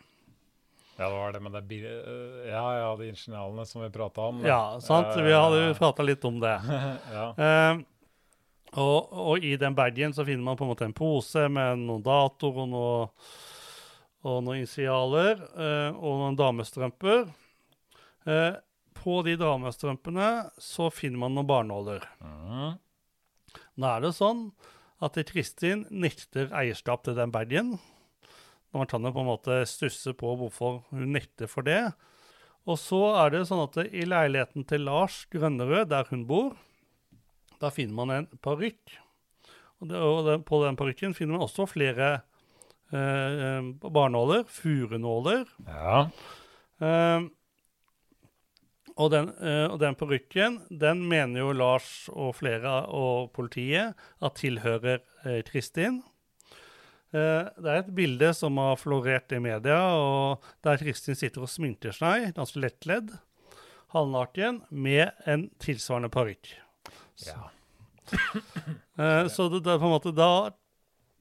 Ja, 0.97 1.07
det 1.09 1.15
var 1.15 1.33
det 1.33 1.41
med 1.41 1.55
det 1.57 1.79
eh, 1.89 2.51
Ja, 2.51 2.65
ja, 2.79 2.91
de 2.97 3.09
ingenialene 3.09 3.65
som 3.67 3.83
vi 3.83 3.91
prata 3.91 4.29
om. 4.29 4.43
Ja, 4.47 4.81
sant? 4.81 5.15
Vi 5.17 5.33
hadde 5.33 5.63
jo 5.65 5.79
prata 5.79 6.05
litt 6.05 6.25
om 6.29 6.41
det. 6.43 6.55
ja. 7.17 7.27
Eh, 7.37 7.81
og, 8.81 9.13
og 9.13 9.45
i 9.45 9.55
den 9.61 9.77
bagen 9.77 10.15
så 10.17 10.25
finner 10.25 10.45
man 10.45 10.57
på 10.57 10.65
en 10.65 10.73
måte 10.73 10.87
en 10.89 10.97
pose 10.97 11.45
med 11.53 11.83
noen 11.85 12.05
datoer 12.05 12.61
og, 12.63 12.69
noe, 12.73 13.01
og 14.25 14.39
noen 14.47 14.63
initialer 14.63 15.43
uh, 15.53 15.91
og 15.93 16.23
noen 16.23 16.39
damestrømper. 16.39 17.27
Uh, 18.25 18.57
på 18.97 19.19
de 19.27 19.35
damestrømpene 19.37 20.31
så 20.63 20.89
finner 20.95 21.21
man 21.21 21.37
noen 21.37 21.51
barnåler. 21.51 22.07
Mm. 22.25 22.79
Nå 23.77 23.91
er 23.91 24.07
det 24.07 24.15
sånn 24.17 24.47
at 25.05 25.21
Kristin 25.29 25.85
nekter 25.91 26.53
eierskap 26.57 27.05
til 27.05 27.19
den 27.19 27.33
badgen. 27.35 27.75
Man 28.73 28.89
kan 28.89 29.05
jo 29.05 29.13
på 29.13 29.23
en 29.23 29.29
måte 29.29 29.61
stusse 29.69 30.15
på 30.17 30.33
hvorfor 30.41 30.81
hun 30.91 31.13
nekter 31.13 31.51
for 31.51 31.67
det. 31.67 31.93
Og 32.69 32.79
så 32.79 33.01
er 33.25 33.35
det 33.35 33.47
sånn 33.49 33.65
at 33.65 33.79
i 33.91 34.05
leiligheten 34.07 34.65
til 34.71 34.87
Lars 34.87 35.25
Grønnerød, 35.33 35.91
der 35.91 36.09
hun 36.13 36.25
bor, 36.29 36.55
da 37.63 37.71
finner 37.75 37.99
man 37.99 38.15
en 38.15 38.29
parykk. 38.43 38.97
Og, 39.83 39.89
det, 39.91 39.99
og 39.99 40.21
den, 40.29 40.47
på 40.47 40.63
den 40.63 40.79
parykken 40.79 41.15
finner 41.19 41.37
man 41.37 41.47
også 41.49 41.67
flere 41.71 42.11
eh, 42.95 43.71
barnåler, 43.83 44.47
furunåler. 44.51 45.47
ja. 45.69 46.09
Eh, 46.83 47.31
og 49.01 49.09
den, 49.13 49.31
eh, 49.41 49.67
og 49.73 49.79
den 49.81 49.97
parykken, 49.97 50.59
den 50.69 51.07
mener 51.09 51.41
jo 51.41 51.53
Lars 51.57 52.09
og 52.13 52.35
flere 52.37 52.83
og 52.93 53.31
politiet 53.33 53.97
at 54.21 54.37
tilhører 54.41 55.01
eh, 55.25 55.41
Kristin. 55.49 56.03
Eh, 57.13 57.49
det 57.61 57.69
er 57.69 57.83
et 57.83 57.93
bilde 57.93 58.31
som 58.37 58.57
har 58.61 58.79
florert 58.81 59.33
i 59.37 59.41
media, 59.43 59.79
og 60.01 60.45
der 60.65 60.81
Kristin 60.81 61.19
sitter 61.19 61.45
og 61.45 61.51
sminker 61.53 61.93
seg, 61.97 62.31
ganske 62.39 62.63
lettledd, 62.63 63.13
halvnaken, 63.93 64.63
med 64.73 65.13
en 65.29 65.51
tilsvarende 65.63 66.13
parykk. 66.13 66.55
Ja. 67.29 67.51
Eh, 69.01 69.27
så 69.33 69.47
det, 69.49 69.63
det 69.65 69.71
er 69.73 69.79
på 69.81 69.89
en 69.89 69.95
måte 69.95 70.11
da 70.13 70.51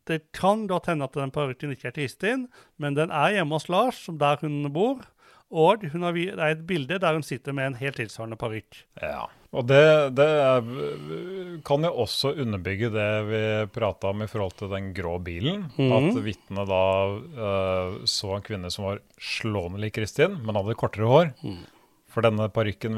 Det 0.04 0.18
kan 0.36 0.66
godt 0.68 0.90
hende 0.92 1.06
at 1.08 1.14
den 1.16 1.32
parykken 1.32 1.72
ikke 1.72 1.88
er 1.88 1.94
Kristin, 1.96 2.42
men 2.76 2.98
den 2.98 3.14
er 3.16 3.32
hjemme 3.32 3.56
hos 3.56 3.70
Lars, 3.72 4.02
som 4.10 4.18
der 4.20 4.42
hun 4.42 4.68
bor. 4.76 5.06
Og 5.52 5.84
hun 5.92 6.08
har, 6.08 6.16
det 6.16 6.40
er 6.40 6.56
et 6.56 6.66
bilde 6.68 6.98
der 7.04 7.18
hun 7.18 7.26
sitter 7.28 7.56
med 7.56 7.72
en 7.72 7.80
helt 7.82 8.00
tilsvarende 8.00 8.40
parykk. 8.40 8.84
Ja. 9.04 9.28
Og 9.52 9.66
det, 9.68 9.84
det 10.16 10.26
er, 10.26 10.70
kan 11.68 11.84
jo 11.84 11.92
også 12.06 12.32
underbygge 12.40 12.88
det 12.94 13.10
vi 13.28 13.42
prata 13.76 14.14
om 14.14 14.24
i 14.24 14.30
forhold 14.32 14.56
til 14.62 14.72
den 14.72 14.94
grå 14.96 15.18
bilen. 15.20 15.66
Mm. 15.76 15.92
At 15.98 16.22
vitnet 16.24 16.72
da 16.72 16.86
uh, 17.12 18.00
så 18.08 18.38
en 18.38 18.48
kvinne 18.48 18.72
som 18.72 18.88
var 18.88 19.04
slående 19.20 19.82
lik 19.84 19.98
Kristin, 20.00 20.40
men 20.40 20.56
hadde 20.56 20.78
kortere 20.80 21.12
hår. 21.12 21.34
Mm. 21.44 21.62
For 22.12 22.24
denne 22.24 22.48
parykken 22.52 22.96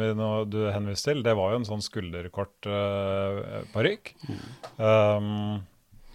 du 0.49 0.60
henviste 0.74 1.12
til, 1.12 1.26
det 1.26 1.34
var 1.38 1.54
jo 1.54 1.62
en 1.62 1.68
sånn 1.68 1.86
skulderkort 1.86 2.70
uh, 2.70 3.62
parykk. 3.74 4.14
Um, 4.78 5.62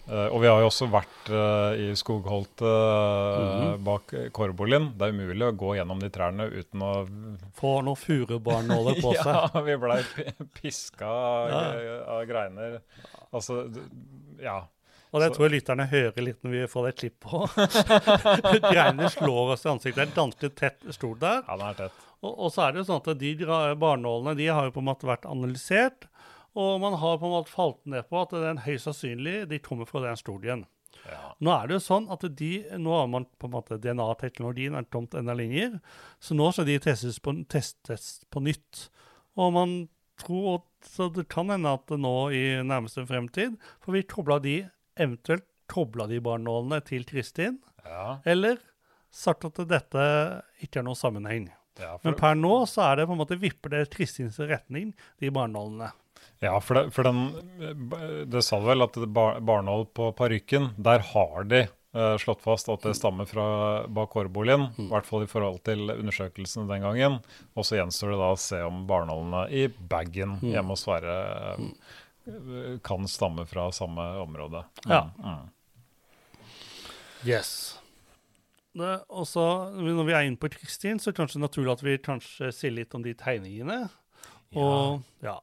eh, 0.09 0.27
og 0.33 0.41
vi 0.43 0.49
har 0.51 0.61
jo 0.63 0.69
også 0.71 0.89
vært 0.91 1.29
uh, 1.31 1.73
i 1.77 1.89
skogholtet 1.97 2.65
eh, 2.65 3.77
bak 3.85 4.15
Korbolin. 4.37 4.91
Det 4.99 5.09
er 5.09 5.15
umulig 5.17 5.47
å 5.49 5.53
gå 5.61 5.75
gjennom 5.79 6.01
de 6.03 6.11
trærne 6.15 6.49
uten 6.53 6.83
å 6.85 6.93
Få 7.59 7.77
noen 7.87 7.99
furubarnåler 8.01 8.99
på 9.05 9.13
seg. 9.21 9.31
Ja, 9.55 9.63
vi 9.69 9.77
blei 9.85 10.01
piska 10.61 11.07
av, 11.07 11.53
Ja. 11.53 12.01
av 12.17 12.25
greiner. 12.31 12.81
Altså, 13.33 13.65
ja. 14.43 14.59
Og 15.09 15.23
det 15.23 15.31
Så- 15.31 15.37
tror 15.39 15.47
jeg 15.49 15.55
lytterne 15.63 15.87
hører 15.89 16.21
litt 16.25 16.43
når 16.45 16.51
vi 16.53 16.67
får 16.69 16.89
et 16.91 16.99
klipp 17.01 17.21
på. 17.25 17.45
greiner 18.73 19.09
slår 19.09 19.55
oss 19.55 19.65
i 19.65 19.71
ansiktet. 19.73 20.03
Det 20.03 20.09
er 20.11 20.17
ganske 20.19 20.51
tett 20.59 20.85
stol 20.95 21.17
der. 21.23 21.43
Ja, 21.49 21.57
den 21.57 21.67
er 21.71 21.79
tett. 21.85 22.05
Og, 22.19 22.33
og 22.35 22.51
så 22.53 22.65
er 22.67 22.73
det 22.75 22.83
jo 22.83 22.89
sånn 22.91 23.01
at 23.05 23.19
de 23.21 23.31
barnålene 23.79 24.35
de 24.39 24.49
har 24.51 24.67
jo 24.69 24.75
på 24.75 24.83
en 24.83 24.89
måte 24.91 25.09
vært 25.09 25.25
analysert. 25.31 26.09
Og 26.59 26.81
man 26.83 26.97
har 26.99 27.21
på 27.21 27.29
en 27.29 27.35
måte 27.37 27.53
falt 27.53 27.79
ned 27.87 28.09
på 28.11 28.19
at 28.25 28.35
den 28.35 28.63
høyst 28.65 28.89
sannsynlig 28.89 29.37
de 29.51 29.61
kommer 29.63 29.87
fra 29.89 30.03
den 30.05 30.19
studien. 30.19 30.65
Ja. 31.07 31.19
Nå 31.45 31.53
er 31.55 31.69
det 31.71 31.77
jo 31.77 31.85
sånn 31.85 32.09
at 32.11 32.25
de, 32.37 32.51
nå 32.81 32.95
har 32.97 33.07
man 33.11 33.27
på 33.39 33.47
en 33.47 33.55
måte 33.55 33.79
DNA-teknologien 33.81 34.75
er 34.77 34.89
tomt 34.91 35.15
enda 35.17 35.37
lenger, 35.39 35.77
så 36.21 36.35
nå 36.37 36.49
skal 36.53 36.67
de 36.69 36.79
testes 36.83 37.21
på, 37.23 37.37
testes 37.53 38.09
på 38.33 38.43
nytt. 38.45 38.89
Og 39.39 39.53
man 39.55 39.77
tror, 40.19 40.65
så 40.83 41.07
det 41.15 41.29
kan 41.31 41.53
hende 41.53 41.77
at 41.79 41.93
nå 41.95 42.15
i 42.35 42.43
nærmeste 42.67 43.07
fremtid, 43.07 43.55
for 43.85 43.95
vi 43.95 44.03
kobla 44.11 44.41
de, 44.43 44.57
eventuelt 44.99 45.47
kobla 45.71 46.09
de 46.11 46.19
barnålene 46.25 46.81
til 46.89 47.07
Kristin, 47.09 47.61
Ja, 47.87 48.19
eller 48.29 48.59
sagt 49.15 49.47
at 49.47 49.61
dette 49.71 50.03
ikke 50.65 50.81
er 50.83 50.85
noen 50.89 50.99
sammenheng. 50.99 51.47
ja, 51.79 51.95
Men 52.03 52.17
per 52.19 52.35
nå 52.37 52.67
så 52.69 52.83
er 52.91 52.97
det 52.99 53.07
på 53.09 53.15
en 53.15 53.21
måte 53.23 53.39
vipper 53.41 53.73
det 53.73 53.87
Kristins 53.95 54.37
retning, 54.43 54.91
de 55.23 55.31
barnålene. 55.31 55.93
Ja, 56.41 56.61
for, 56.63 56.79
det, 56.79 56.91
for 56.95 57.09
den 57.09 58.29
Det 58.31 58.43
sa 58.47 58.61
du 58.61 58.69
vel, 58.69 58.85
at 58.85 58.97
bar, 59.11 59.41
barnål 59.41 59.89
på 59.97 60.13
parykken, 60.19 60.71
der 60.79 61.03
har 61.11 61.49
de 61.51 61.65
uh, 61.97 62.15
slått 62.21 62.45
fast 62.45 62.71
at 62.71 62.85
det 62.87 62.95
stammer 62.99 63.27
fra 63.27 63.47
bak 63.91 64.15
hårboligen. 64.15 64.69
I 64.79 64.89
hvert 64.93 65.09
fall 65.09 65.27
i 65.27 65.31
forhold 65.31 65.63
til 65.67 65.91
undersøkelsene 65.97 66.69
den 66.71 66.87
gangen. 66.87 67.19
Og 67.59 67.67
så 67.67 67.81
gjenstår 67.81 68.15
det 68.15 68.21
da 68.23 68.31
å 68.35 68.41
se 68.41 68.63
om 68.67 68.85
barnålene 68.91 69.49
i 69.51 69.67
bagen 69.69 70.39
hjemme 70.45 70.77
hos 70.77 70.87
Sverre 70.87 71.19
uh, 71.59 72.79
kan 72.87 73.09
stamme 73.11 73.47
fra 73.49 73.71
samme 73.75 74.07
område. 74.23 74.63
Ja. 74.87 75.09
Mm. 75.19 75.47
Yes. 77.27 77.81
Det, 78.79 78.95
og 79.09 79.27
så, 79.27 79.45
når 79.75 80.05
vi 80.07 80.15
er 80.15 80.27
inne 80.29 80.39
på 80.39 80.51
Kristin, 80.53 81.01
så 81.01 81.11
er 81.11 81.17
det 81.17 81.23
kanskje 81.23 81.43
naturlig 81.43 81.73
at 81.73 81.83
vi 81.83 81.97
kanskje 81.99 82.51
sier 82.55 82.75
litt 82.77 82.95
om 82.95 83.03
de 83.03 83.15
tegningene. 83.19 83.89
Og 84.55 85.01
ja. 85.25 85.39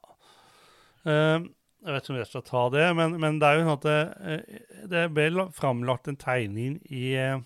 Eh, 1.05 1.39
jeg 1.85 1.93
vet 1.93 2.03
ikke 2.07 2.13
om 2.15 2.17
jeg 2.17 2.29
skal 2.31 2.45
ta 2.47 2.61
det, 2.73 2.85
men, 2.97 3.17
men 3.21 3.35
det 3.41 3.47
er 3.49 3.59
jo 3.59 3.65
sånn 3.67 3.75
at 3.77 3.85
det, 3.85 3.97
eh, 4.25 4.85
det 4.89 5.03
ble 5.13 5.27
la- 5.35 5.49
framlagt 5.53 6.07
en 6.09 6.17
tegning 6.17 6.79
i, 6.89 7.11
eh, 7.19 7.37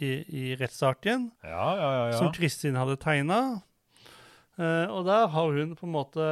i, 0.00 0.12
i 0.24 0.44
rettssaken 0.56 1.26
Ja, 1.44 1.66
ja, 1.76 1.90
ja. 1.98 2.04
ja. 2.08 2.16
som 2.18 2.32
Kristin 2.34 2.78
hadde 2.80 2.96
tegna. 3.02 3.42
og 4.56 5.04
der 5.06 5.26
har 5.34 5.52
hun 5.52 5.74
på 5.76 5.86
en 5.86 5.92
måte 5.92 6.24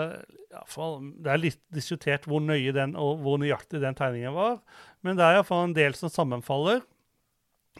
for, 0.70 1.00
Det 1.18 1.30
er 1.32 1.40
litt 1.42 1.60
diskutert 1.74 2.24
hvor 2.30 2.40
nøye 2.44 2.72
den 2.76 2.94
og 2.96 3.18
hvor 3.24 3.38
nøyaktig 3.42 3.80
den 3.82 3.94
tegningen 3.98 4.34
var, 4.36 4.60
men 5.02 5.16
det 5.18 5.24
er 5.26 5.38
iallfall 5.40 5.64
en 5.68 5.74
del 5.76 5.94
som 5.98 6.08
sammenfaller 6.12 6.80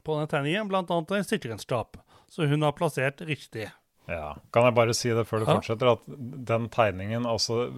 på 0.03 0.17
den 0.19 0.27
tegningen, 0.33 0.69
bl.a. 0.69 0.83
en 0.83 1.25
sikkerhetsskap. 1.29 1.99
Så 2.33 2.47
hun 2.49 2.63
har 2.65 2.73
plassert 2.73 3.21
riktig. 3.29 3.69
Ja. 4.11 4.33
Kan 4.53 4.65
jeg 4.67 4.75
bare 4.75 4.95
si 4.99 5.13
det 5.15 5.23
før 5.29 5.41
du 5.41 5.47
Ja. 5.47 5.55
fortsetter, 5.55 5.93
at 5.93 6.01
den 6.49 6.69
tegningen 6.69 7.25
altså 7.29 7.71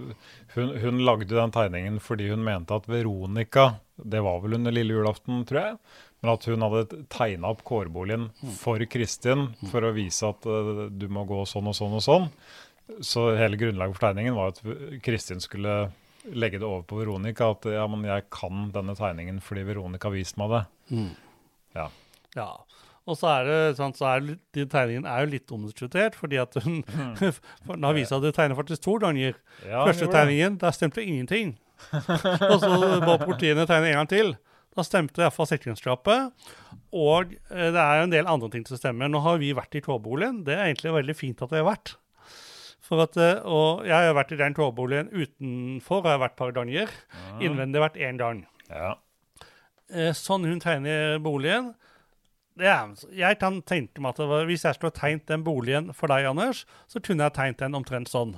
hun, 0.54 0.70
hun 0.80 0.98
lagde 1.04 1.28
den 1.28 1.52
tegningen 1.52 2.00
fordi 2.00 2.30
hun 2.30 2.42
mente 2.46 2.74
at 2.74 2.86
Veronica 2.88 3.74
Det 4.00 4.22
var 4.24 4.40
vel 4.40 4.54
under 4.56 4.72
lille 4.74 4.90
julaften, 4.96 5.44
tror 5.46 5.60
jeg. 5.60 5.76
Men 6.22 6.32
at 6.32 6.44
hun 6.48 6.64
hadde 6.64 7.04
tegna 7.12 7.50
opp 7.52 7.60
kårboligen 7.62 8.30
for 8.58 8.78
Kristin 8.90 9.52
for 9.70 9.84
å 9.86 9.92
vise 9.94 10.26
at 10.26 10.46
uh, 10.50 10.88
du 10.90 11.06
må 11.12 11.22
gå 11.28 11.44
sånn 11.46 11.68
og 11.70 11.76
sånn 11.78 11.94
og 11.94 12.02
sånn. 12.02 12.26
Så 13.04 13.36
hele 13.38 13.56
grunnlaget 13.60 13.94
for 13.94 14.08
tegningen 14.08 14.34
var 14.34 14.50
at 14.50 14.58
Kristin 15.04 15.38
skulle 15.44 15.92
legge 16.26 16.58
det 16.58 16.66
over 16.66 16.82
på 16.88 16.98
Veronica. 17.04 17.52
At 17.54 17.68
ja, 17.70 17.86
men 17.86 18.02
jeg 18.08 18.26
kan 18.34 18.72
denne 18.74 18.96
tegningen 18.98 19.38
fordi 19.44 19.62
Veronica 19.68 20.08
har 20.08 20.16
vist 20.16 20.40
meg 20.40 20.50
det. 20.56 20.62
Ja. 21.76 21.86
Ja. 22.34 22.48
Og 23.04 23.18
så 23.20 23.28
er 23.28 23.48
det 23.48 23.56
sånn, 23.76 23.92
så 23.96 24.06
er 24.14 24.22
den 24.56 24.70
tegningen 24.72 25.04
er 25.08 25.24
jo 25.24 25.32
litt 25.34 25.52
omdiskutert, 25.52 26.14
fordi 26.16 26.38
at 26.40 26.56
hun 26.64 26.78
for 27.66 27.74
Den 27.74 27.84
har 27.84 27.96
vist 27.96 28.14
at 28.16 28.24
du 28.24 28.30
tegner 28.32 28.56
faktisk 28.56 28.84
to 28.86 28.96
ganger. 29.02 29.36
Ja, 29.66 29.84
Første 29.84 30.08
tegningen, 30.12 30.56
der 30.62 30.72
stemte 30.76 31.04
ingenting. 31.04 31.56
og 31.92 32.56
så 32.62 32.70
var 33.04 33.20
politiene 33.20 33.66
tegnet 33.68 33.92
en 33.92 34.00
gang 34.00 34.10
til. 34.14 34.32
Da 34.74 34.82
stemte 34.86 35.22
iallfall 35.22 35.50
sikringsskapet. 35.50 36.32
Og 36.96 37.34
eh, 37.52 37.68
det 37.74 37.82
er 37.82 38.02
en 38.06 38.14
del 38.14 38.30
andre 38.30 38.48
ting 38.50 38.64
som 38.66 38.80
stemmer. 38.80 39.10
Nå 39.12 39.20
har 39.22 39.38
vi 39.42 39.52
vært 39.54 39.76
i 39.78 39.84
tårboligen. 39.84 40.40
Det 40.46 40.56
er 40.56 40.64
egentlig 40.70 40.96
veldig 40.96 41.16
fint 41.18 41.44
at 41.44 41.52
vi 41.52 41.60
har 41.60 41.68
vært. 41.68 41.94
For 42.84 43.04
at, 43.04 43.16
eh, 43.20 43.44
og 43.46 43.84
jeg 43.86 44.08
har 44.08 44.16
vært 44.16 44.34
i 44.34 44.40
den 44.40 44.56
tårboligen 44.56 45.12
utenfor, 45.12 46.02
har 46.04 46.16
jeg 46.16 46.24
vært 46.24 46.34
et 46.34 46.40
par 46.42 46.56
ganger. 46.56 46.96
Innvendig 47.38 47.78
har 47.78 47.84
jeg 47.84 47.86
vært 47.90 48.02
én 48.08 48.20
gang. 48.20 48.42
Ja. 48.72 48.90
Eh, 49.92 50.10
sånn 50.16 50.48
hun 50.48 50.62
tegner 50.64 51.20
boligen 51.22 51.74
er, 52.60 52.94
Jeg 53.10 53.38
kan 53.40 53.60
tenke 53.62 54.00
meg 54.00 54.14
at 54.14 54.26
var, 54.28 54.46
Hvis 54.46 54.64
jeg 54.64 54.76
skulle 54.76 54.94
tegnet 54.94 55.26
den 55.26 55.44
boligen 55.44 55.92
for 55.94 56.12
deg, 56.12 56.26
Anders, 56.30 56.64
så 56.86 57.00
kunne 57.00 57.26
jeg 57.26 57.34
tegnet 57.34 57.62
den 57.62 57.74
omtrent 57.74 58.12
sånn. 58.12 58.36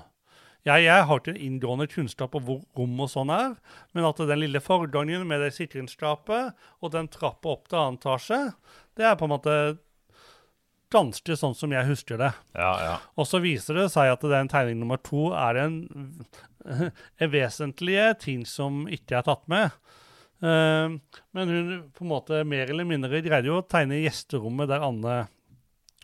Jeg, 0.67 0.83
jeg 0.83 1.07
har 1.07 1.21
ikke 1.21 1.37
inngående 1.39 1.87
kunnskap 1.87 2.35
om 2.35 2.43
hvor 2.43 2.63
rom 2.75 3.03
og 3.05 3.11
sånn 3.13 3.31
er, 3.31 3.53
men 3.95 4.07
at 4.09 4.19
den 4.19 4.41
lille 4.41 4.59
forgangen 4.59 5.23
med 5.29 5.45
det 5.45 5.53
sikringsskapet 5.55 6.57
og 6.83 6.95
den 6.95 7.07
trappa 7.13 7.53
opp 7.53 7.69
til 7.71 7.79
annen 7.79 8.01
etasje, 8.01 8.41
det 8.99 9.07
er 9.07 9.15
på 9.21 9.29
en 9.29 9.35
måte 9.37 9.55
ganske 10.91 11.37
sånn 11.39 11.55
som 11.55 11.71
jeg 11.75 11.87
husker 11.87 12.19
det. 12.19 12.33
Ja, 12.59 12.73
ja. 12.83 12.97
Og 13.19 13.29
så 13.31 13.41
viser 13.43 13.79
det 13.79 13.89
seg 13.95 14.11
at 14.13 14.27
den 14.27 14.51
tegning 14.51 14.81
nummer 14.83 14.99
to 15.03 15.31
er 15.37 15.61
en, 15.67 15.79
en 16.67 17.33
vesentlige 17.37 18.11
ting 18.23 18.43
som 18.49 18.85
ikke 18.91 19.21
er 19.21 19.27
tatt 19.27 19.47
med. 19.51 19.75
Eh, 20.43 20.97
men 21.37 21.49
hun 21.55 21.71
på 21.97 22.05
en 22.05 22.11
måte 22.13 22.43
mer 22.45 22.69
eller 22.73 22.85
mindre 22.89 23.23
greide 23.25 23.49
jo 23.49 23.61
å 23.63 23.67
tegne 23.67 24.03
gjesterommet 24.03 24.69
der 24.69 24.85
Anne 24.85 25.17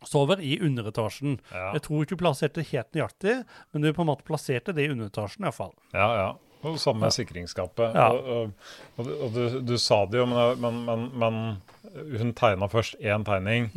sover, 0.09 0.41
i 0.43 0.57
underetasjen. 0.59 1.37
Ja. 1.53 1.68
Jeg 1.76 1.85
tror 1.85 2.03
ikke 2.03 2.16
hun 2.16 2.22
plasserte 2.24 2.59
det 2.62 2.70
helt 2.72 2.89
nøyaktig, 2.97 3.35
men 3.72 3.85
hun 3.87 3.95
på 3.95 4.03
en 4.03 4.09
måte 4.11 4.26
plasserte 4.26 4.72
det 4.74 4.89
i 4.89 4.91
underetasjen 4.95 5.47
iallfall. 5.47 5.74
Ja, 5.95 6.09
ja. 6.18 6.30
Og 6.62 6.76
samme 6.78 7.05
med 7.09 7.14
sikringsskapet. 7.14 7.95
Ja. 7.99 8.09
Og, 8.14 8.51
og, 8.99 9.07
og, 9.26 9.33
du- 9.35 9.61
du, 9.66 9.76
sa 9.83 10.05
det 10.07 10.20
jo, 10.20 10.26
men, 10.30 10.61
men, 10.62 10.76
men, 10.87 11.07
men 11.18 12.18
hun 12.20 12.35
tegna 12.39 12.68
først 12.70 12.99
én 13.03 13.24
tegning 13.26 13.70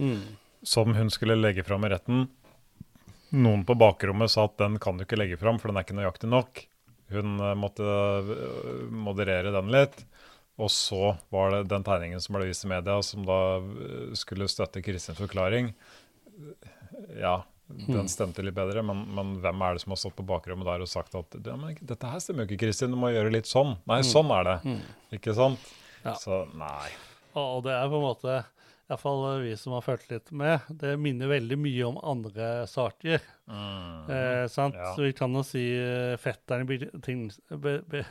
som 0.65 0.93
hun 0.97 1.09
skulle 1.13 1.37
legge 1.37 1.65
fram 1.65 1.85
i 1.85 1.89
retten. 1.93 2.27
Noen 3.35 3.65
på 3.65 3.73
bakrommet 3.77 4.29
sa 4.31 4.45
at 4.47 4.57
den 4.61 4.77
kan 4.81 4.97
du 4.97 5.03
ikke 5.05 5.17
legge 5.17 5.37
fram, 5.41 5.57
for 5.59 5.69
den 5.73 5.77
er 5.81 5.85
ikke 5.87 5.97
nøyaktig 5.97 6.29
nok. 6.29 6.61
Hun 7.13 7.35
eh, 7.41 7.55
måtte 7.57 7.85
eh, 7.85 8.85
moderere 8.89 9.51
den 9.53 9.73
litt. 9.73 10.05
Og 10.55 10.71
så 10.71 11.15
var 11.33 11.51
det 11.51 11.65
den 11.71 11.83
tegningen 11.83 12.21
som 12.23 12.37
ble 12.37 12.47
vist 12.47 12.63
i 12.63 12.71
media, 12.71 12.95
som 13.03 13.25
da 13.27 13.39
eh, 13.59 14.13
skulle 14.15 14.47
støtte 14.51 14.83
Kristins 14.85 15.19
forklaring. 15.19 15.73
Ja, 17.19 17.41
den 17.67 18.07
stemte 18.11 18.43
litt 18.45 18.55
bedre, 18.55 18.83
men, 18.85 19.01
men 19.17 19.33
hvem 19.43 19.63
er 19.65 19.75
det 19.75 19.83
som 19.83 19.95
har 19.95 19.99
stått 19.99 20.15
på 20.19 20.27
bakrommet 20.27 20.67
der 20.69 20.83
og 20.85 20.91
sagt 20.91 21.17
at 21.17 21.37
ja, 21.41 21.55
men 21.59 21.75
dette 21.81 22.11
her 22.11 22.21
stemmer 22.23 22.45
jo 22.45 22.53
ikke, 22.53 22.67
Kristin, 22.67 22.93
du 22.93 22.99
må 23.01 23.09
gjøre 23.11 23.33
litt 23.33 23.49
sånn. 23.49 23.73
Nei, 23.89 24.03
sånn 24.05 24.31
er 24.35 24.47
det. 24.47 24.75
Ikke 25.17 25.33
sant? 25.37 25.71
Ja. 26.05 26.13
Så 26.21 26.43
nei. 26.55 26.91
Og 27.35 27.63
det 27.65 27.73
er 27.75 27.89
på 27.89 27.97
en 27.97 28.05
måte 28.05 28.43
Iallfall 28.85 29.41
vi 29.41 29.55
som 29.57 29.73
har 29.73 29.81
fulgt 29.81 30.11
litt 30.11 30.29
med. 30.29 30.59
Det 30.69 30.91
minner 31.01 31.31
veldig 31.31 31.57
mye 31.57 31.85
om 31.87 31.95
andre 32.05 32.49
saker. 32.69 33.23
Eh, 33.49 34.45
sant? 34.53 34.77
Ja. 34.77 34.91
Så 34.93 35.07
vi 35.07 35.13
kan 35.17 35.33
jo 35.33 35.41
si 35.45 35.63
uh, 35.73 36.13
fetteren 36.21 36.67
i 36.67 36.69
be, 36.69 36.89
ting, 37.01 37.23
be, 37.49 37.79
be, 37.89 38.03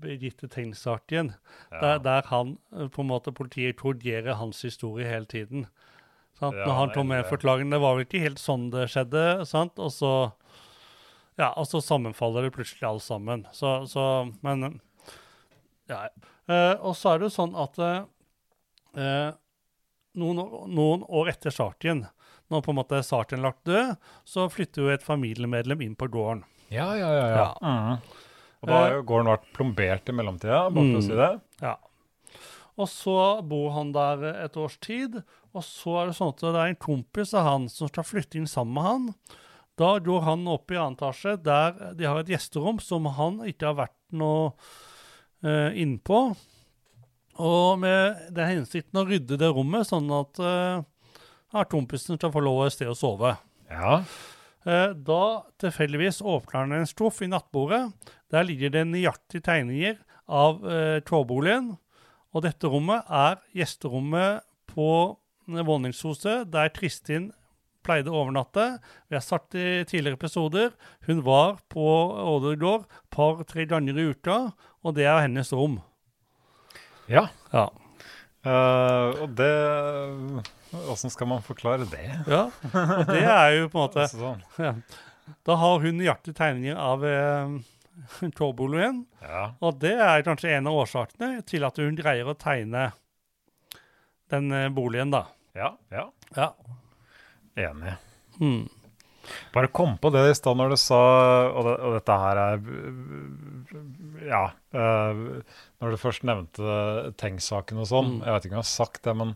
Birgitte 0.00 0.48
Tengs-saken, 0.48 1.32
Ja. 1.72 1.80
der, 1.80 1.98
der 2.04 2.22
han 2.30 2.58
eh, 2.72 2.88
på 2.88 3.00
en 3.02 3.08
måte 3.10 3.32
politiet 3.32 3.78
torgerer 3.80 4.34
hans 4.36 4.62
historie 4.62 5.06
hele 5.08 5.26
tiden. 5.26 5.66
Sant? 6.38 6.54
Ja, 6.56 6.66
Når 6.66 6.74
han 6.74 6.90
tok 6.94 7.06
med 7.06 7.24
forklaringen, 7.26 7.70
det 7.74 7.80
var 7.82 7.96
vel 7.96 8.04
ikke 8.06 8.20
helt 8.22 8.38
sånn 8.38 8.68
det 8.70 8.88
skjedde, 8.92 9.44
sant? 9.46 9.78
Og 9.82 9.90
så, 9.90 10.12
ja, 11.38 11.48
og 11.56 11.66
så 11.66 11.80
sammenfaller 11.82 12.42
det 12.46 12.52
plutselig 12.54 12.86
alt 12.86 13.02
sammen. 13.02 13.46
Så, 13.52 13.72
så 13.90 14.04
men, 14.42 14.80
ja. 15.90 16.04
Eh, 16.48 16.74
og 16.80 16.94
så 16.96 17.14
er 17.14 17.18
det 17.18 17.28
jo 17.28 17.34
sånn 17.34 17.56
at 17.58 17.78
eh, 17.82 18.04
eh, 19.02 19.32
noen, 20.18 20.38
år- 20.44 20.68
noen 20.70 21.02
år 21.08 21.28
etter 21.34 21.50
Sartien, 21.54 22.06
når 22.48 22.62
på 22.64 22.72
en 22.72 22.78
måte 22.80 23.02
Sartien 23.04 23.42
lagt 23.44 23.64
død, 23.68 23.96
så 24.24 24.46
flytter 24.48 24.86
jo 24.86 24.94
et 24.94 25.02
familiemedlem 25.04 25.82
inn 25.84 25.96
på 25.98 26.08
gården. 26.08 26.44
Ja, 26.72 26.92
ja, 26.96 27.10
ja. 27.12 27.26
ja. 27.34 27.44
Ja. 27.60 27.98
Og 28.62 28.68
da 28.68 28.78
har 28.82 28.90
jo 28.96 29.02
gården 29.06 29.30
vært 29.30 29.52
plombert 29.54 30.08
i 30.08 30.12
mellomtida, 30.18 30.64
bare 30.74 30.88
for 30.88 30.98
å 30.98 31.02
Mm. 31.02 31.06
si 31.06 31.14
det. 31.14 31.40
Ja. 31.62 31.76
Og 32.78 32.86
så 32.88 33.42
bor 33.48 33.70
han 33.72 33.92
der 33.92 34.24
et 34.44 34.56
års 34.56 34.76
tid, 34.80 35.22
og 35.54 35.62
så 35.62 36.02
er 36.02 36.06
det 36.06 36.16
sånn 36.16 36.28
at 36.34 36.40
det 36.40 36.54
er 36.54 36.68
en 36.68 36.76
kompis 36.76 37.34
av 37.34 37.44
han 37.46 37.68
som 37.68 37.88
skal 37.88 38.04
flytte 38.04 38.36
inn 38.36 38.46
sammen 38.46 38.74
med 38.74 38.84
han. 38.84 39.14
Da 39.78 39.98
går 40.00 40.22
han 40.22 40.46
opp 40.48 40.70
i 40.70 40.74
annen 40.78 40.96
etasje, 40.96 41.36
der 41.42 41.94
de 41.94 42.04
har 42.04 42.18
et 42.18 42.26
gjesterom 42.28 42.80
som 42.82 43.04
han 43.06 43.38
ikke 43.46 43.66
har 43.66 43.74
vært 43.86 43.94
noe 44.12 44.52
eh, 45.44 45.70
innpå. 45.78 46.36
Og 47.38 47.78
med 47.78 48.32
den 48.34 48.48
hensikten 48.64 48.98
å 48.98 49.06
rydde 49.06 49.38
det 49.38 49.52
rommet, 49.54 49.86
sånn 49.86 50.10
at 50.10 50.38
eh, 50.42 51.62
kompisen 51.70 52.18
skal 52.18 52.32
få 52.34 52.42
lov 52.42 52.64
et 52.66 52.72
sted 52.74 52.90
å 52.90 52.96
sove. 52.98 53.36
Ja. 53.70 54.00
Eh, 54.66 54.92
Da 54.94 55.42
tilfeldigvis 55.62 56.18
åpner 56.22 56.64
han 56.64 56.72
en 56.72 56.86
skuff 56.90 57.22
i 57.22 57.30
nattbordet. 57.30 57.92
Der 58.32 58.44
ligger 58.44 58.72
det 58.74 58.84
nøyaktige 58.90 59.44
tegninger 59.46 59.96
av 60.28 60.60
eh, 60.68 60.98
trådboligen. 61.08 61.76
Og 62.36 62.44
dette 62.44 62.68
rommet 62.68 63.08
er 63.08 63.38
gjesterommet 63.56 64.44
på 64.68 64.88
eh, 65.48 65.64
våningshuset 65.64 66.50
der 66.52 66.68
Kristin 66.76 67.30
pleide 67.86 68.12
å 68.12 68.18
overnatte. 68.20 68.66
Vi 69.08 69.16
har 69.16 69.24
sagt 69.24 69.56
i 69.56 69.82
tidligere 69.88 70.18
episoder, 70.18 70.74
hun 71.08 71.22
var 71.24 71.56
på 71.72 71.84
Ådergård 72.20 72.84
par-tre 73.14 73.64
ganger 73.70 73.96
i 73.96 74.10
uka, 74.12 74.38
og 74.84 74.96
det 74.98 75.06
er 75.08 75.22
hennes 75.24 75.52
rom. 75.56 75.78
ja. 77.08 77.28
Ja. 77.52 77.68
Uh, 78.46 79.24
og 79.24 79.32
det 79.36 79.48
Åssen 80.88 81.10
skal 81.10 81.26
man 81.28 81.42
forklare 81.42 81.88
det? 81.90 82.04
ja. 82.30 82.44
Og 82.70 83.08
det 83.10 83.24
er 83.24 83.48
jo 83.56 83.64
på 83.72 83.80
en 83.80 83.82
måte 83.88 84.04
sånn. 84.12 84.44
ja. 84.62 84.74
Da 85.44 85.56
har 85.60 85.80
hun 85.82 85.98
nøyaktige 85.98 86.36
tegninger 86.38 86.78
av 86.80 87.02
eh, 87.04 87.56
trådboligen. 88.38 89.04
Ja. 89.22 89.44
Og 89.64 89.78
det 89.82 89.94
er 89.96 90.24
kanskje 90.26 90.54
en 90.56 90.70
av 90.70 90.80
årsakene 90.84 91.42
til 91.48 91.66
at 91.68 91.78
hun 91.82 91.98
greier 91.98 92.28
å 92.28 92.36
tegne 92.38 92.90
den 94.32 94.50
eh, 94.52 94.68
boligen, 94.72 95.12
da. 95.14 95.26
ja. 95.56 95.72
Ja. 95.92 96.08
Ja. 96.36 96.52
Enig. 97.58 97.94
Mm. 98.38 98.68
Bare 99.52 99.66
kom 99.66 99.96
på 99.98 100.10
det 100.10 100.24
i 100.30 100.34
stad 100.36 100.56
når 100.58 100.72
du 100.72 100.78
sa 100.80 101.00
og, 101.48 101.62
det, 101.66 101.74
og 101.84 101.96
dette 101.98 102.18
her 102.22 102.42
er 102.44 102.60
Ja. 104.28 104.44
Uh, 104.74 105.40
når 105.80 105.94
du 105.94 106.00
først 106.00 106.26
nevnte 106.28 107.12
Tengs-saken 107.20 107.80
og 107.82 107.88
sånn. 107.90 108.12
Mm. 108.18 108.22
Jeg 108.24 108.34
vet 108.34 108.46
ikke 108.46 108.56
om 108.56 108.60
jeg 108.60 108.66
har 108.66 108.70
sagt 108.70 109.02
det, 109.04 109.14
men, 109.16 109.34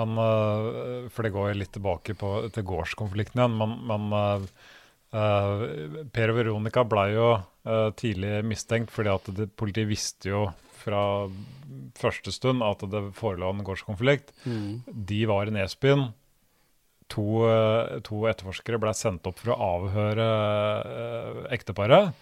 men 0.00 0.16
uh, 0.20 1.10
For 1.12 1.26
det 1.26 1.34
går 1.36 1.58
litt 1.58 1.74
tilbake 1.76 2.16
på, 2.20 2.32
til 2.54 2.66
gårdskonflikten 2.68 3.42
igjen. 3.42 3.58
Men, 3.60 3.76
men 3.88 4.16
eh, 4.18 4.48
Per 5.14 6.32
og 6.32 6.38
Veronica 6.40 6.82
ble 6.88 7.04
jo 7.14 7.28
eh, 7.36 7.90
tidlig 7.98 8.40
mistenkt 8.48 8.90
fordi 8.94 9.12
at 9.12 9.30
det, 9.36 9.48
politiet 9.58 9.90
visste 9.90 10.32
jo 10.32 10.44
fra 10.84 11.04
første 11.96 12.32
stund 12.34 12.64
at 12.66 12.82
det 12.90 13.06
forelå 13.16 13.52
en 13.52 13.64
gårdskonflikt. 13.64 14.34
Mm. 14.44 14.82
De 14.84 15.20
var 15.30 15.48
i 15.48 15.54
Nesbyen. 15.54 16.08
To, 17.14 17.26
eh, 17.46 18.00
to 18.04 18.24
etterforskere 18.30 18.80
ble 18.82 18.94
sendt 18.96 19.28
opp 19.28 19.38
for 19.40 19.54
å 19.54 19.60
avhøre 19.76 20.30
eh, 20.98 21.44
ekteparet. 21.56 22.14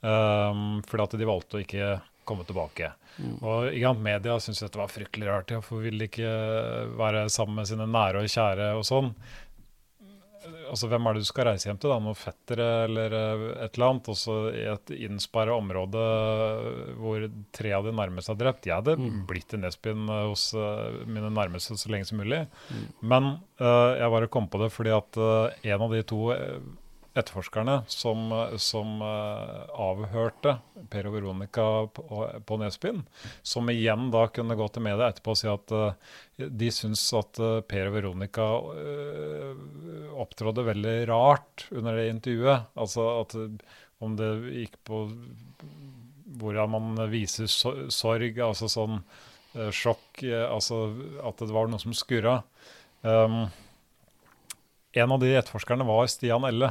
Um, 0.00 0.80
fordi 0.88 1.04
at 1.04 1.14
de 1.20 1.26
valgte 1.28 1.58
å 1.58 1.60
ikke 1.60 1.88
komme 2.24 2.46
tilbake. 2.48 2.92
Mm. 3.18 3.34
Og 3.42 3.66
sant, 3.74 4.02
Media 4.04 4.38
syntes 4.40 4.62
dette 4.64 4.80
var 4.80 4.88
fryktelig 4.92 5.28
rart. 5.28 5.52
Ja, 5.52 5.60
for 5.64 5.84
ville 5.84 6.00
de 6.00 6.08
ikke 6.08 6.30
være 6.96 7.26
sammen 7.32 7.60
med 7.60 7.68
sine 7.68 7.88
nære 7.90 8.24
og 8.24 8.32
kjære 8.32 8.70
og 8.78 8.86
sånn? 8.88 9.12
Altså, 10.70 10.88
Hvem 10.90 11.06
er 11.06 11.14
det 11.16 11.22
du 11.24 11.28
skal 11.28 11.46
reise 11.50 11.68
hjem 11.68 11.78
til? 11.82 11.90
da? 11.90 11.98
Noen 12.02 12.18
fettere 12.18 12.66
eller 12.86 13.14
eh, 13.18 13.44
et 13.66 13.74
eller 13.78 13.86
annet? 13.90 14.10
Og 14.12 14.16
så 14.20 14.36
i 14.54 14.64
et 14.70 14.92
innsperra 15.08 15.56
område 15.58 16.02
hvor 17.00 17.24
tre 17.56 17.72
av 17.76 17.86
de 17.88 17.92
nærmeste 17.96 18.34
er 18.34 18.40
drept. 18.44 18.66
Jeg 18.68 18.76
hadde 18.80 18.96
Mm. 19.00 19.24
blitt 19.26 19.54
i 19.54 19.60
Nesbyen 19.62 20.08
eh, 20.08 20.26
hos 20.28 20.48
eh, 20.54 21.00
mine 21.06 21.30
nærmeste 21.32 21.76
så 21.78 21.90
lenge 21.92 22.06
som 22.10 22.18
mulig. 22.20 22.42
Mm. 22.70 22.84
Men 23.02 23.24
uh, 23.60 23.92
jeg 23.98 24.10
bare 24.12 24.28
kom 24.28 24.48
på 24.50 24.60
det 24.62 24.70
fordi 24.72 24.90
at 24.94 25.16
uh, 25.20 25.50
en 25.64 25.82
av 25.86 25.90
de 25.94 26.02
to 26.06 26.30
eh, 26.34 26.58
etterforskerne 27.14 27.80
som, 27.90 28.30
som 28.56 29.00
eh, 29.02 29.62
avhørte 29.82 30.56
Per 30.90 31.08
og 31.10 31.14
Veronica 31.16 31.64
på, 31.90 32.20
på 32.46 32.58
Nesbyen, 32.60 33.02
som 33.42 33.70
igjen 33.72 34.10
da 34.14 34.28
kunne 34.30 34.56
gå 34.58 34.68
til 34.70 34.84
media 34.86 35.08
etterpå 35.10 35.34
og 35.34 35.40
si 35.40 35.48
at 35.50 35.74
eh, 35.74 36.12
de 36.62 36.70
syns 36.74 37.02
at 37.18 37.40
eh, 37.42 37.60
Per 37.66 37.90
og 37.90 37.96
Veronica 37.96 38.46
opptrådde 40.20 40.66
veldig 40.68 40.96
rart 41.10 41.66
under 41.74 41.98
det 41.98 42.10
intervjuet. 42.12 42.70
Altså 42.78 43.06
at 43.22 43.34
om 44.00 44.14
det 44.16 44.30
gikk 44.54 44.76
på 44.86 45.02
hvordan 46.40 46.70
man 46.72 47.02
viser 47.10 47.50
sorg, 47.50 48.38
altså 48.38 48.68
sånn 48.70 49.00
sjokk, 49.74 50.22
altså 50.22 50.84
at 51.26 51.42
det 51.42 51.50
var 51.56 51.66
noe 51.68 51.82
som 51.82 51.94
skurra. 51.96 52.36
Um, 53.02 53.48
en 54.92 55.12
av 55.14 55.20
de 55.22 55.32
etterforskerne 55.34 55.86
var 55.88 56.06
Stian 56.10 56.46
Elle, 56.46 56.70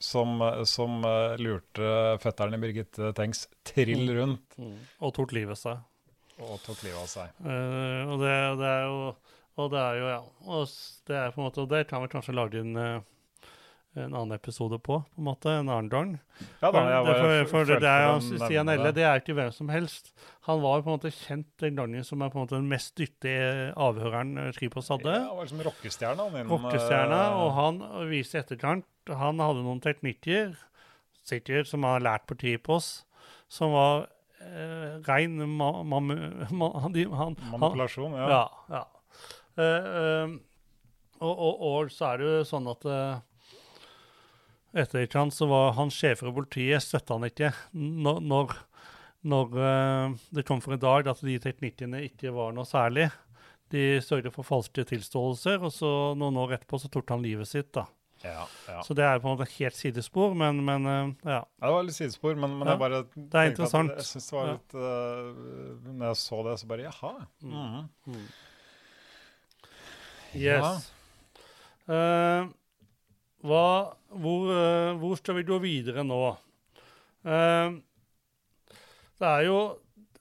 som, 0.00 0.40
eh, 0.42 0.64
som 0.64 1.04
eh, 1.04 1.36
lurte 1.38 2.18
fetteren 2.22 2.56
i 2.56 2.60
Birgitte 2.62 3.12
Tengs 3.16 3.46
trill 3.62 4.08
rundt 4.16 4.56
Mm. 4.60 4.76
Og 5.00 5.14
tok 5.16 5.32
livet 5.32 5.54
av 5.56 5.60
seg. 5.60 5.78
og 6.40 6.58
tok 6.64 6.82
livet 6.84 7.00
av 7.00 7.06
seg. 7.08 7.30
Uh, 7.40 8.10
og, 8.12 8.16
det, 8.20 8.34
det 8.60 8.66
er 8.68 8.82
jo 8.88 8.98
Og 9.60 9.70
det 9.72 9.80
er 9.80 9.94
jo, 10.00 10.06
ja 10.08 10.18
og 10.48 10.74
Det 11.08 11.16
er 11.16 11.32
på 11.32 11.40
en 11.40 11.46
måte, 11.46 11.64
og 11.64 11.70
der 11.72 11.84
kan 11.88 12.02
vi 12.02 12.10
kanskje 12.12 12.34
lage 12.36 12.60
en, 12.60 12.76
eh, 12.76 13.00
en 13.98 14.12
annen 14.14 14.36
episode 14.36 14.78
på, 14.78 15.00
på 15.02 15.18
en 15.18 15.24
måte, 15.26 15.50
en 15.50 15.68
annen 15.68 15.88
gang. 15.90 16.10
Ja 16.60 16.70
da, 16.70 16.82
jeg 16.86 17.06
var- 17.06 17.16
for, 17.18 17.48
for 17.50 17.70
det, 17.72 17.88
er 17.90 18.04
jo 18.04 18.12
å 18.12 18.20
Stian 18.44 18.68
Elle, 18.70 18.92
det. 18.94 19.02
er 19.02 19.18
ikke 19.18 19.34
hvem 19.34 19.50
som 19.52 19.68
helst. 19.72 20.12
Han 20.46 20.60
var 20.62 20.78
jo 20.78 20.84
på 20.86 20.92
en 20.92 20.98
måte 21.00 21.10
kjent 21.10 21.48
den 21.58 21.74
gangen 21.80 22.04
som 22.06 22.22
er 22.22 22.30
på 22.30 22.38
en 22.38 22.44
måte 22.44 22.54
den 22.60 22.68
mest 22.70 22.94
dyttige 23.00 23.72
avhøreren 23.74 24.36
eh, 24.38 24.52
Kripos 24.54 24.92
hadde. 24.94 25.10
Ja, 25.10 25.32
var 25.34 25.42
liksom 25.48 25.64
rockestjerna. 25.66 26.28
Rockestjerna, 26.52 27.18
eh, 27.24 27.40
og 27.42 27.50
han 27.58 27.80
viste 28.12 28.38
i 28.38 28.42
etterkant 28.44 28.86
Han 29.10 29.42
hadde 29.42 29.64
noen 29.66 29.80
teknikker, 29.82 30.52
sikkert, 31.26 31.66
som 31.66 31.82
han 31.82 31.96
har 31.98 32.04
lært 32.06 32.28
på 32.30 32.36
Kripos, 32.38 33.04
som 33.50 33.74
var 33.74 34.04
eh, 34.38 35.00
rein 35.08 35.34
ma, 35.50 35.72
ma, 35.82 35.98
ma, 35.98 36.70
han, 36.84 36.94
han, 36.94 37.10
han, 37.18 37.36
Manipulasjon, 37.56 38.14
ja. 38.14 38.28
ja. 38.30 38.44
ja. 38.76 38.84
Eh, 39.58 39.90
eh, 40.04 40.38
og, 41.20 41.34
og, 41.34 41.66
og 41.72 41.90
så 41.92 42.12
er 42.12 42.22
det 42.22 42.30
jo 42.30 42.46
sånn 42.48 42.70
at 42.70 42.86
uh, 44.72 44.80
etter 44.82 45.06
ikke 45.06 45.18
han 45.18 45.32
så 45.34 45.48
var 45.50 45.72
han 45.78 45.92
sjef 45.94 46.22
for 46.22 46.34
politiet, 46.34 46.82
støtta 46.84 47.16
han 47.18 47.28
ikke 47.30 47.52
når, 47.74 48.20
når, 48.22 48.56
når 49.30 49.56
eh, 49.66 50.18
det 50.36 50.46
kom 50.48 50.62
for 50.64 50.76
en 50.76 50.82
dag 50.82 51.10
at 51.10 51.22
de 51.26 51.38
teknikkene 51.42 52.04
ikke 52.06 52.32
var 52.34 52.54
noe 52.56 52.68
særlig. 52.68 53.10
De 53.70 54.00
sørget 54.02 54.34
for 54.34 54.46
falske 54.46 54.84
tilståelser, 54.86 55.62
og 55.62 55.72
så 55.74 55.90
noen 56.18 56.38
år 56.42 56.56
etterpå 56.56 56.80
så 56.82 56.90
tok 56.90 57.10
han 57.14 57.22
livet 57.22 57.50
sitt. 57.50 57.70
da. 57.76 57.86
Ja, 58.22 58.44
ja. 58.68 58.82
Så 58.84 58.94
det 58.96 59.04
er 59.06 59.20
på 59.20 59.30
en 59.30 59.36
måte 59.38 59.48
helt 59.54 59.76
sidespor, 59.78 60.34
men, 60.36 60.60
men 60.66 60.86
eh, 60.86 61.32
ja. 61.36 61.40
Det 61.62 61.72
var 61.72 61.86
litt 61.86 61.96
sidespor, 61.96 62.36
men, 62.36 62.58
men 62.60 62.68
jeg 62.68 62.80
bare 62.82 63.02
det 63.02 63.08
er 63.08 63.12
tenkte 63.16 63.42
at 63.42 63.50
interessant. 63.54 63.92
Jeg 63.96 64.08
synes 64.10 64.30
det 64.30 64.36
var 64.36 64.50
litt 64.50 64.76
uh, 64.76 65.90
Når 65.90 66.06
jeg 66.10 66.20
så 66.20 66.40
det, 66.46 66.56
så 66.60 66.70
bare 66.70 66.86
jaha. 66.88 67.12
mhm. 67.40 68.24
Yes. 70.30 70.92
Eh, 71.90 72.44
hva, 73.46 73.92
hvor, 74.20 74.50
eh, 74.52 74.96
hvor 75.00 75.16
skal 75.16 75.38
vi 75.38 75.46
gå 75.48 75.58
videre 75.62 76.04
nå? 76.04 76.24
Eh, 77.24 77.78
det 79.20 79.28
er 79.28 79.46
jo 79.48 79.60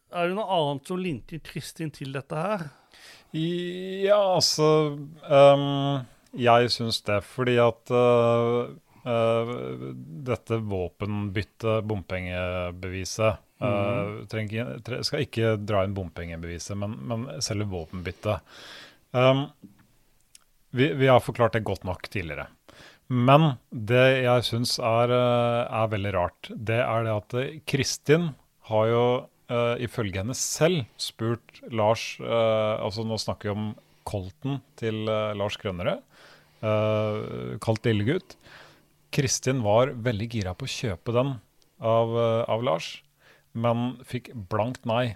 Er 0.09 0.27
det 0.27 0.35
noe 0.39 0.55
annet 0.55 0.87
som 0.89 0.97
linker 0.97 1.41
Kristin 1.45 1.91
til 1.93 2.15
dette 2.15 2.33
her? 2.35 2.63
Ja, 3.31 4.17
altså 4.17 4.97
um, 4.97 5.99
Jeg 6.33 6.71
syns 6.73 6.97
det, 7.05 7.19
fordi 7.29 7.59
at 7.61 7.91
uh, 7.93 8.71
uh, 9.05 9.51
dette 10.25 10.57
våpenbyttet, 10.65 11.85
bompengebeviset 11.85 13.37
uh, 13.61 14.25
trenger, 14.31 14.79
tre, 14.81 15.03
Skal 15.05 15.27
ikke 15.27 15.53
dra 15.61 15.83
inn 15.85 15.93
bompengebeviset, 15.93 16.73
men, 16.81 16.97
men 17.05 17.27
selve 17.45 17.69
våpenbyttet. 17.69 18.41
Um, 19.13 19.45
vi, 20.73 20.89
vi 20.97 21.09
har 21.09 21.21
forklart 21.21 21.53
det 21.53 21.67
godt 21.69 21.85
nok 21.85 22.09
tidligere. 22.09 22.49
Men 23.09 23.55
det 23.73 24.05
jeg 24.23 24.45
syns 24.45 24.77
er, 24.77 25.09
øh, 25.09 25.61
er 25.65 25.91
veldig 25.91 26.13
rart, 26.13 26.51
det 26.53 26.77
er 26.83 27.05
det 27.07 27.15
at 27.15 27.37
øh, 27.41 27.59
Kristin 27.65 28.29
har 28.69 28.85
jo 28.85 29.05
uh, 29.49 29.75
ifølge 29.81 30.21
henne 30.21 30.35
selv 30.37 30.83
spurt 31.01 31.57
Lars 31.73 32.19
uh, 32.21 32.77
Altså 32.85 33.01
nå 33.01 33.17
snakker 33.17 33.49
vi 33.49 33.55
om 33.55 33.71
Colton 34.05 34.59
til 34.77 35.09
uh, 35.09 35.33
Lars 35.33 35.57
Grønnerød, 35.57 36.03
uh, 36.61 37.57
kalt 37.65 37.89
Lillegutt. 37.89 38.37
Kristin 39.09 39.63
var 39.65 39.95
veldig 39.97 40.27
gira 40.29 40.53
på 40.53 40.67
å 40.67 40.71
kjøpe 40.71 41.13
den 41.15 41.39
av, 41.79 42.13
eh, 42.17 42.43
av 42.51 42.63
Lars, 42.63 43.01
men 43.53 43.97
fikk 44.05 44.31
blankt 44.51 44.85
nei. 44.85 45.15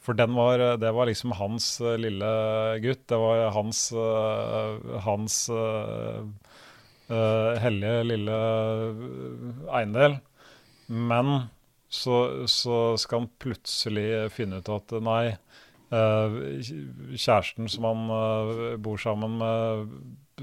For 0.00 0.14
var, 0.14 0.58
eh, 0.58 0.76
det 0.76 0.92
var 0.92 1.06
liksom 1.06 1.32
hans 1.32 1.80
eh, 1.80 1.98
lille 1.98 2.80
gutt. 2.80 3.06
Det 3.06 3.18
var 3.18 3.50
hans, 3.52 3.92
eh, 3.92 5.00
hans 5.04 5.50
eh, 7.10 7.58
hellige 7.62 8.06
lille 8.08 8.36
eh, 8.36 9.50
eiendel. 9.80 10.18
Men 10.90 11.50
så, 11.90 12.46
så 12.50 12.80
skal 13.00 13.24
han 13.24 13.30
plutselig 13.42 14.08
finne 14.34 14.60
ut 14.60 14.70
at 14.74 14.94
nei, 15.04 15.34
eh, 15.94 16.40
kjæresten 17.12 17.70
som 17.70 17.88
han 17.90 18.04
bor 18.82 19.00
sammen 19.02 19.38
med, 19.42 19.96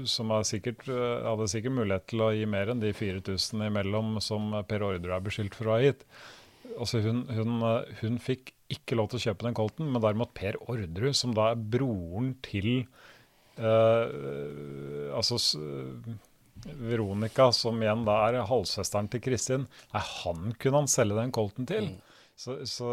som 0.08 0.30
er 0.30 0.44
sikkert, 0.46 0.84
hadde 0.86 1.48
sikkert 1.50 1.74
mulighet 1.80 2.04
til 2.12 2.22
å 2.22 2.32
gi 2.36 2.44
mer 2.46 2.70
enn 2.70 2.84
de 2.84 2.92
4000 2.94 3.64
imellom 3.66 4.20
som 4.22 4.52
Per 4.68 4.84
Ordre 4.86 5.16
er 5.16 5.24
beskyldt 5.24 5.56
for 5.58 5.70
å 5.70 5.78
ha 5.78 5.82
gitt. 5.82 6.04
Altså 6.78 7.00
hun, 7.02 7.24
hun, 7.32 7.64
hun 8.02 8.20
fikk 8.22 8.52
ikke 8.72 8.98
lov 8.98 9.10
til 9.10 9.18
å 9.18 9.24
kjøpe 9.28 9.46
den 9.46 9.56
Colten, 9.56 9.88
men 9.90 10.02
derimot 10.04 10.34
Per 10.36 10.58
Orderud, 10.68 11.16
som 11.16 11.32
da 11.36 11.50
er 11.52 11.62
broren 11.72 12.34
til 12.44 12.84
eh, 13.56 15.14
altså 15.16 15.40
Veronica, 16.76 17.48
som 17.56 17.80
igjen 17.82 18.04
da 18.06 18.18
er 18.28 18.42
halvsøsteren 18.48 19.08
til 19.12 19.22
Kristin, 19.24 19.66
nei, 19.94 20.02
han 20.22 20.52
kunne 20.60 20.84
han 20.84 20.90
selge 20.92 21.18
den 21.18 21.32
Colten 21.34 21.68
til. 21.68 21.90
Så, 22.38 22.54
så, 22.70 22.88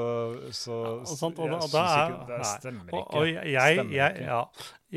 så 0.57 0.76
Og, 1.03 1.09
sånt, 1.11 1.38
og, 1.38 1.51
jeg 1.51 1.59
og 1.59 1.76
er, 1.78 2.13
ikke, 2.15 2.30
Det 2.32 2.45
stemmer 2.49 2.88
ikke. 2.89 3.01
og 3.19 3.28
jeg, 3.30 3.51
jeg, 3.53 3.76
Stemmer 3.78 3.93
jeg, 3.93 4.15
ikke. 4.15 4.23
ja, 4.26 4.39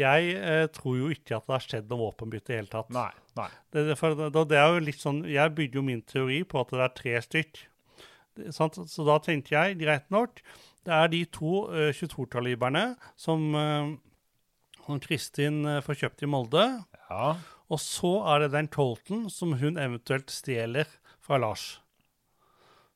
jeg 0.01 0.31
eh, 0.39 0.63
tror 0.73 0.95
jo 0.97 1.11
ikke 1.13 1.37
at 1.37 1.45
det 1.51 1.53
har 1.53 1.67
skjedd 1.67 1.91
noe 1.93 2.01
våpenbytte 2.07 2.49
i 2.49 2.55
det 2.55 2.61
hele 2.63 2.73
tatt. 2.73 2.89
Nei, 2.97 3.11
nei. 3.37 3.49
Det, 3.75 3.83
det, 3.91 3.99
for 4.01 4.17
det, 4.17 4.31
det 4.49 4.57
er 4.63 4.73
jo 4.73 4.87
litt 4.87 5.03
sånn, 5.05 5.21
Jeg 5.29 5.53
bygde 5.59 5.77
jo 5.77 5.85
min 5.85 6.01
teori 6.09 6.41
på 6.49 6.63
at 6.63 6.73
det 6.73 6.81
er 6.87 6.97
tre 7.03 7.21
stykk. 7.27 7.61
Sant? 8.57 8.81
Så 8.89 9.05
da 9.05 9.19
tenkte 9.21 9.53
jeg, 9.53 9.77
greit 9.83 10.09
nok, 10.15 10.41
det 10.89 10.97
er 10.97 11.13
de 11.13 11.23
to 11.35 11.67
uh, 11.69 11.91
22-taliberne 11.93 12.85
som, 13.21 13.45
eh, 13.59 13.93
som 14.87 15.01
Kristin 15.05 15.61
eh, 15.69 15.83
får 15.85 15.99
kjøpt 16.05 16.25
i 16.25 16.31
Molde. 16.31 16.65
Ja, 17.11 17.35
Og 17.69 17.81
så 17.83 18.13
er 18.33 18.45
det 18.45 18.55
den 18.55 18.71
Colton 18.73 19.27
som 19.33 19.59
hun 19.61 19.77
eventuelt 19.81 20.33
stjeler 20.33 20.89
fra 21.25 21.41
Lars. 21.41 21.81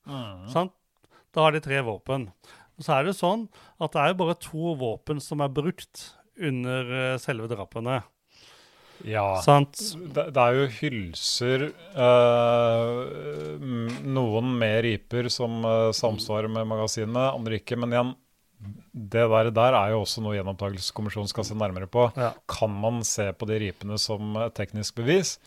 Mm. 0.09 0.49
Sant? 0.53 0.73
Da 1.33 1.47
har 1.47 1.55
de 1.55 1.61
tre 1.65 1.81
våpen. 1.85 2.31
Og 2.79 2.87
så 2.87 2.97
er 2.97 3.09
det 3.09 3.19
sånn 3.19 3.47
at 3.83 3.93
det 3.93 4.01
er 4.01 4.13
jo 4.13 4.21
bare 4.23 4.41
to 4.41 4.73
våpen 4.81 5.21
som 5.23 5.45
er 5.45 5.53
brukt 5.53 6.09
under 6.41 6.89
eh, 6.97 7.21
selve 7.21 7.49
drapene. 7.51 8.01
ja. 9.05 9.27
Sant? 9.45 9.77
Det, 9.93 10.31
det 10.33 10.43
er 10.43 10.57
jo 10.57 10.67
hylser 10.79 11.67
øh, 12.07 13.61
Noen 14.09 14.53
med 14.59 14.81
riper 14.87 15.29
som 15.33 15.61
eh, 15.69 15.93
samsvarer 15.97 16.49
med 16.53 16.69
magasinet, 16.71 17.33
andre 17.37 17.61
ikke. 17.61 17.77
Men 17.81 17.93
igjen, 17.93 18.15
det 18.93 19.25
der, 19.33 19.51
der 19.57 19.77
er 19.77 19.93
jo 19.95 20.03
også 20.03 20.21
noe 20.25 20.37
gjenopptakelseskommisjonen 20.37 21.31
skal 21.31 21.47
se 21.49 21.57
nærmere 21.57 21.89
på. 21.89 22.11
Ja. 22.19 22.33
Kan 22.51 22.75
man 22.83 23.01
se 23.09 23.31
på 23.33 23.49
de 23.49 23.61
ripene 23.63 23.97
som 24.01 24.37
et 24.43 24.55
teknisk 24.59 24.99
bevis? 25.01 25.39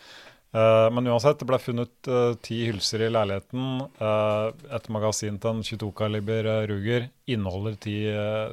Uh, 0.56 0.88
men 0.94 1.06
uansett, 1.10 1.38
det 1.38 1.46
ble 1.48 1.58
funnet 1.60 2.10
uh, 2.10 2.32
ti 2.42 2.62
hylser 2.64 3.06
i 3.06 3.12
leiligheten. 3.12 3.86
Uh, 4.00 4.50
et 4.74 4.90
magasin 4.94 5.38
til 5.42 5.52
en 5.52 5.64
22-kaliber 5.66 6.48
eh, 6.50 6.66
Ruger 6.70 7.08
inneholder 7.30 7.78
ti 7.82 7.96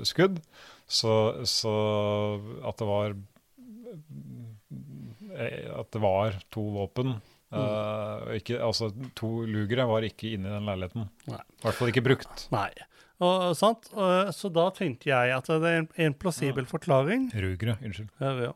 skudd. 0.05 0.41
Så, 0.85 1.13
så 1.47 1.73
at 2.67 2.77
det 2.77 2.85
var 2.85 3.13
At 5.79 5.93
det 5.95 6.01
var 6.03 6.35
to 6.53 6.65
våpen 6.75 7.15
eh, 7.15 8.33
ikke, 8.37 8.59
Altså 8.61 8.91
to 9.17 9.29
lugere 9.47 9.87
var 9.89 10.05
ikke 10.05 10.33
inne 10.35 10.51
i 10.51 10.57
den 10.57 10.67
leiligheten. 10.67 11.07
I 11.29 11.37
hvert 11.63 11.79
fall 11.79 11.93
ikke 11.93 12.05
brukt. 12.05 12.47
Nei. 12.53 12.69
Og, 13.23 13.53
sant? 13.57 13.87
Og, 13.95 14.33
så 14.35 14.51
da 14.53 14.67
tenkte 14.75 15.09
jeg 15.11 15.33
at 15.35 15.47
det 15.47 15.69
er 15.69 15.79
en, 15.83 15.89
en 16.07 16.15
plausibel 16.17 16.67
forklaring 16.69 17.29
Rugere, 17.33 17.77
unnskyld. 17.79 18.11
ja, 18.21 18.33
ja. 18.49 18.53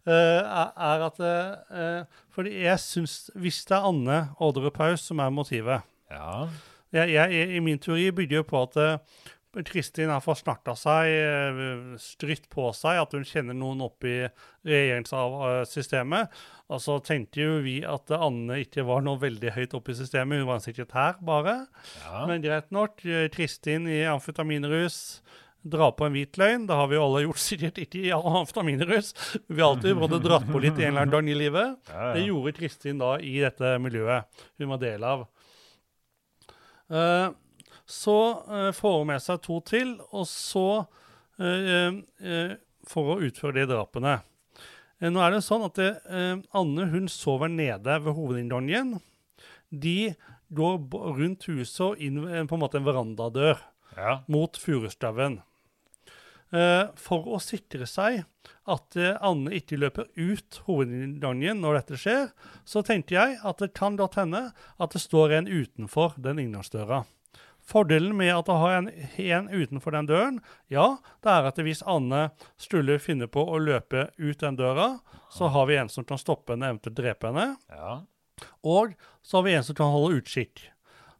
Uh, 0.00 0.40
er, 0.80 1.02
at 1.04 1.18
uh, 1.20 2.20
Fordi 2.32 2.54
jeg 2.62 2.80
syns 2.80 3.26
Hvis 3.36 3.58
det 3.68 3.74
er 3.76 3.84
Anne 3.84 4.20
Orderud 4.40 4.72
Paus 4.72 5.04
som 5.04 5.20
er 5.20 5.28
motivet 5.28 5.84
Ja. 6.08 6.46
jeg, 6.96 7.12
jeg, 7.12 7.50
I 7.56 7.60
min 7.60 7.78
teori 7.78 8.08
bygger 8.10 8.40
jo 8.40 8.46
på 8.48 8.62
at 8.64 8.80
uh, 8.80 9.20
Kristin 9.66 10.12
har 10.12 10.22
forsnakta 10.22 10.76
seg, 10.78 11.10
strytt 11.98 12.44
på 12.52 12.68
seg, 12.70 13.00
at 13.02 13.16
hun 13.16 13.24
kjenner 13.26 13.56
noen 13.58 13.80
opp 13.82 14.06
i 14.06 14.28
regjeringssystemet. 14.62 16.30
Og 16.70 16.78
så 16.78 17.00
tenkte 17.02 17.42
jo 17.42 17.58
vi 17.64 17.80
at 17.82 18.12
Anne 18.14 18.60
ikke 18.62 18.84
var 18.86 19.02
noe 19.02 19.18
veldig 19.18 19.56
høyt 19.56 19.72
oppe 19.74 19.90
i 19.90 19.98
systemet, 19.98 20.38
hun 20.38 20.46
var 20.48 20.60
en 20.60 20.64
sekretær 20.64 21.18
bare. 21.26 21.64
ja. 22.04 22.24
Men 22.30 22.44
greit 22.44 22.70
nok. 22.70 23.02
Kristin 23.34 23.88
i 23.90 24.04
amfetaminrus 24.06 25.20
Dra 25.60 25.90
på 25.92 26.06
en 26.06 26.14
hvit 26.16 26.38
løgn. 26.40 26.62
Det 26.68 26.76
har 26.76 26.86
vi 26.88 26.96
jo 26.96 27.02
alle 27.04 27.24
gjort, 27.26 27.42
sikkert 27.50 27.80
ikke 27.82 28.00
i 28.06 28.12
amfetaminrus. 28.16 29.12
Vi 29.46 29.60
har 29.60 29.74
alltid 29.74 29.98
både 29.98 30.20
dratt 30.24 30.48
på 30.48 30.62
litt 30.62 30.78
en 30.78 30.88
eller 30.88 31.04
annen 31.04 31.12
gang 31.12 31.28
i 31.28 31.36
livet. 31.36 31.76
Ja, 31.90 32.14
Det 32.14 32.24
gjorde 32.24 32.54
Kristin 32.56 33.02
da 33.02 33.12
i 33.20 33.36
dette 33.44 33.74
miljøet 33.82 34.46
hun 34.56 34.72
var 34.72 34.80
del 34.80 35.04
av. 35.04 35.26
Uh, 36.90 37.28
så 37.86 38.16
uh, 38.48 38.70
får 38.74 38.96
hun 38.98 39.12
med 39.12 39.22
seg 39.22 39.44
to 39.44 39.60
til, 39.66 39.94
og 40.10 40.26
så 40.26 40.66
uh, 41.38 42.00
For 42.90 43.12
å 43.12 43.20
utføre 43.22 43.60
de 43.60 43.68
drapene. 43.70 44.16
Eh, 45.00 45.08
nå 45.08 45.22
er 45.24 45.34
det 45.34 45.44
sånn 45.44 45.64
at 45.66 45.78
det, 45.80 45.90
eh, 46.12 46.36
Anne 46.56 46.88
hun 46.92 47.08
sover 47.08 47.50
nede 47.52 47.98
ved 48.04 48.16
hovedinngangen. 48.16 48.98
De 49.70 50.14
går 50.52 50.80
rundt 51.16 51.46
huset 51.48 51.84
og 51.86 52.02
inn 52.02 52.20
eh, 52.26 52.44
på 52.44 52.56
en 52.56 52.64
måte 52.64 52.80
en 52.80 52.88
verandadør 52.88 53.62
ja. 53.96 54.20
mot 54.28 54.56
furustauen. 54.60 55.40
Eh, 56.50 56.90
for 56.98 57.30
å 57.30 57.38
sikre 57.42 57.86
seg 57.86 58.24
at 58.70 58.96
Anne 58.98 59.52
ikke 59.54 59.78
løper 59.78 60.08
ut 60.18 60.60
hovedinngangen 60.66 61.62
når 61.62 61.80
dette 61.80 62.00
skjer, 62.00 62.28
så 62.68 62.82
tenkte 62.86 63.16
jeg 63.16 63.38
at 63.46 63.62
det 63.62 63.72
kan 63.78 63.96
godt 63.98 64.18
hende 64.20 64.50
at 64.52 64.94
det 64.94 65.02
står 65.02 65.38
en 65.38 65.50
utenfor 65.50 66.14
den 66.22 66.42
inngangsdøra. 66.42 67.04
Fordelen 67.70 68.16
med 68.18 68.32
at 68.34 68.50
å 68.50 68.58
har 68.58 68.80
en, 68.80 68.88
en 69.22 69.50
utenfor 69.50 69.94
den 69.94 70.08
døren, 70.10 70.38
ja, 70.72 70.96
det 71.22 71.30
er 71.30 71.50
at 71.52 71.60
hvis 71.62 71.84
Anne 71.86 72.30
skulle 72.58 72.98
finne 73.02 73.30
på 73.30 73.44
å 73.46 73.60
løpe 73.62 74.08
ut 74.18 74.42
den 74.42 74.58
døra, 74.58 74.96
så 75.30 75.52
har 75.54 75.68
vi 75.70 75.78
en 75.78 75.92
som 75.92 76.06
kan 76.06 76.18
stoppe 76.18 76.56
henne, 76.56 76.72
eventuelt 76.74 76.98
drepe 76.98 77.30
henne. 77.30 77.52
ja. 77.70 78.00
Og 78.64 78.94
så 79.20 79.36
har 79.36 79.44
vi 79.44 79.52
en 79.52 79.64
som 79.66 79.76
kan 79.76 79.90
holde 79.92 80.22
utkikk. 80.22 80.62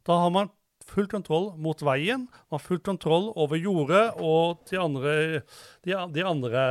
Da 0.09 0.15
har 0.23 0.31
man 0.33 0.49
full 0.91 1.07
kontroll 1.07 1.51
mot 1.61 1.81
veien, 1.85 2.25
man 2.49 2.57
har 2.57 2.63
full 2.63 2.81
kontroll 2.83 3.29
over 3.39 3.59
jordet 3.59 4.03
og 4.19 4.63
de 4.71 4.79
andre, 4.81 5.13
de, 5.85 5.95
de 6.15 6.25
andre 6.27 6.63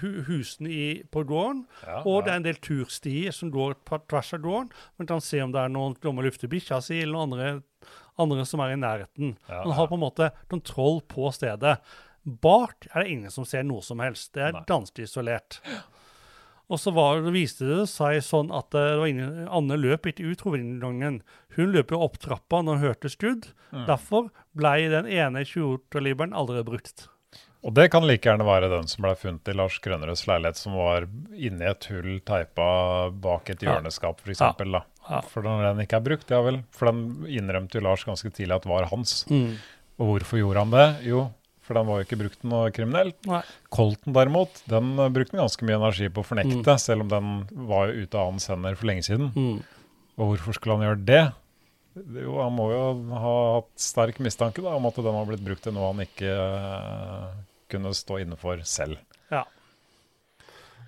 hu, 0.00 0.22
husene 0.28 0.70
i, 0.72 0.86
på 1.12 1.24
gården. 1.28 1.64
Ja, 1.82 2.00
og 2.04 2.20
ja. 2.20 2.24
det 2.24 2.32
er 2.32 2.40
en 2.40 2.48
del 2.48 2.60
turstier 2.62 3.36
som 3.36 3.52
går 3.54 3.76
tvers 3.90 4.32
av 4.36 4.44
gården. 4.46 4.72
Man 5.00 5.10
kan 5.10 5.24
se 5.24 5.42
om 5.44 5.54
det 5.54 5.62
er 5.62 5.74
noen 5.74 5.98
som 6.00 6.22
lufter 6.24 6.52
bikkja 6.52 6.80
si, 6.84 7.02
eller 7.02 7.18
noen 7.18 7.36
andre, 7.36 7.96
andre 8.22 8.46
som 8.48 8.62
er 8.64 8.74
i 8.74 8.80
nærheten. 8.80 9.36
Ja, 9.48 9.62
Man 9.64 9.76
har 9.78 9.90
på 9.90 9.98
en 9.98 10.04
måte 10.04 10.30
kontroll 10.50 11.00
på 11.08 11.30
stedet. 11.34 11.76
Bak 12.26 12.88
er 12.92 13.04
det 13.04 13.12
ingen 13.12 13.30
som 13.30 13.46
ser 13.46 13.62
noe 13.66 13.84
som 13.86 14.00
helst. 14.02 14.32
Det 14.34 14.48
er 14.48 14.64
ganske 14.66 15.04
isolert. 15.04 15.60
Og 16.66 16.80
så 16.82 16.90
var, 16.90 17.20
viste 17.30 17.66
det 17.68 17.84
seg 17.92 18.18
sånn 18.26 18.48
at 18.54 18.74
eh, 18.74 18.88
det 18.90 18.98
var 18.98 19.10
ingen, 19.10 19.34
Anne 19.54 19.76
løp 19.78 20.08
ikke 20.10 20.32
ut 20.32 20.40
hovedinngangen. 20.42 21.20
Hun 21.54 21.74
løp 21.74 21.94
jo 21.94 22.00
opp 22.02 22.18
trappa 22.22 22.58
når 22.64 22.80
hun 22.80 22.88
hørte 22.88 23.12
skudd. 23.12 23.52
Mm. 23.70 23.84
Derfor 23.86 24.32
ble 24.58 24.72
den 24.90 25.06
ene 25.06 25.44
28-liberen 25.46 26.34
aldri 26.34 26.64
brukt. 26.66 27.06
Og 27.66 27.74
det 27.74 27.88
kan 27.90 28.04
like 28.06 28.26
gjerne 28.26 28.46
være 28.46 28.70
den 28.70 28.90
som 28.90 29.06
ble 29.06 29.14
funnet 29.18 29.48
i 29.50 29.54
Lars 29.56 29.78
Grønnerøds 29.82 30.26
leilighet, 30.28 30.58
som 30.58 30.76
var 30.78 31.06
inni 31.34 31.66
et 31.66 31.86
hull 31.90 32.20
teipa 32.26 32.66
bak 33.10 33.50
et 33.50 33.62
hjørneskap, 33.64 34.22
f.eks. 34.22 34.42
Ja. 34.42 34.82
Ja. 35.08 35.20
For 35.30 35.46
når 35.46 35.64
den 35.70 35.82
ikke 35.86 35.98
er 36.00 36.04
brukt, 36.08 36.30
ja 36.34 36.40
vel. 36.42 36.60
For 36.74 36.90
den 36.90 37.26
innrømte 37.30 37.78
jo 37.78 37.84
Lars 37.86 38.04
ganske 38.08 38.30
tidlig 38.34 38.56
at 38.58 38.66
var 38.68 38.88
hans. 38.90 39.20
Mm. 39.30 39.56
Og 40.02 40.10
hvorfor 40.16 40.40
gjorde 40.42 40.64
han 40.64 40.74
det? 40.74 40.86
Jo, 41.08 41.24
for 41.66 41.78
den 41.78 41.86
var 41.88 42.00
jo 42.00 42.06
ikke 42.06 42.18
brukt 42.20 42.40
til 42.42 42.50
noe 42.52 42.72
kriminelt. 42.74 43.16
Nei. 43.30 43.40
Colton 43.74 44.14
derimot, 44.16 44.60
den 44.70 44.92
eh, 44.98 45.08
brukte 45.14 45.34
han 45.36 45.44
ganske 45.46 45.66
mye 45.66 45.78
energi 45.80 46.10
på 46.12 46.22
å 46.22 46.28
fornekte, 46.28 46.60
Mm. 46.76 46.82
selv 46.82 47.06
om 47.06 47.08
den 47.14 47.66
var 47.70 47.88
jo 47.90 48.04
ute 48.04 48.18
av 48.20 48.30
hans 48.32 48.46
hender 48.50 48.76
for 48.78 48.90
lenge 48.90 49.06
siden. 49.06 49.32
Mm. 49.34 49.62
Og 50.18 50.30
hvorfor 50.34 50.54
skulle 50.58 50.76
han 50.78 50.86
gjøre 50.88 51.04
det? 51.08 51.24
Jo, 51.96 52.36
han 52.42 52.52
må 52.52 52.66
jo 52.74 52.80
ha 53.16 53.34
hatt 53.56 53.70
sterk 53.80 54.18
mistanke 54.20 54.60
da, 54.64 54.74
om 54.76 54.84
at 54.88 54.98
den 55.00 55.16
har 55.16 55.28
blitt 55.28 55.44
brukt 55.46 55.62
til 55.64 55.72
noe 55.72 55.94
han 55.94 56.02
ikke 56.04 56.28
uh, 56.28 57.30
kunne 57.72 57.92
stå 57.96 58.18
inne 58.20 58.36
for 58.36 58.60
selv. 58.68 58.98
Ja. 59.32 59.44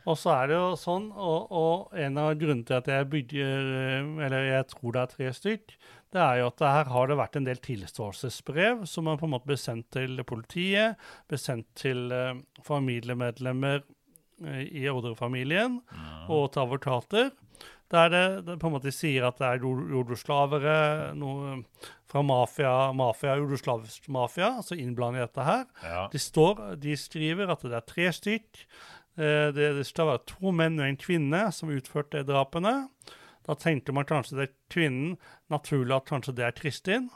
Og 0.08 0.16
så 0.16 0.32
er 0.32 0.50
det 0.50 0.56
jo 0.56 0.72
sånn, 0.80 1.10
og, 1.12 1.50
og 1.52 1.96
en 2.00 2.18
av 2.20 2.32
grunnene 2.40 2.64
til 2.68 2.78
at 2.78 2.88
jeg 2.88 3.08
bygger 3.12 3.72
eh, 3.76 4.10
Eller 4.26 4.46
jeg 4.46 4.68
tror 4.72 4.94
det 4.94 5.02
er 5.02 5.12
tre 5.12 5.32
stykk, 5.36 5.74
det 6.14 6.22
er 6.24 6.38
jo 6.40 6.46
at 6.48 6.64
her 6.64 6.88
har 6.94 7.10
det 7.10 7.18
vært 7.20 7.36
en 7.36 7.48
del 7.48 7.58
tilståelsesbrev 7.64 8.86
som 8.88 9.10
har 9.10 9.18
på 9.20 9.28
en 9.28 9.34
måte 9.34 9.50
blitt 9.50 9.60
sendt 9.60 9.90
til 9.92 10.16
politiet, 10.28 10.96
blitt 11.28 11.44
sendt 11.44 11.68
til 11.76 12.08
eh, 12.14 12.38
familiemedlemmer 12.64 13.82
eh, 13.82 14.64
i 14.64 14.86
ordrefamilien 14.88 15.82
ja. 15.84 16.14
og 16.32 16.48
til 16.54 16.64
advokater. 16.64 17.30
Der 17.92 18.10
det, 18.12 18.24
det 18.44 18.58
på 18.60 18.68
en 18.68 18.74
måte 18.76 18.92
sier 18.92 19.24
at 19.28 19.38
det 19.40 19.48
er 19.48 19.62
jordoslavere 19.64 20.76
noe 21.16 21.58
fra 22.08 22.22
mafia, 22.24 22.72
mafia 22.96 23.36
jordoslavisk 23.40 24.08
mafia, 24.12 24.54
altså 24.60 24.76
innblandet 24.76 25.22
i 25.22 25.26
dette 25.26 25.44
her. 25.44 25.64
Ja. 25.84 26.02
De, 26.12 26.20
står, 26.20 26.62
de 26.80 26.96
skriver 27.00 27.52
at 27.52 27.64
det 27.64 27.76
er 27.76 27.88
tre 27.88 28.08
stykk. 28.16 28.64
Eh, 29.18 29.48
Det, 29.52 29.72
det 29.78 29.86
skal 29.88 30.06
være 30.12 30.24
to 30.30 30.52
menn 30.54 30.78
og 30.80 30.86
en 30.86 30.96
kvinne 31.00 31.40
som 31.52 31.72
utførte 31.74 32.24
drapene. 32.28 32.88
Da 33.48 33.54
tenkte 33.58 33.92
man 33.96 34.04
kanskje 34.06 34.36
det 34.38 34.44
er 34.48 34.54
kvinnen, 34.70 35.16
naturlig 35.50 35.96
at 35.96 36.06
kanskje 36.10 36.34
det 36.36 36.44
er 36.46 36.52
Kristin. 36.56 37.08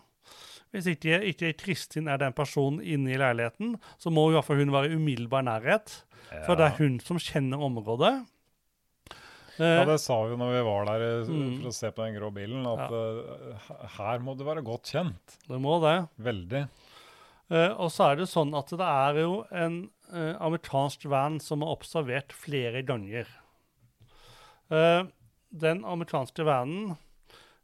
Hvis 0.72 0.86
ikke, 0.88 1.18
ikke 1.28 1.52
Kristin 1.60 2.08
er 2.08 2.16
den 2.18 2.32
personen 2.32 2.80
inne 2.80 3.12
i 3.12 3.18
leiligheten, 3.20 3.74
så 4.00 4.08
må 4.10 4.30
i 4.30 4.32
hvert 4.32 4.46
fall 4.46 4.56
hun 4.62 4.72
være 4.72 4.88
i 4.88 4.96
umiddelbar 4.96 5.44
nærhet. 5.44 5.98
For 6.46 6.56
det 6.56 6.64
er 6.70 6.78
hun 6.78 6.94
som 7.04 7.18
kjenner 7.20 7.60
området. 7.60 8.14
Ja, 8.22 8.22
Eh, 9.60 9.84
det 9.84 9.98
sa 10.00 10.14
vi 10.26 10.36
når 10.40 10.48
vi 10.54 10.60
var 10.64 10.86
der 10.88 11.02
eh, 11.04 11.26
Mm. 11.28 11.58
for 11.60 11.68
å 11.68 11.72
se 11.76 11.90
på 11.92 12.02
den 12.06 12.14
grå 12.16 12.30
bilen, 12.32 12.64
at 12.66 12.90
ja. 12.90 13.86
her 13.98 14.18
må 14.24 14.32
du 14.34 14.44
være 14.48 14.62
godt 14.64 14.88
kjent. 14.94 15.34
det 15.46 15.58
må 15.60 15.76
det. 15.84 16.08
Veldig. 16.18 16.62
Eh, 17.52 17.72
og 17.76 17.90
så 17.92 18.10
er 18.12 18.20
det 18.22 18.30
sånn 18.32 18.54
at 18.56 18.70
det 18.72 18.88
er 18.88 19.18
jo 19.20 19.42
en 19.52 19.82
uh, 20.12 20.34
amerikansk 20.40 21.04
van 21.12 21.36
som 21.42 21.64
er 21.64 21.72
observert 21.74 22.32
flere 22.32 22.80
ganger. 22.88 23.28
Uh, 24.72 25.04
den 25.52 25.82
amerikanske 25.84 26.46
vanen, 26.48 26.94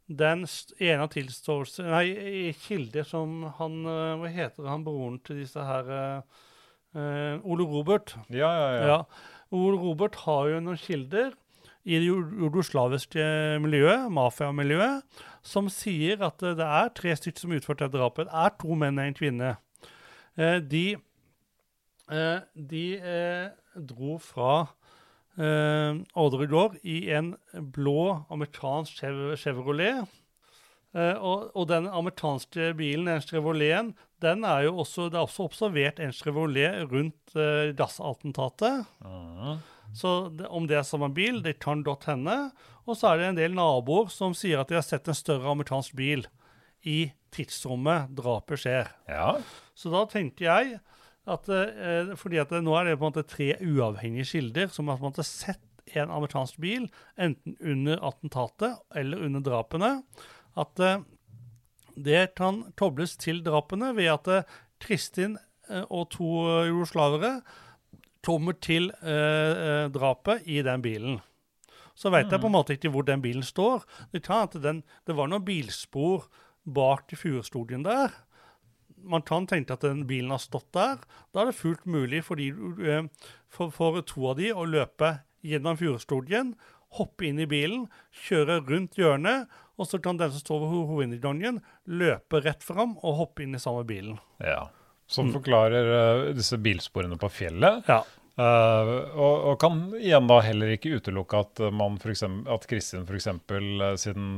den 0.09 0.45
ene 0.81 1.05
av 1.05 1.11
tilståelse 1.13 1.85
Nei, 1.85 2.05
i 2.09 2.45
kilder 2.57 3.05
som 3.05 3.43
han 3.59 3.83
Hva 3.85 4.29
heter 4.33 4.65
han 4.65 4.81
broren 4.81 5.19
til 5.21 5.43
disse 5.43 5.61
her 5.61 5.85
Ole 7.45 7.67
Robert. 7.69 8.15
Ja, 8.33 8.49
ja, 8.49 8.71
ja. 8.73 8.87
Ja. 8.89 8.97
Ole 9.53 9.77
Robert 9.77 10.17
har 10.25 10.49
jo 10.49 10.63
noen 10.65 10.81
kilder 10.81 11.35
i 11.85 12.01
det 12.01 12.09
jugoslaviske 12.09 13.21
miljøet, 13.61 14.09
mafiamiljøet, 14.13 15.21
som 15.45 15.69
sier 15.69 16.25
at 16.25 16.41
det 16.41 16.65
er 16.65 16.89
tre 16.97 17.13
stykker 17.17 17.45
som 17.45 17.53
utførte 17.53 17.93
drapet. 17.93 18.29
Det 18.29 18.45
er 18.47 18.57
to 18.65 18.81
menn 18.81 18.97
og 18.97 19.11
en 19.11 19.19
kvinne. 19.21 19.53
Eh, 20.39 20.59
de 20.63 20.85
eh, 22.09 22.39
de 22.55 22.83
eh, 22.97 23.49
dro 23.75 24.17
fra 24.23 24.53
eh, 25.35 25.99
Odre 26.15 26.47
i 26.83 27.09
en 27.11 27.35
blå 27.75 28.25
amerikansk 28.31 29.03
Chevrolet. 29.37 30.07
Eh, 30.97 31.17
og, 31.21 31.51
og 31.53 31.67
den 31.69 31.85
amerikanske 31.85 32.71
bilen, 32.79 33.05
den 33.11 33.21
Chevroleten, 33.21 33.91
den 34.23 34.43
er 34.43 34.65
jo 34.65 34.79
også, 34.81 35.09
det 35.11 35.19
er 35.19 35.27
også 35.27 35.45
observert 35.45 35.99
en 36.01 36.15
Chevrolet 36.15 36.87
rundt 36.89 37.35
eh, 37.35 37.75
gassattentatet. 37.77 38.87
Mhm. 39.05 39.59
Så 39.89 40.29
det, 40.37 40.45
om 40.53 40.67
det 40.69 40.77
er 40.77 40.83
samme 40.85 41.07
bil, 41.13 41.39
det 41.41 41.55
kan 41.63 41.81
godt 41.81 42.05
hende. 42.05 42.51
Og 42.85 42.97
så 42.97 43.09
er 43.09 43.17
det 43.17 43.29
en 43.31 43.39
del 43.39 43.55
naboer 43.57 44.11
som 44.13 44.35
sier 44.37 44.61
at 44.61 44.69
de 44.69 44.77
har 44.77 44.85
sett 44.85 45.09
en 45.09 45.17
større 45.17 45.49
amerikansk 45.49 45.95
bil 45.97 46.27
i 46.85 47.09
tidsrommet 47.35 48.13
drapet 48.17 48.63
skjer. 48.63 48.93
ja. 49.09 49.33
Så 49.79 49.91
da 49.93 50.03
tenkte 50.11 50.43
jeg 50.43 50.79
at 51.29 51.49
eh, 51.53 52.13
fordi 52.19 52.39
at 52.41 52.51
det, 52.51 52.63
nå 52.65 52.73
er 52.75 52.89
det 52.89 52.97
på 52.99 53.05
en 53.05 53.13
måte 53.13 53.27
tre 53.27 53.53
uavhengige 53.61 54.31
kilder 54.33 54.71
som 54.73 54.89
har 54.89 54.99
på 54.99 55.05
en 55.05 55.11
måte 55.11 55.27
sett 55.27 55.63
en 55.97 56.11
amerikansk 56.13 56.59
bil, 56.61 56.85
enten 57.17 57.55
under 57.59 58.01
attentatet 58.05 58.77
eller 58.97 59.23
under 59.25 59.43
drapene, 59.45 59.93
at 60.59 60.83
eh, 60.83 61.01
det 61.99 62.35
kan 62.39 62.63
kobles 62.79 63.17
til 63.19 63.41
drapene 63.45 63.93
ved 63.97 64.11
at 64.13 64.29
eh, 64.33 64.59
Kristin 64.81 65.37
eh, 65.69 65.85
og 65.89 66.11
to 66.15 66.29
jugoslavere 66.69 67.39
kommer 68.25 68.57
til 68.59 68.91
eh, 69.01 69.51
eh, 69.55 69.87
drapet 69.93 70.47
i 70.49 70.61
den 70.65 70.83
bilen. 70.83 71.19
Så 71.99 72.11
veit 72.13 72.31
jeg 72.31 72.39
på 72.39 72.47
en 72.47 72.55
måte 72.55 72.77
ikke 72.77 72.91
hvor 72.93 73.03
den 73.03 73.19
bilen 73.19 73.43
står. 73.43 73.83
Det 74.13 74.23
den, 74.63 74.83
det 75.05 75.15
var 75.15 75.27
noen 75.27 75.43
bilspor 75.43 76.29
bak 76.73 77.13
i 77.13 77.19
furustudien 77.19 77.83
der. 77.85 78.13
Man 78.99 79.23
kan 79.23 79.45
tenke 79.47 79.73
at 79.77 79.83
den 79.85 80.03
bilen 80.09 80.31
har 80.33 80.41
stått 80.43 80.67
der. 80.75 80.97
Da 81.33 81.41
er 81.45 81.51
det 81.51 81.55
fullt 81.59 81.85
mulig 81.87 82.23
for, 82.27 82.35
de, 82.39 82.49
eh, 82.83 83.05
for, 83.47 83.71
for 83.71 84.01
to 84.03 84.25
av 84.33 84.37
de 84.41 84.49
å 84.51 84.65
løpe 84.67 85.13
gjennom 85.47 85.77
furustudien, 85.79 86.53
hoppe 86.97 87.27
inn 87.29 87.39
i 87.39 87.45
bilen, 87.47 87.85
kjøre 88.25 88.59
rundt 88.67 88.97
hjørnet, 88.99 89.47
og 89.79 89.87
så 89.87 89.99
kan 90.03 90.17
den 90.19 90.33
som 90.33 90.41
står 90.41 90.59
ved 90.65 90.71
ho- 90.73 90.87
hovedinngangen, 90.89 91.61
løpe 91.87 92.41
rett 92.43 92.65
fram 92.65 92.97
og 92.99 93.15
hoppe 93.21 93.45
inn 93.45 93.55
i 93.55 93.61
samme 93.63 93.85
bilen. 93.87 94.19
ja. 94.43 94.65
Som 95.09 95.31
forklarer 95.33 95.87
eh, 95.89 96.33
disse 96.37 96.59
bilsporene 96.61 97.15
på 97.17 97.31
fjellet. 97.33 97.87
Ja. 97.89 98.03
Eh, 98.39 98.89
og, 99.19 99.35
og 99.51 99.57
kan 99.59 99.81
igjen 99.99 100.29
da 100.29 100.37
heller 100.45 100.71
ikke 100.71 100.93
utelukke 100.99 101.41
at 101.43 101.59
eh, 101.65 101.73
man 101.75 101.97
for 101.99 102.13
eksempel, 102.13 102.47
at 102.53 102.67
Kristin 102.69 103.03
f.eks., 103.03 103.27
uh, 103.35 103.89
siden 103.99 104.29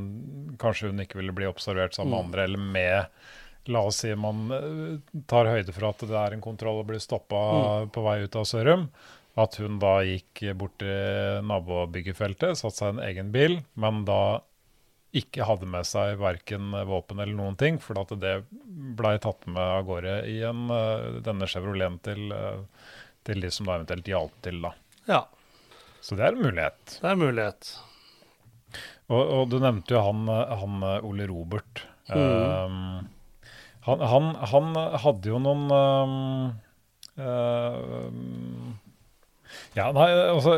kanskje 0.62 0.90
hun 0.90 1.04
ikke 1.04 1.20
ville 1.20 1.36
bli 1.38 1.50
observert 1.50 1.94
sammen 1.98 2.16
med 2.16 2.26
andre, 2.26 2.48
eller 2.50 2.66
med 2.74 3.30
La 3.70 3.84
oss 3.86 4.00
si 4.02 4.10
man 4.18 4.48
eh, 4.56 5.20
tar 5.30 5.46
høyde 5.52 5.74
for 5.76 5.92
at 5.92 6.02
det 6.10 6.18
er 6.18 6.34
en 6.34 6.42
kontroll 6.42 6.80
og 6.82 6.88
blir 6.90 7.02
stoppa 7.04 7.42
på 7.94 8.06
vei 8.08 8.24
ut 8.24 8.38
av 8.40 8.48
Sørum. 8.50 8.88
At 9.38 9.60
hun 9.62 9.78
da 9.80 10.00
gikk 10.04 10.42
bort 10.60 10.80
til 10.82 11.46
nabobyggefeltet, 11.46 12.58
satte 12.58 12.80
seg 12.80 12.90
i 12.90 12.96
en 12.96 13.04
egen 13.06 13.30
bil, 13.32 13.60
men 13.80 14.02
da 14.10 14.42
ikke 15.18 15.46
hadde 15.46 15.68
med 15.68 15.88
seg 15.88 16.20
verken 16.22 16.72
våpen 16.88 17.20
eller 17.20 17.36
noen 17.36 17.58
ting, 17.60 17.78
for 17.84 18.00
at 18.00 18.14
det 18.20 18.34
blei 18.98 19.18
tatt 19.22 19.46
med 19.48 19.62
av 19.62 19.86
gårde 19.88 20.18
i 20.32 20.40
en, 20.48 20.70
eh, 20.72 21.22
denne 21.24 21.48
Chevroleten 21.52 22.00
til, 22.04 22.32
eh, 22.32 22.64
til 23.28 23.44
de 23.44 23.52
som 23.54 23.70
da 23.70 23.78
eventuelt 23.80 24.12
hjalp 24.12 24.36
til. 24.46 24.60
da. 24.66 24.74
ja. 25.12 25.24
Så 26.02 26.18
det 26.18 26.26
er 26.26 26.34
en 26.34 26.42
mulighet. 26.42 26.98
Det 26.98 27.06
er 27.06 27.14
en 27.14 27.22
mulighet. 27.22 27.72
Og, 29.12 29.22
og 29.22 29.50
du 29.52 29.60
nevnte 29.62 29.94
jo 29.94 30.02
han, 30.02 30.26
han 30.28 30.86
eh, 30.88 31.08
Ole 31.08 31.28
Robert. 31.30 31.84
Mm. 32.10 32.18
Um, 32.18 33.10
han, 33.86 34.06
han, 34.14 34.30
han 34.52 34.80
hadde 35.04 35.32
jo 35.32 35.42
noen 35.42 35.68
um, 35.72 36.16
um, 37.22 38.80
ja, 39.76 39.88
nei, 39.96 40.08
altså, 40.12 40.58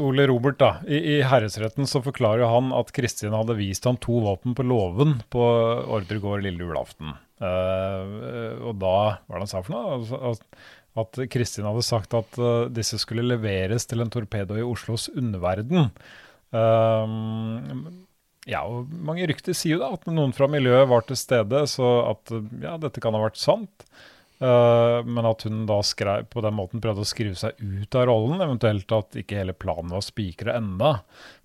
Ole 0.00 0.26
Robert, 0.28 0.58
da. 0.60 0.70
I, 0.88 0.98
I 1.16 1.16
herresretten 1.28 1.88
så 1.88 2.02
forklarer 2.04 2.44
jo 2.44 2.50
han 2.52 2.70
at 2.76 2.92
Kristin 2.96 3.36
hadde 3.36 3.56
vist 3.58 3.86
ham 3.88 3.98
to 4.00 4.20
våpen 4.24 4.56
på 4.56 4.64
låven 4.66 5.18
på 5.32 5.44
Ordre 5.92 6.20
gård 6.22 6.44
lille 6.46 6.64
julaften. 6.64 7.14
Uh, 7.40 8.60
og 8.68 8.74
da 8.82 8.96
Hva 9.24 9.32
var 9.32 9.38
det 9.38 9.44
han 9.46 9.50
sa 9.52 9.62
for 9.64 9.72
noe? 9.76 9.94
Altså, 9.96 10.48
at, 10.98 11.20
Kristin 11.30 11.68
hadde 11.68 11.86
sagt 11.86 12.14
at 12.18 12.38
uh, 12.40 12.66
disse 12.72 12.98
skulle 13.02 13.26
leveres 13.26 13.86
til 13.86 14.02
en 14.02 14.10
torpedo 14.12 14.58
i 14.58 14.66
Oslos 14.66 15.08
underverden. 15.14 15.90
Um, 16.50 18.00
ja, 18.48 18.64
og 18.64 18.90
mange 18.90 19.28
rykter 19.30 19.54
sier 19.54 19.76
jo 19.76 19.82
da 19.84 19.92
at 19.94 20.08
noen 20.10 20.32
fra 20.34 20.48
miljøet 20.50 20.88
var 20.90 21.04
til 21.06 21.18
stede, 21.20 21.62
så 21.70 21.90
at 22.10 22.32
ja, 22.62 22.74
dette 22.80 23.02
kan 23.02 23.14
ha 23.14 23.22
vært 23.22 23.38
sant. 23.40 23.86
Uh, 24.40 25.04
men 25.04 25.26
at 25.28 25.42
hun 25.44 25.66
da 25.68 25.82
skrev, 25.84 26.24
på 26.32 26.40
den 26.40 26.54
måten 26.56 26.80
prøvde 26.80 27.04
å 27.04 27.08
skrive 27.08 27.36
seg 27.36 27.58
ut 27.60 27.96
av 28.00 28.06
rollen, 28.08 28.40
eventuelt 28.40 28.94
at 28.96 29.18
ikke 29.20 29.36
hele 29.42 29.52
planen 29.52 29.92
var 29.92 30.04
spikra 30.06 30.54
enda. 30.56 30.94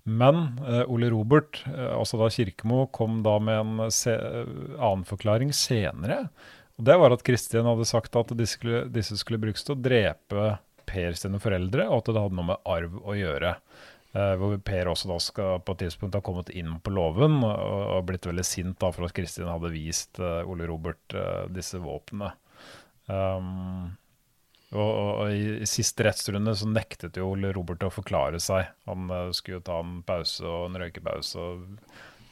Men 0.08 0.56
uh, 0.64 0.82
Ole 0.88 1.10
Robert, 1.12 1.60
uh, 1.68 1.98
altså 1.98 2.22
da 2.22 2.30
Kirkemo, 2.32 2.86
kom 2.96 3.20
da 3.26 3.36
med 3.36 3.60
en 3.60 3.84
annen 3.84 5.04
forklaring 5.08 5.52
senere. 5.56 6.24
Og 6.76 6.86
det 6.88 6.96
var 7.00 7.14
at 7.14 7.24
Kristin 7.24 7.66
hadde 7.68 7.88
sagt 7.88 8.16
at 8.18 8.32
disse 8.36 8.58
skulle, 8.58 8.84
disse 8.92 9.16
skulle 9.20 9.40
brukes 9.42 9.64
til 9.66 9.76
å 9.76 9.82
drepe 9.88 10.54
Per 10.86 11.16
sine 11.18 11.40
foreldre, 11.42 11.88
og 11.90 11.98
at 11.98 12.08
det 12.12 12.20
hadde 12.22 12.38
noe 12.38 12.50
med 12.52 12.68
arv 12.70 12.92
å 13.02 13.14
gjøre. 13.18 13.56
Eh, 14.14 14.32
hvor 14.38 14.54
Per 14.62 14.90
også 14.92 15.08
da 15.10 15.16
skal 15.20 15.62
på 15.66 15.74
et 15.74 15.80
tidspunkt 15.82 16.14
ha 16.14 16.22
kommet 16.24 16.52
inn 16.54 16.76
på 16.78 16.92
låven 16.94 17.40
og, 17.42 17.56
og 17.96 18.04
blitt 18.06 18.28
veldig 18.28 18.44
sint 18.46 18.78
da 18.80 18.92
for 18.94 19.08
at 19.08 19.14
Kristin 19.16 19.50
hadde 19.50 19.72
vist 19.74 20.20
eh, 20.22 20.46
Ole 20.46 20.68
Robert 20.70 21.16
eh, 21.16 21.48
disse 21.52 21.80
våpnene. 21.82 22.30
Um, 23.10 23.96
og, 24.74 24.82
og, 24.82 25.10
og 25.22 25.34
i, 25.34 25.42
i 25.62 25.68
siste 25.70 26.06
rettsrunde 26.06 26.54
så 26.58 26.68
nektet 26.70 27.18
jo 27.20 27.32
Ole 27.34 27.52
Robert 27.54 27.84
å 27.86 27.92
forklare 27.92 28.40
seg. 28.42 28.70
Han 28.90 29.10
eh, 29.10 29.32
skulle 29.36 29.60
jo 29.60 29.66
ta 29.66 29.80
en 29.82 29.98
pause 30.06 30.46
og 30.46 30.70
en 30.70 30.80
røykepause 30.82 31.42
og 31.42 31.66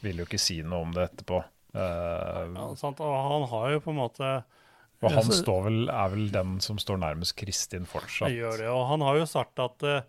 ville 0.05 0.23
jo 0.23 0.29
ikke 0.29 0.41
si 0.41 0.61
noe 0.63 0.87
om 0.87 0.95
det 0.95 1.09
etterpå. 1.09 1.43
Eh, 1.75 2.53
Ja, 2.55 2.67
sant? 2.79 3.01
Og 3.03 3.15
han 3.29 3.47
har 3.51 3.71
jo 3.75 3.79
på 3.83 3.91
en 3.91 3.99
måte 3.99 4.29
og 5.03 5.11
han 5.11 5.23
så- 5.27 5.41
står 5.43 5.63
vel, 5.65 5.89
er 5.91 6.09
vel 6.09 6.29
den 6.31 6.59
som 6.63 6.77
står 6.81 6.97
nærmest 6.97 7.35
Kristin 7.35 7.85
fortsatt. 7.85 8.31
gjør 8.31 8.57
det. 8.57 8.67
Og 8.71 8.87
han 8.89 9.01
har 9.01 9.17
jo 9.19 9.25
sagt 9.29 9.59
at, 9.59 9.83
eh, 9.83 10.01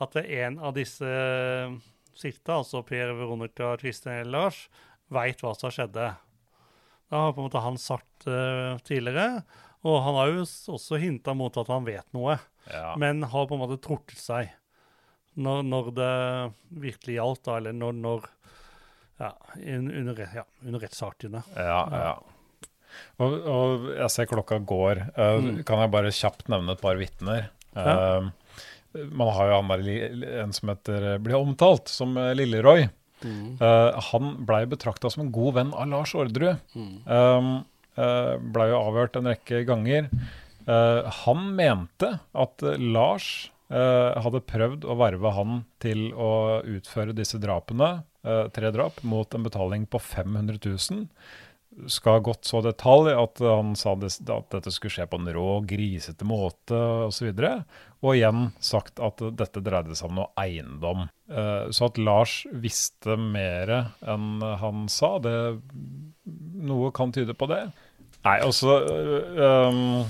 at 0.00 0.12
det 0.12 0.24
er 0.30 0.46
en 0.46 0.58
av 0.60 0.74
disse 0.74 1.02
eh, 1.02 1.72
sikta, 2.14 2.58
altså 2.60 2.84
Per 2.86 3.14
Veronica 3.14 3.76
Kristin 3.80 4.30
Lars, 4.30 4.68
veit 5.10 5.40
hva 5.42 5.54
som 5.58 5.70
skjedde. 5.70 6.12
Det 7.10 7.18
har 7.18 7.32
på 7.32 7.38
en 7.42 7.48
måte 7.50 7.60
han 7.62 7.76
sagt 7.76 8.26
uh, 8.26 8.78
tidligere. 8.78 9.44
Og 9.84 10.02
han 10.02 10.14
har 10.14 10.26
jo 10.32 10.42
også 10.72 10.98
hinta 10.98 11.34
mot 11.36 11.54
at 11.60 11.66
han 11.68 11.84
vet 11.84 12.06
noe, 12.14 12.38
Ja. 12.70 12.94
men 12.96 13.22
har 13.22 13.46
på 13.46 13.52
en 13.54 13.60
måte 13.60 13.80
trukket 13.80 14.16
seg 14.16 14.50
når, 15.36 15.62
når 15.68 15.90
det 15.94 16.54
virkelig 16.80 17.16
gjaldt, 17.18 17.42
da, 17.44 17.56
eller 17.58 17.72
når, 17.72 17.92
når 18.00 18.24
Ja, 19.20 19.32
under, 19.56 20.22
ja, 20.34 20.44
under 20.64 20.82
rettssakene. 20.82 21.42
Ja, 21.54 21.80
ja. 21.92 22.14
Og, 23.22 23.32
og 23.50 23.86
jeg 23.94 24.10
ser 24.14 24.28
klokka 24.30 24.58
går. 24.62 25.00
Uh, 25.18 25.38
Mm. 25.42 25.62
Kan 25.66 25.82
jeg 25.82 25.92
bare 25.94 26.12
kjapt 26.14 26.48
nevne 26.52 26.74
et 26.76 26.82
par 26.82 26.98
vitner? 26.98 27.48
Eh, 27.74 28.28
man 29.10 29.30
har 29.34 29.48
jo 29.50 29.56
han 29.58 29.72
der, 29.72 30.26
en 30.44 30.52
som 30.54 30.70
heter, 30.70 31.06
blir 31.22 31.34
omtalt 31.40 31.90
som 31.90 32.14
eh, 32.18 32.32
Lilleroy. 32.38 32.88
Mm. 33.24 33.56
Uh, 33.58 33.96
han 34.12 34.34
blei 34.46 34.64
betrakta 34.68 35.10
som 35.10 35.24
en 35.24 35.32
god 35.34 35.54
venn 35.56 35.72
av 35.74 35.88
Lars 35.90 36.12
Orderud. 36.14 36.60
Mm. 36.76 36.94
Um, 37.08 37.52
uh, 37.98 38.34
blei 38.54 38.68
jo 38.70 38.82
avhørt 38.82 39.16
en 39.18 39.30
rekke 39.32 39.62
ganger. 39.66 40.10
Uh, 40.68 41.08
han 41.24 41.48
mente 41.56 42.18
at 42.34 42.62
eh, 42.62 42.78
Lars 42.80 43.50
eh, 43.68 44.20
hadde 44.22 44.44
prøvd 44.48 44.84
å 44.86 44.94
verve 45.00 45.32
han 45.36 45.62
til 45.82 46.06
å 46.14 46.60
utføre 46.76 47.16
disse 47.16 47.40
drapene, 47.42 47.90
eh, 47.98 48.04
tre 48.56 48.70
drap, 48.74 49.02
mot 49.04 49.34
en 49.34 49.44
betaling 49.44 49.88
på 49.90 50.00
500 50.00 50.58
000. 50.64 51.08
Skal 51.90 52.16
ha 52.16 52.22
gått 52.22 52.46
så 52.46 52.60
detalj 52.62 53.10
at 53.18 53.40
han 53.42 53.72
sa 53.76 53.96
det, 53.98 54.12
at 54.30 54.52
dette 54.54 54.70
skulle 54.72 54.94
skje 54.94 55.08
på 55.10 55.18
en 55.18 55.30
rå, 55.34 55.48
grisete 55.66 56.26
måte 56.28 56.78
osv. 57.08 57.32
Og, 57.34 57.64
og 58.04 58.10
igjen 58.14 58.44
sagt 58.62 59.02
at 59.02 59.24
dette 59.34 59.62
dreide 59.64 59.96
seg 59.98 60.12
om 60.12 60.20
noe 60.20 60.30
eiendom. 60.40 61.08
Eh, 61.28 61.66
så 61.74 61.88
at 61.90 61.98
Lars 61.98 62.36
visste 62.52 63.18
mer 63.18 63.74
enn 64.06 64.44
han 64.62 64.86
sa, 64.92 65.16
det 65.24 65.34
noe 66.64 66.92
kan 66.94 67.12
tyde 67.12 67.34
på 67.36 67.50
det. 67.50 67.66
Nei, 68.24 68.38
altså 68.40 68.78
um, 69.68 70.04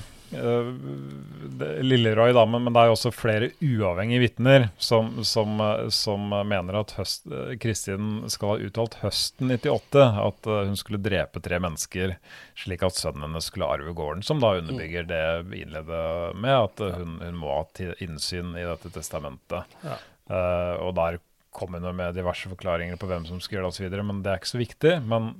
Lilleroy, 1.84 2.32
da, 2.34 2.44
men, 2.48 2.64
men 2.66 2.74
det 2.74 2.82
er 2.82 2.90
jo 2.90 2.96
også 2.96 3.12
flere 3.14 3.50
uavhengige 3.62 4.22
vitner 4.24 4.68
som, 4.82 5.20
som, 5.26 5.60
øh, 5.62 5.90
som 5.94 6.32
mener 6.48 6.80
at 6.80 6.96
høst, 6.98 7.28
øh, 7.30 7.54
Kristin 7.62 8.24
skal 8.32 8.54
ha 8.54 8.68
uttalt 8.68 8.98
høsten 9.02 9.52
98 9.54 10.06
at 10.24 10.50
hun 10.50 10.78
skulle 10.80 11.02
drepe 11.02 11.42
tre 11.44 11.60
mennesker 11.62 12.16
slik 12.58 12.82
at 12.86 12.98
sønnen 12.98 13.26
hennes 13.26 13.48
skulle 13.50 13.68
arve 13.68 13.94
gården, 13.96 14.22
som 14.26 14.40
da 14.42 14.54
underbygger 14.58 15.06
det 15.08 15.22
vi 15.50 15.62
innledet 15.64 16.34
med, 16.38 16.54
at 16.54 16.82
hun, 16.98 17.18
hun 17.22 17.38
må 17.38 17.54
ha 17.54 17.92
innsyn 18.04 18.54
i 18.58 18.66
dette 18.66 18.92
testamentet. 18.94 19.78
Ja. 19.84 19.98
Uh, 20.30 20.74
og 20.86 20.94
der 20.96 21.18
kom 21.54 21.76
hun 21.76 21.88
med 21.96 22.16
diverse 22.16 22.50
forklaringer 22.50 22.98
på 23.00 23.08
hvem 23.10 23.26
som 23.28 23.40
skulle 23.42 23.60
gjøre 23.60 23.70
det 23.70 23.76
osv., 23.76 24.06
men 24.06 24.22
det 24.24 24.32
er 24.32 24.40
ikke 24.40 24.54
så 24.54 24.60
viktig. 24.60 24.94
Men 25.06 25.34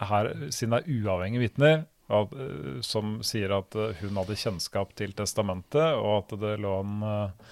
her, 0.00 0.30
siden 0.54 0.76
det 0.76 0.82
er 0.82 1.00
uavhengige 1.00 1.44
vitner 1.48 1.82
at, 2.10 2.32
eh, 2.34 2.80
som 2.86 3.18
sier 3.26 3.52
at 3.56 3.74
eh, 3.78 3.94
hun 4.02 4.18
hadde 4.20 4.36
kjennskap 4.38 4.94
til 4.98 5.12
testamentet, 5.16 5.94
og 5.96 6.24
at 6.24 6.34
det 6.42 6.56
lå 6.62 6.74
en, 6.82 7.02
eh, 7.06 7.50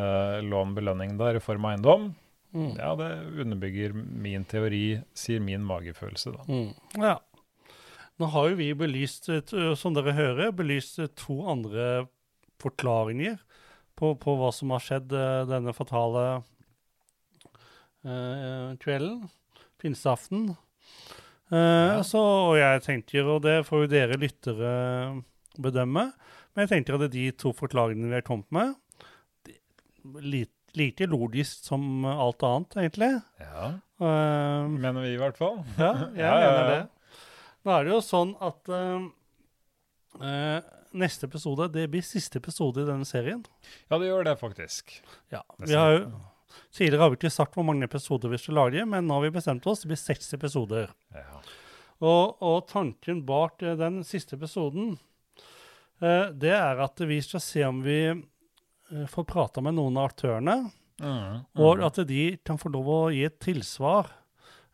eh, 0.00 0.38
lå 0.44 0.62
en 0.66 0.74
belønning 0.76 1.16
der 1.20 1.38
i 1.40 1.44
form 1.44 1.64
av 1.68 1.76
eiendom, 1.76 2.14
Mm. 2.56 2.76
ja, 2.78 2.92
det 2.96 3.08
underbygger 3.42 3.92
min 3.92 4.44
teori, 4.48 5.02
sier 5.12 5.42
min 5.44 5.64
magefølelse, 5.66 6.30
da. 6.32 6.44
Mm. 6.48 7.02
Ja. 7.02 7.16
Nå 8.16 8.30
har 8.32 8.46
jo 8.48 8.56
vi 8.56 8.70
belyst, 8.72 9.26
som 9.76 9.92
dere 9.92 10.14
hører, 10.16 10.54
belyst 10.56 10.96
to 11.20 11.36
andre 11.52 12.06
forklaringer 12.62 13.36
på, 13.98 14.14
på 14.22 14.36
hva 14.38 14.48
som 14.56 14.72
har 14.72 14.80
skjedd 14.86 15.12
denne 15.50 15.74
fatale 15.76 16.22
eh, 18.06 18.72
kvelden, 18.80 19.26
pinseaften. 19.82 20.54
Eh, 21.52 22.00
så, 22.06 22.22
og 22.50 22.56
jeg 22.58 22.82
tenker, 22.86 23.28
og 23.30 23.44
det 23.46 23.60
får 23.68 23.84
jo 23.84 23.92
dere 23.92 24.18
lyttere 24.18 24.72
bedømme, 25.62 26.08
men 26.56 26.64
jeg 26.64 26.72
tenker 26.72 26.98
at 26.98 27.12
de 27.12 27.30
to 27.38 27.52
forklaringene 27.56 28.10
vi 28.10 28.18
har 28.18 28.26
kommet 28.26 28.50
med, 28.54 28.74
de, 30.26 30.44
like 30.76 31.06
logisk 31.08 31.64
som 31.68 32.04
alt 32.08 32.42
annet, 32.46 32.78
egentlig. 32.84 33.12
Ja, 33.42 33.74
Uh, 33.96 34.66
mener 34.76 35.00
vi 35.06 35.14
i 35.14 35.16
hvert 35.16 35.38
fall. 35.40 35.62
ja, 35.78 35.92
jeg 36.12 36.20
Ja, 36.20 36.32
ja, 36.36 36.48
mener 36.52 36.66
det. 36.68 36.80
Nå 37.64 37.72
er 37.72 37.86
det 37.86 37.92
jo 37.94 38.00
sånn 38.04 38.34
at 38.44 38.68
uh, 38.68 39.06
uh, 40.20 40.58
neste 40.92 41.24
episode 41.30 41.70
det 41.72 41.86
blir 41.94 42.04
siste 42.04 42.36
episode 42.42 42.84
i 42.84 42.88
denne 42.90 43.08
serien. 43.08 43.40
Ja, 43.88 43.96
det 43.96 44.10
gjør 44.10 44.26
det 44.28 44.34
faktisk. 44.42 44.98
Ja, 45.32 45.40
vi 45.64 45.72
har 45.72 45.94
jo, 45.94 46.02
Tidligere 46.76 47.06
har 47.06 47.12
vi 47.12 47.16
ikke 47.20 47.32
sagt 47.32 47.56
hvor 47.56 47.64
mange 47.64 47.86
episoder 47.88 48.28
vi 48.32 48.40
skal 48.40 48.58
lage, 48.60 48.84
men 48.88 49.06
nå 49.08 49.16
har 49.16 49.24
vi 49.24 49.32
bestemt 49.38 49.66
oss. 49.70 49.82
Det 49.82 49.90
blir 49.92 50.00
seks 50.00 50.34
episoder. 50.36 50.90
Ja. 51.16 51.40
Og, 52.04 52.36
og 52.44 52.66
tanken 52.68 53.22
bak 53.24 53.64
eh, 53.64 53.78
den 53.80 54.02
siste 54.04 54.36
episoden, 54.36 54.98
eh, 56.04 56.28
det 56.36 56.52
er 56.52 56.82
at 56.84 57.00
vi 57.08 57.16
skal 57.24 57.40
se 57.40 57.64
om 57.64 57.80
vi 57.86 58.00
eh, 58.12 59.06
får 59.08 59.28
prata 59.30 59.64
med 59.64 59.78
noen 59.78 59.96
av 59.96 60.10
aktørene. 60.10 60.58
Mm, 61.00 61.42
Og 61.60 61.80
mm. 61.80 61.86
at 61.88 62.02
de 62.08 62.22
kan 62.44 62.60
få 62.60 62.72
lov 62.72 62.92
å 62.92 63.00
gi 63.12 63.24
et 63.28 63.40
tilsvar, 63.40 64.12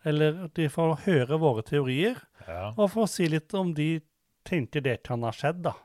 eller 0.07 0.49
at 0.49 0.59
de 0.59 0.69
får 0.71 1.05
høre 1.07 1.39
våre 1.39 1.63
teorier. 1.67 2.19
ja. 2.49 2.73
Og 2.75 2.91
få 2.91 3.07
si 3.11 3.31
litt 3.31 3.55
om 3.55 3.71
de 3.75 4.01
tenker 4.47 4.83
det 4.83 5.05
kan 5.07 5.23
ha 5.23 5.31
skjedd, 5.35 5.63
da. 5.69 5.77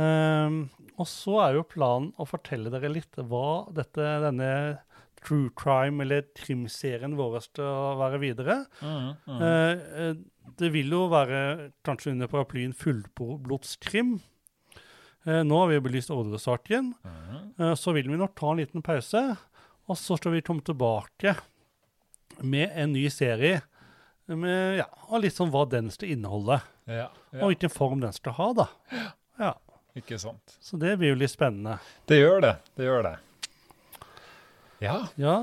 Ehm, 0.00 0.62
og 0.96 1.08
så 1.08 1.40
er 1.44 1.56
jo 1.56 1.66
planen 1.68 2.12
å 2.20 2.26
fortelle 2.28 2.72
dere 2.72 2.92
litt 2.92 3.18
hva 3.18 3.66
dette, 3.74 4.04
denne 4.24 4.50
true 5.24 5.50
crime, 5.56 6.00
eller 6.04 6.22
trimserien 6.36 7.16
vår 7.18 7.40
skal 7.44 7.98
være 8.00 8.20
videre. 8.22 8.56
Mm, 8.80 9.10
mm. 9.26 9.42
Eh, 9.42 9.84
eh, 10.04 10.14
det 10.60 10.70
vil 10.74 10.90
jo 10.96 11.04
være 11.12 11.70
kanskje 11.86 12.12
under 12.14 12.30
paraplyen 12.32 12.72
fullblodskrim. 12.76 14.16
Eh, 15.26 15.42
nå 15.44 15.58
har 15.60 15.68
vi 15.68 15.80
belyst 15.84 16.10
Orderud-saken. 16.10 16.94
Mhm. 17.04 17.54
Eh, 17.60 17.74
så 17.76 17.92
vil 17.92 18.08
vi 18.08 18.16
nok 18.16 18.34
ta 18.38 18.50
en 18.54 18.62
liten 18.62 18.82
pause, 18.82 19.36
og 19.88 19.96
så 20.00 20.16
skal 20.16 20.32
vi 20.32 20.40
komme 20.42 20.64
tilbake 20.64 21.36
med 22.42 22.70
en 22.74 22.92
ny 22.92 23.08
serie. 23.12 23.60
Med, 24.30 24.76
ja, 24.78 24.84
og 25.10 25.24
litt 25.24 25.34
sånn 25.34 25.50
hva 25.50 25.64
den 25.68 25.88
skal 25.90 26.12
inneholde, 26.14 26.60
Ja, 26.86 27.08
ja. 27.32 27.40
og 27.42 27.48
hvilken 27.50 27.72
form 27.74 28.00
den 28.00 28.12
skal 28.14 28.32
ha. 28.36 28.52
da. 28.54 28.66
Ja, 29.40 29.54
Ikke 29.98 30.20
sant. 30.22 30.54
Så 30.62 30.78
det 30.78 30.92
blir 31.00 31.10
jo 31.10 31.16
litt 31.18 31.32
spennende. 31.32 31.80
Det 32.06 32.20
gjør 32.20 32.40
det. 32.44 32.52
Det 32.78 32.84
gjør 32.86 33.02
det. 33.08 33.16
Ja. 34.80 34.96
Ja, 35.20 35.34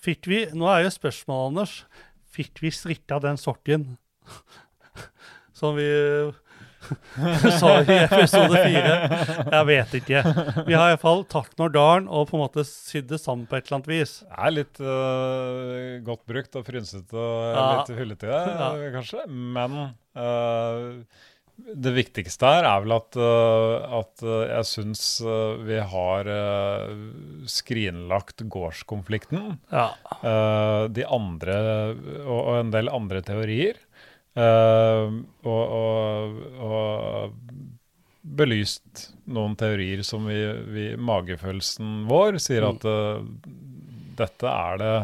fikk 0.00 0.26
vi 0.30 0.44
Nå 0.56 0.68
er 0.72 0.86
jo 0.86 0.92
spørsmålet, 0.94 1.50
Anders. 1.52 1.74
Fikk 2.36 2.60
vi 2.64 2.70
strikka 2.74 3.18
den 3.24 3.38
sokken 3.40 3.94
som 5.56 5.76
vi 5.78 5.86
sa 7.58 7.70
i 7.82 7.96
episode 8.04 8.54
fire? 8.60 8.96
Jeg 9.50 9.66
vet 9.70 9.94
ikke. 9.98 10.20
Vi 10.68 10.76
har 10.76 10.92
iallfall 10.92 11.24
tatt 11.32 11.56
når 11.58 11.72
garn 11.74 12.04
og 12.12 12.28
på 12.30 12.36
en 12.38 12.44
måte 12.44 12.62
sydd 12.68 13.08
det 13.10 13.18
sammen 13.22 13.48
på 13.50 13.56
et 13.58 13.66
eller 13.66 13.80
annet 13.80 13.88
vis. 13.90 14.12
Det 14.22 14.36
er 14.46 14.54
litt 14.54 14.82
uh, 14.84 15.96
godt 16.06 16.22
brukt 16.30 16.60
og 16.60 16.66
frynsete 16.68 17.16
og 17.16 17.56
Ja. 17.56 17.64
litt 17.80 17.94
hullete, 17.98 18.30
Ja. 18.60 18.68
kanskje. 18.94 19.24
Men 19.32 19.78
øh, 20.14 21.02
det 21.56 21.92
viktigste 21.96 22.48
her 22.48 22.66
er 22.68 22.82
vel 22.84 22.94
at, 22.96 23.16
øh, 23.16 23.94
at 23.98 24.24
øh, 24.24 24.42
jeg 24.50 24.68
syns 24.68 25.04
øh, 25.24 25.62
vi 25.66 25.78
har 25.92 26.28
skrinlagt 27.48 28.44
gårdskonflikten. 28.52 29.56
Ja. 29.72 29.88
de 30.92 31.06
andre 31.06 31.56
og, 32.24 32.60
en 32.60 32.72
del 32.74 32.92
andre 32.92 33.22
teorier. 33.24 33.80
og, 34.36 35.22
og, 35.46 36.34
og 36.60 37.30
belyst 38.20 39.14
noen 39.32 39.54
teorier 39.56 40.02
som 40.04 40.26
vi, 40.28 40.40
vi 40.74 40.86
Magefølelsen 41.00 42.02
vår 42.10 42.36
sier 42.42 42.66
at 42.68 42.84
dette 44.18 44.50
er 44.50 44.82
det 44.82 44.94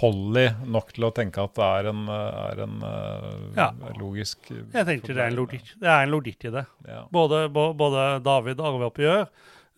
hold 0.00 0.38
i 0.40 0.46
nok 0.66 0.88
til 0.96 1.06
å 1.06 1.12
tenke 1.14 1.42
at 1.46 1.54
det 1.54 1.66
er 1.78 1.88
en, 1.92 2.06
er 2.10 2.62
en 2.64 2.80
øh, 2.82 3.42
Ja. 3.54 3.68
logisk 4.00 4.48
Jeg 4.50 4.86
tenker 4.88 5.14
det 5.14 5.22
er 5.22 5.30
en 5.30 5.36
logikk, 5.38 5.68
det 5.78 5.86
er 5.88 6.02
en 6.02 6.10
logikk 6.10 6.48
i 6.48 6.52
det. 6.56 6.64
Ja. 6.88 7.04
Både, 7.14 7.44
både 7.54 8.06
David 8.26 8.60
arveoppgjør 8.60 9.28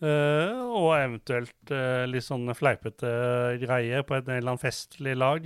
uh, 0.01 0.53
og 0.73 0.89
eventuelt 0.97 1.73
uh, 1.73 2.05
litt 2.09 2.25
sånn 2.25 2.49
fleipete 2.57 3.11
greier 3.61 4.01
på 4.01 4.17
en 4.17 4.23
eller 4.25 4.55
annen 4.55 4.61
festlig 4.61 5.13
lag. 5.17 5.45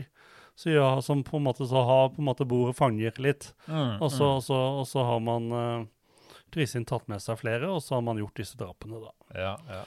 Så 0.55 0.70
ja, 0.70 1.01
som 1.01 1.24
på 1.26 1.39
en 1.39 1.47
måte 1.47 1.66
så 1.68 1.82
har 1.84 2.11
på 2.14 2.22
en 2.22 2.30
måte 2.30 2.45
bordet 2.47 2.78
fanger 2.78 3.18
litt. 3.26 3.49
Mm, 3.66 3.97
Og 3.99 4.11
så, 4.14 4.36
og 4.38 4.43
så, 4.45 4.59
og 4.80 4.88
så 4.88 5.03
har 5.07 5.20
man 5.26 5.49
uh, 5.51 5.84
Kristin 6.53 6.86
tatt 6.86 7.09
med 7.11 7.20
seg 7.24 7.39
flere, 7.41 7.68
og 7.68 7.82
så 7.84 7.97
har 7.97 8.05
man 8.05 8.22
gjort 8.22 8.38
disse 8.39 8.55
drapene, 8.59 9.01
da. 9.01 9.11
mm. 9.28 9.41
ja, 9.41 9.57
ja. 9.80 9.84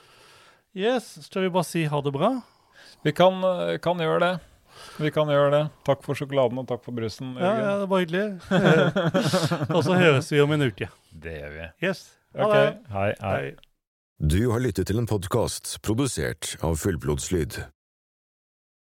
Yes, 0.76 1.14
skal 1.24 1.46
vi 1.46 1.54
bare 1.54 1.64
si 1.64 1.86
ha 1.88 2.00
det 2.04 2.12
bra? 2.12 2.34
Vi 3.06 3.14
kan, 3.16 3.40
kan 3.80 4.02
gjøre 4.02 4.20
det. 4.20 4.34
Vi 5.00 5.10
kan 5.14 5.28
gjøre 5.32 5.50
det. 5.52 5.62
Takk 5.88 6.02
for 6.06 6.18
sjokoladen 6.18 6.58
og 6.62 6.66
takk 6.70 6.82
for 6.86 6.96
brusen. 6.96 7.34
Ja, 7.40 7.52
ja 7.60 7.72
det 7.82 7.88
var 7.92 8.02
hyggelig. 8.04 8.26
og 9.76 9.80
så 9.86 9.96
høres 10.00 10.30
vi 10.32 10.40
om 10.44 10.52
en 10.56 10.66
uke. 10.68 10.88
Det 11.12 11.38
gjør 11.40 11.54
vi. 11.56 11.68
Yes. 11.86 12.04
Ha 12.36 12.44
Ok, 12.48 12.54
det. 12.56 12.74
hei, 12.92 13.08
hei. 13.20 13.36
Hei. 13.36 13.54
Du 14.16 14.38
har 14.52 14.62
lyttet 14.64 14.88
til 14.88 14.98
en 15.00 15.08
podkast 15.08 15.76
produsert 15.84 16.54
av 16.64 16.78
Fullblodslyd. 16.80 17.58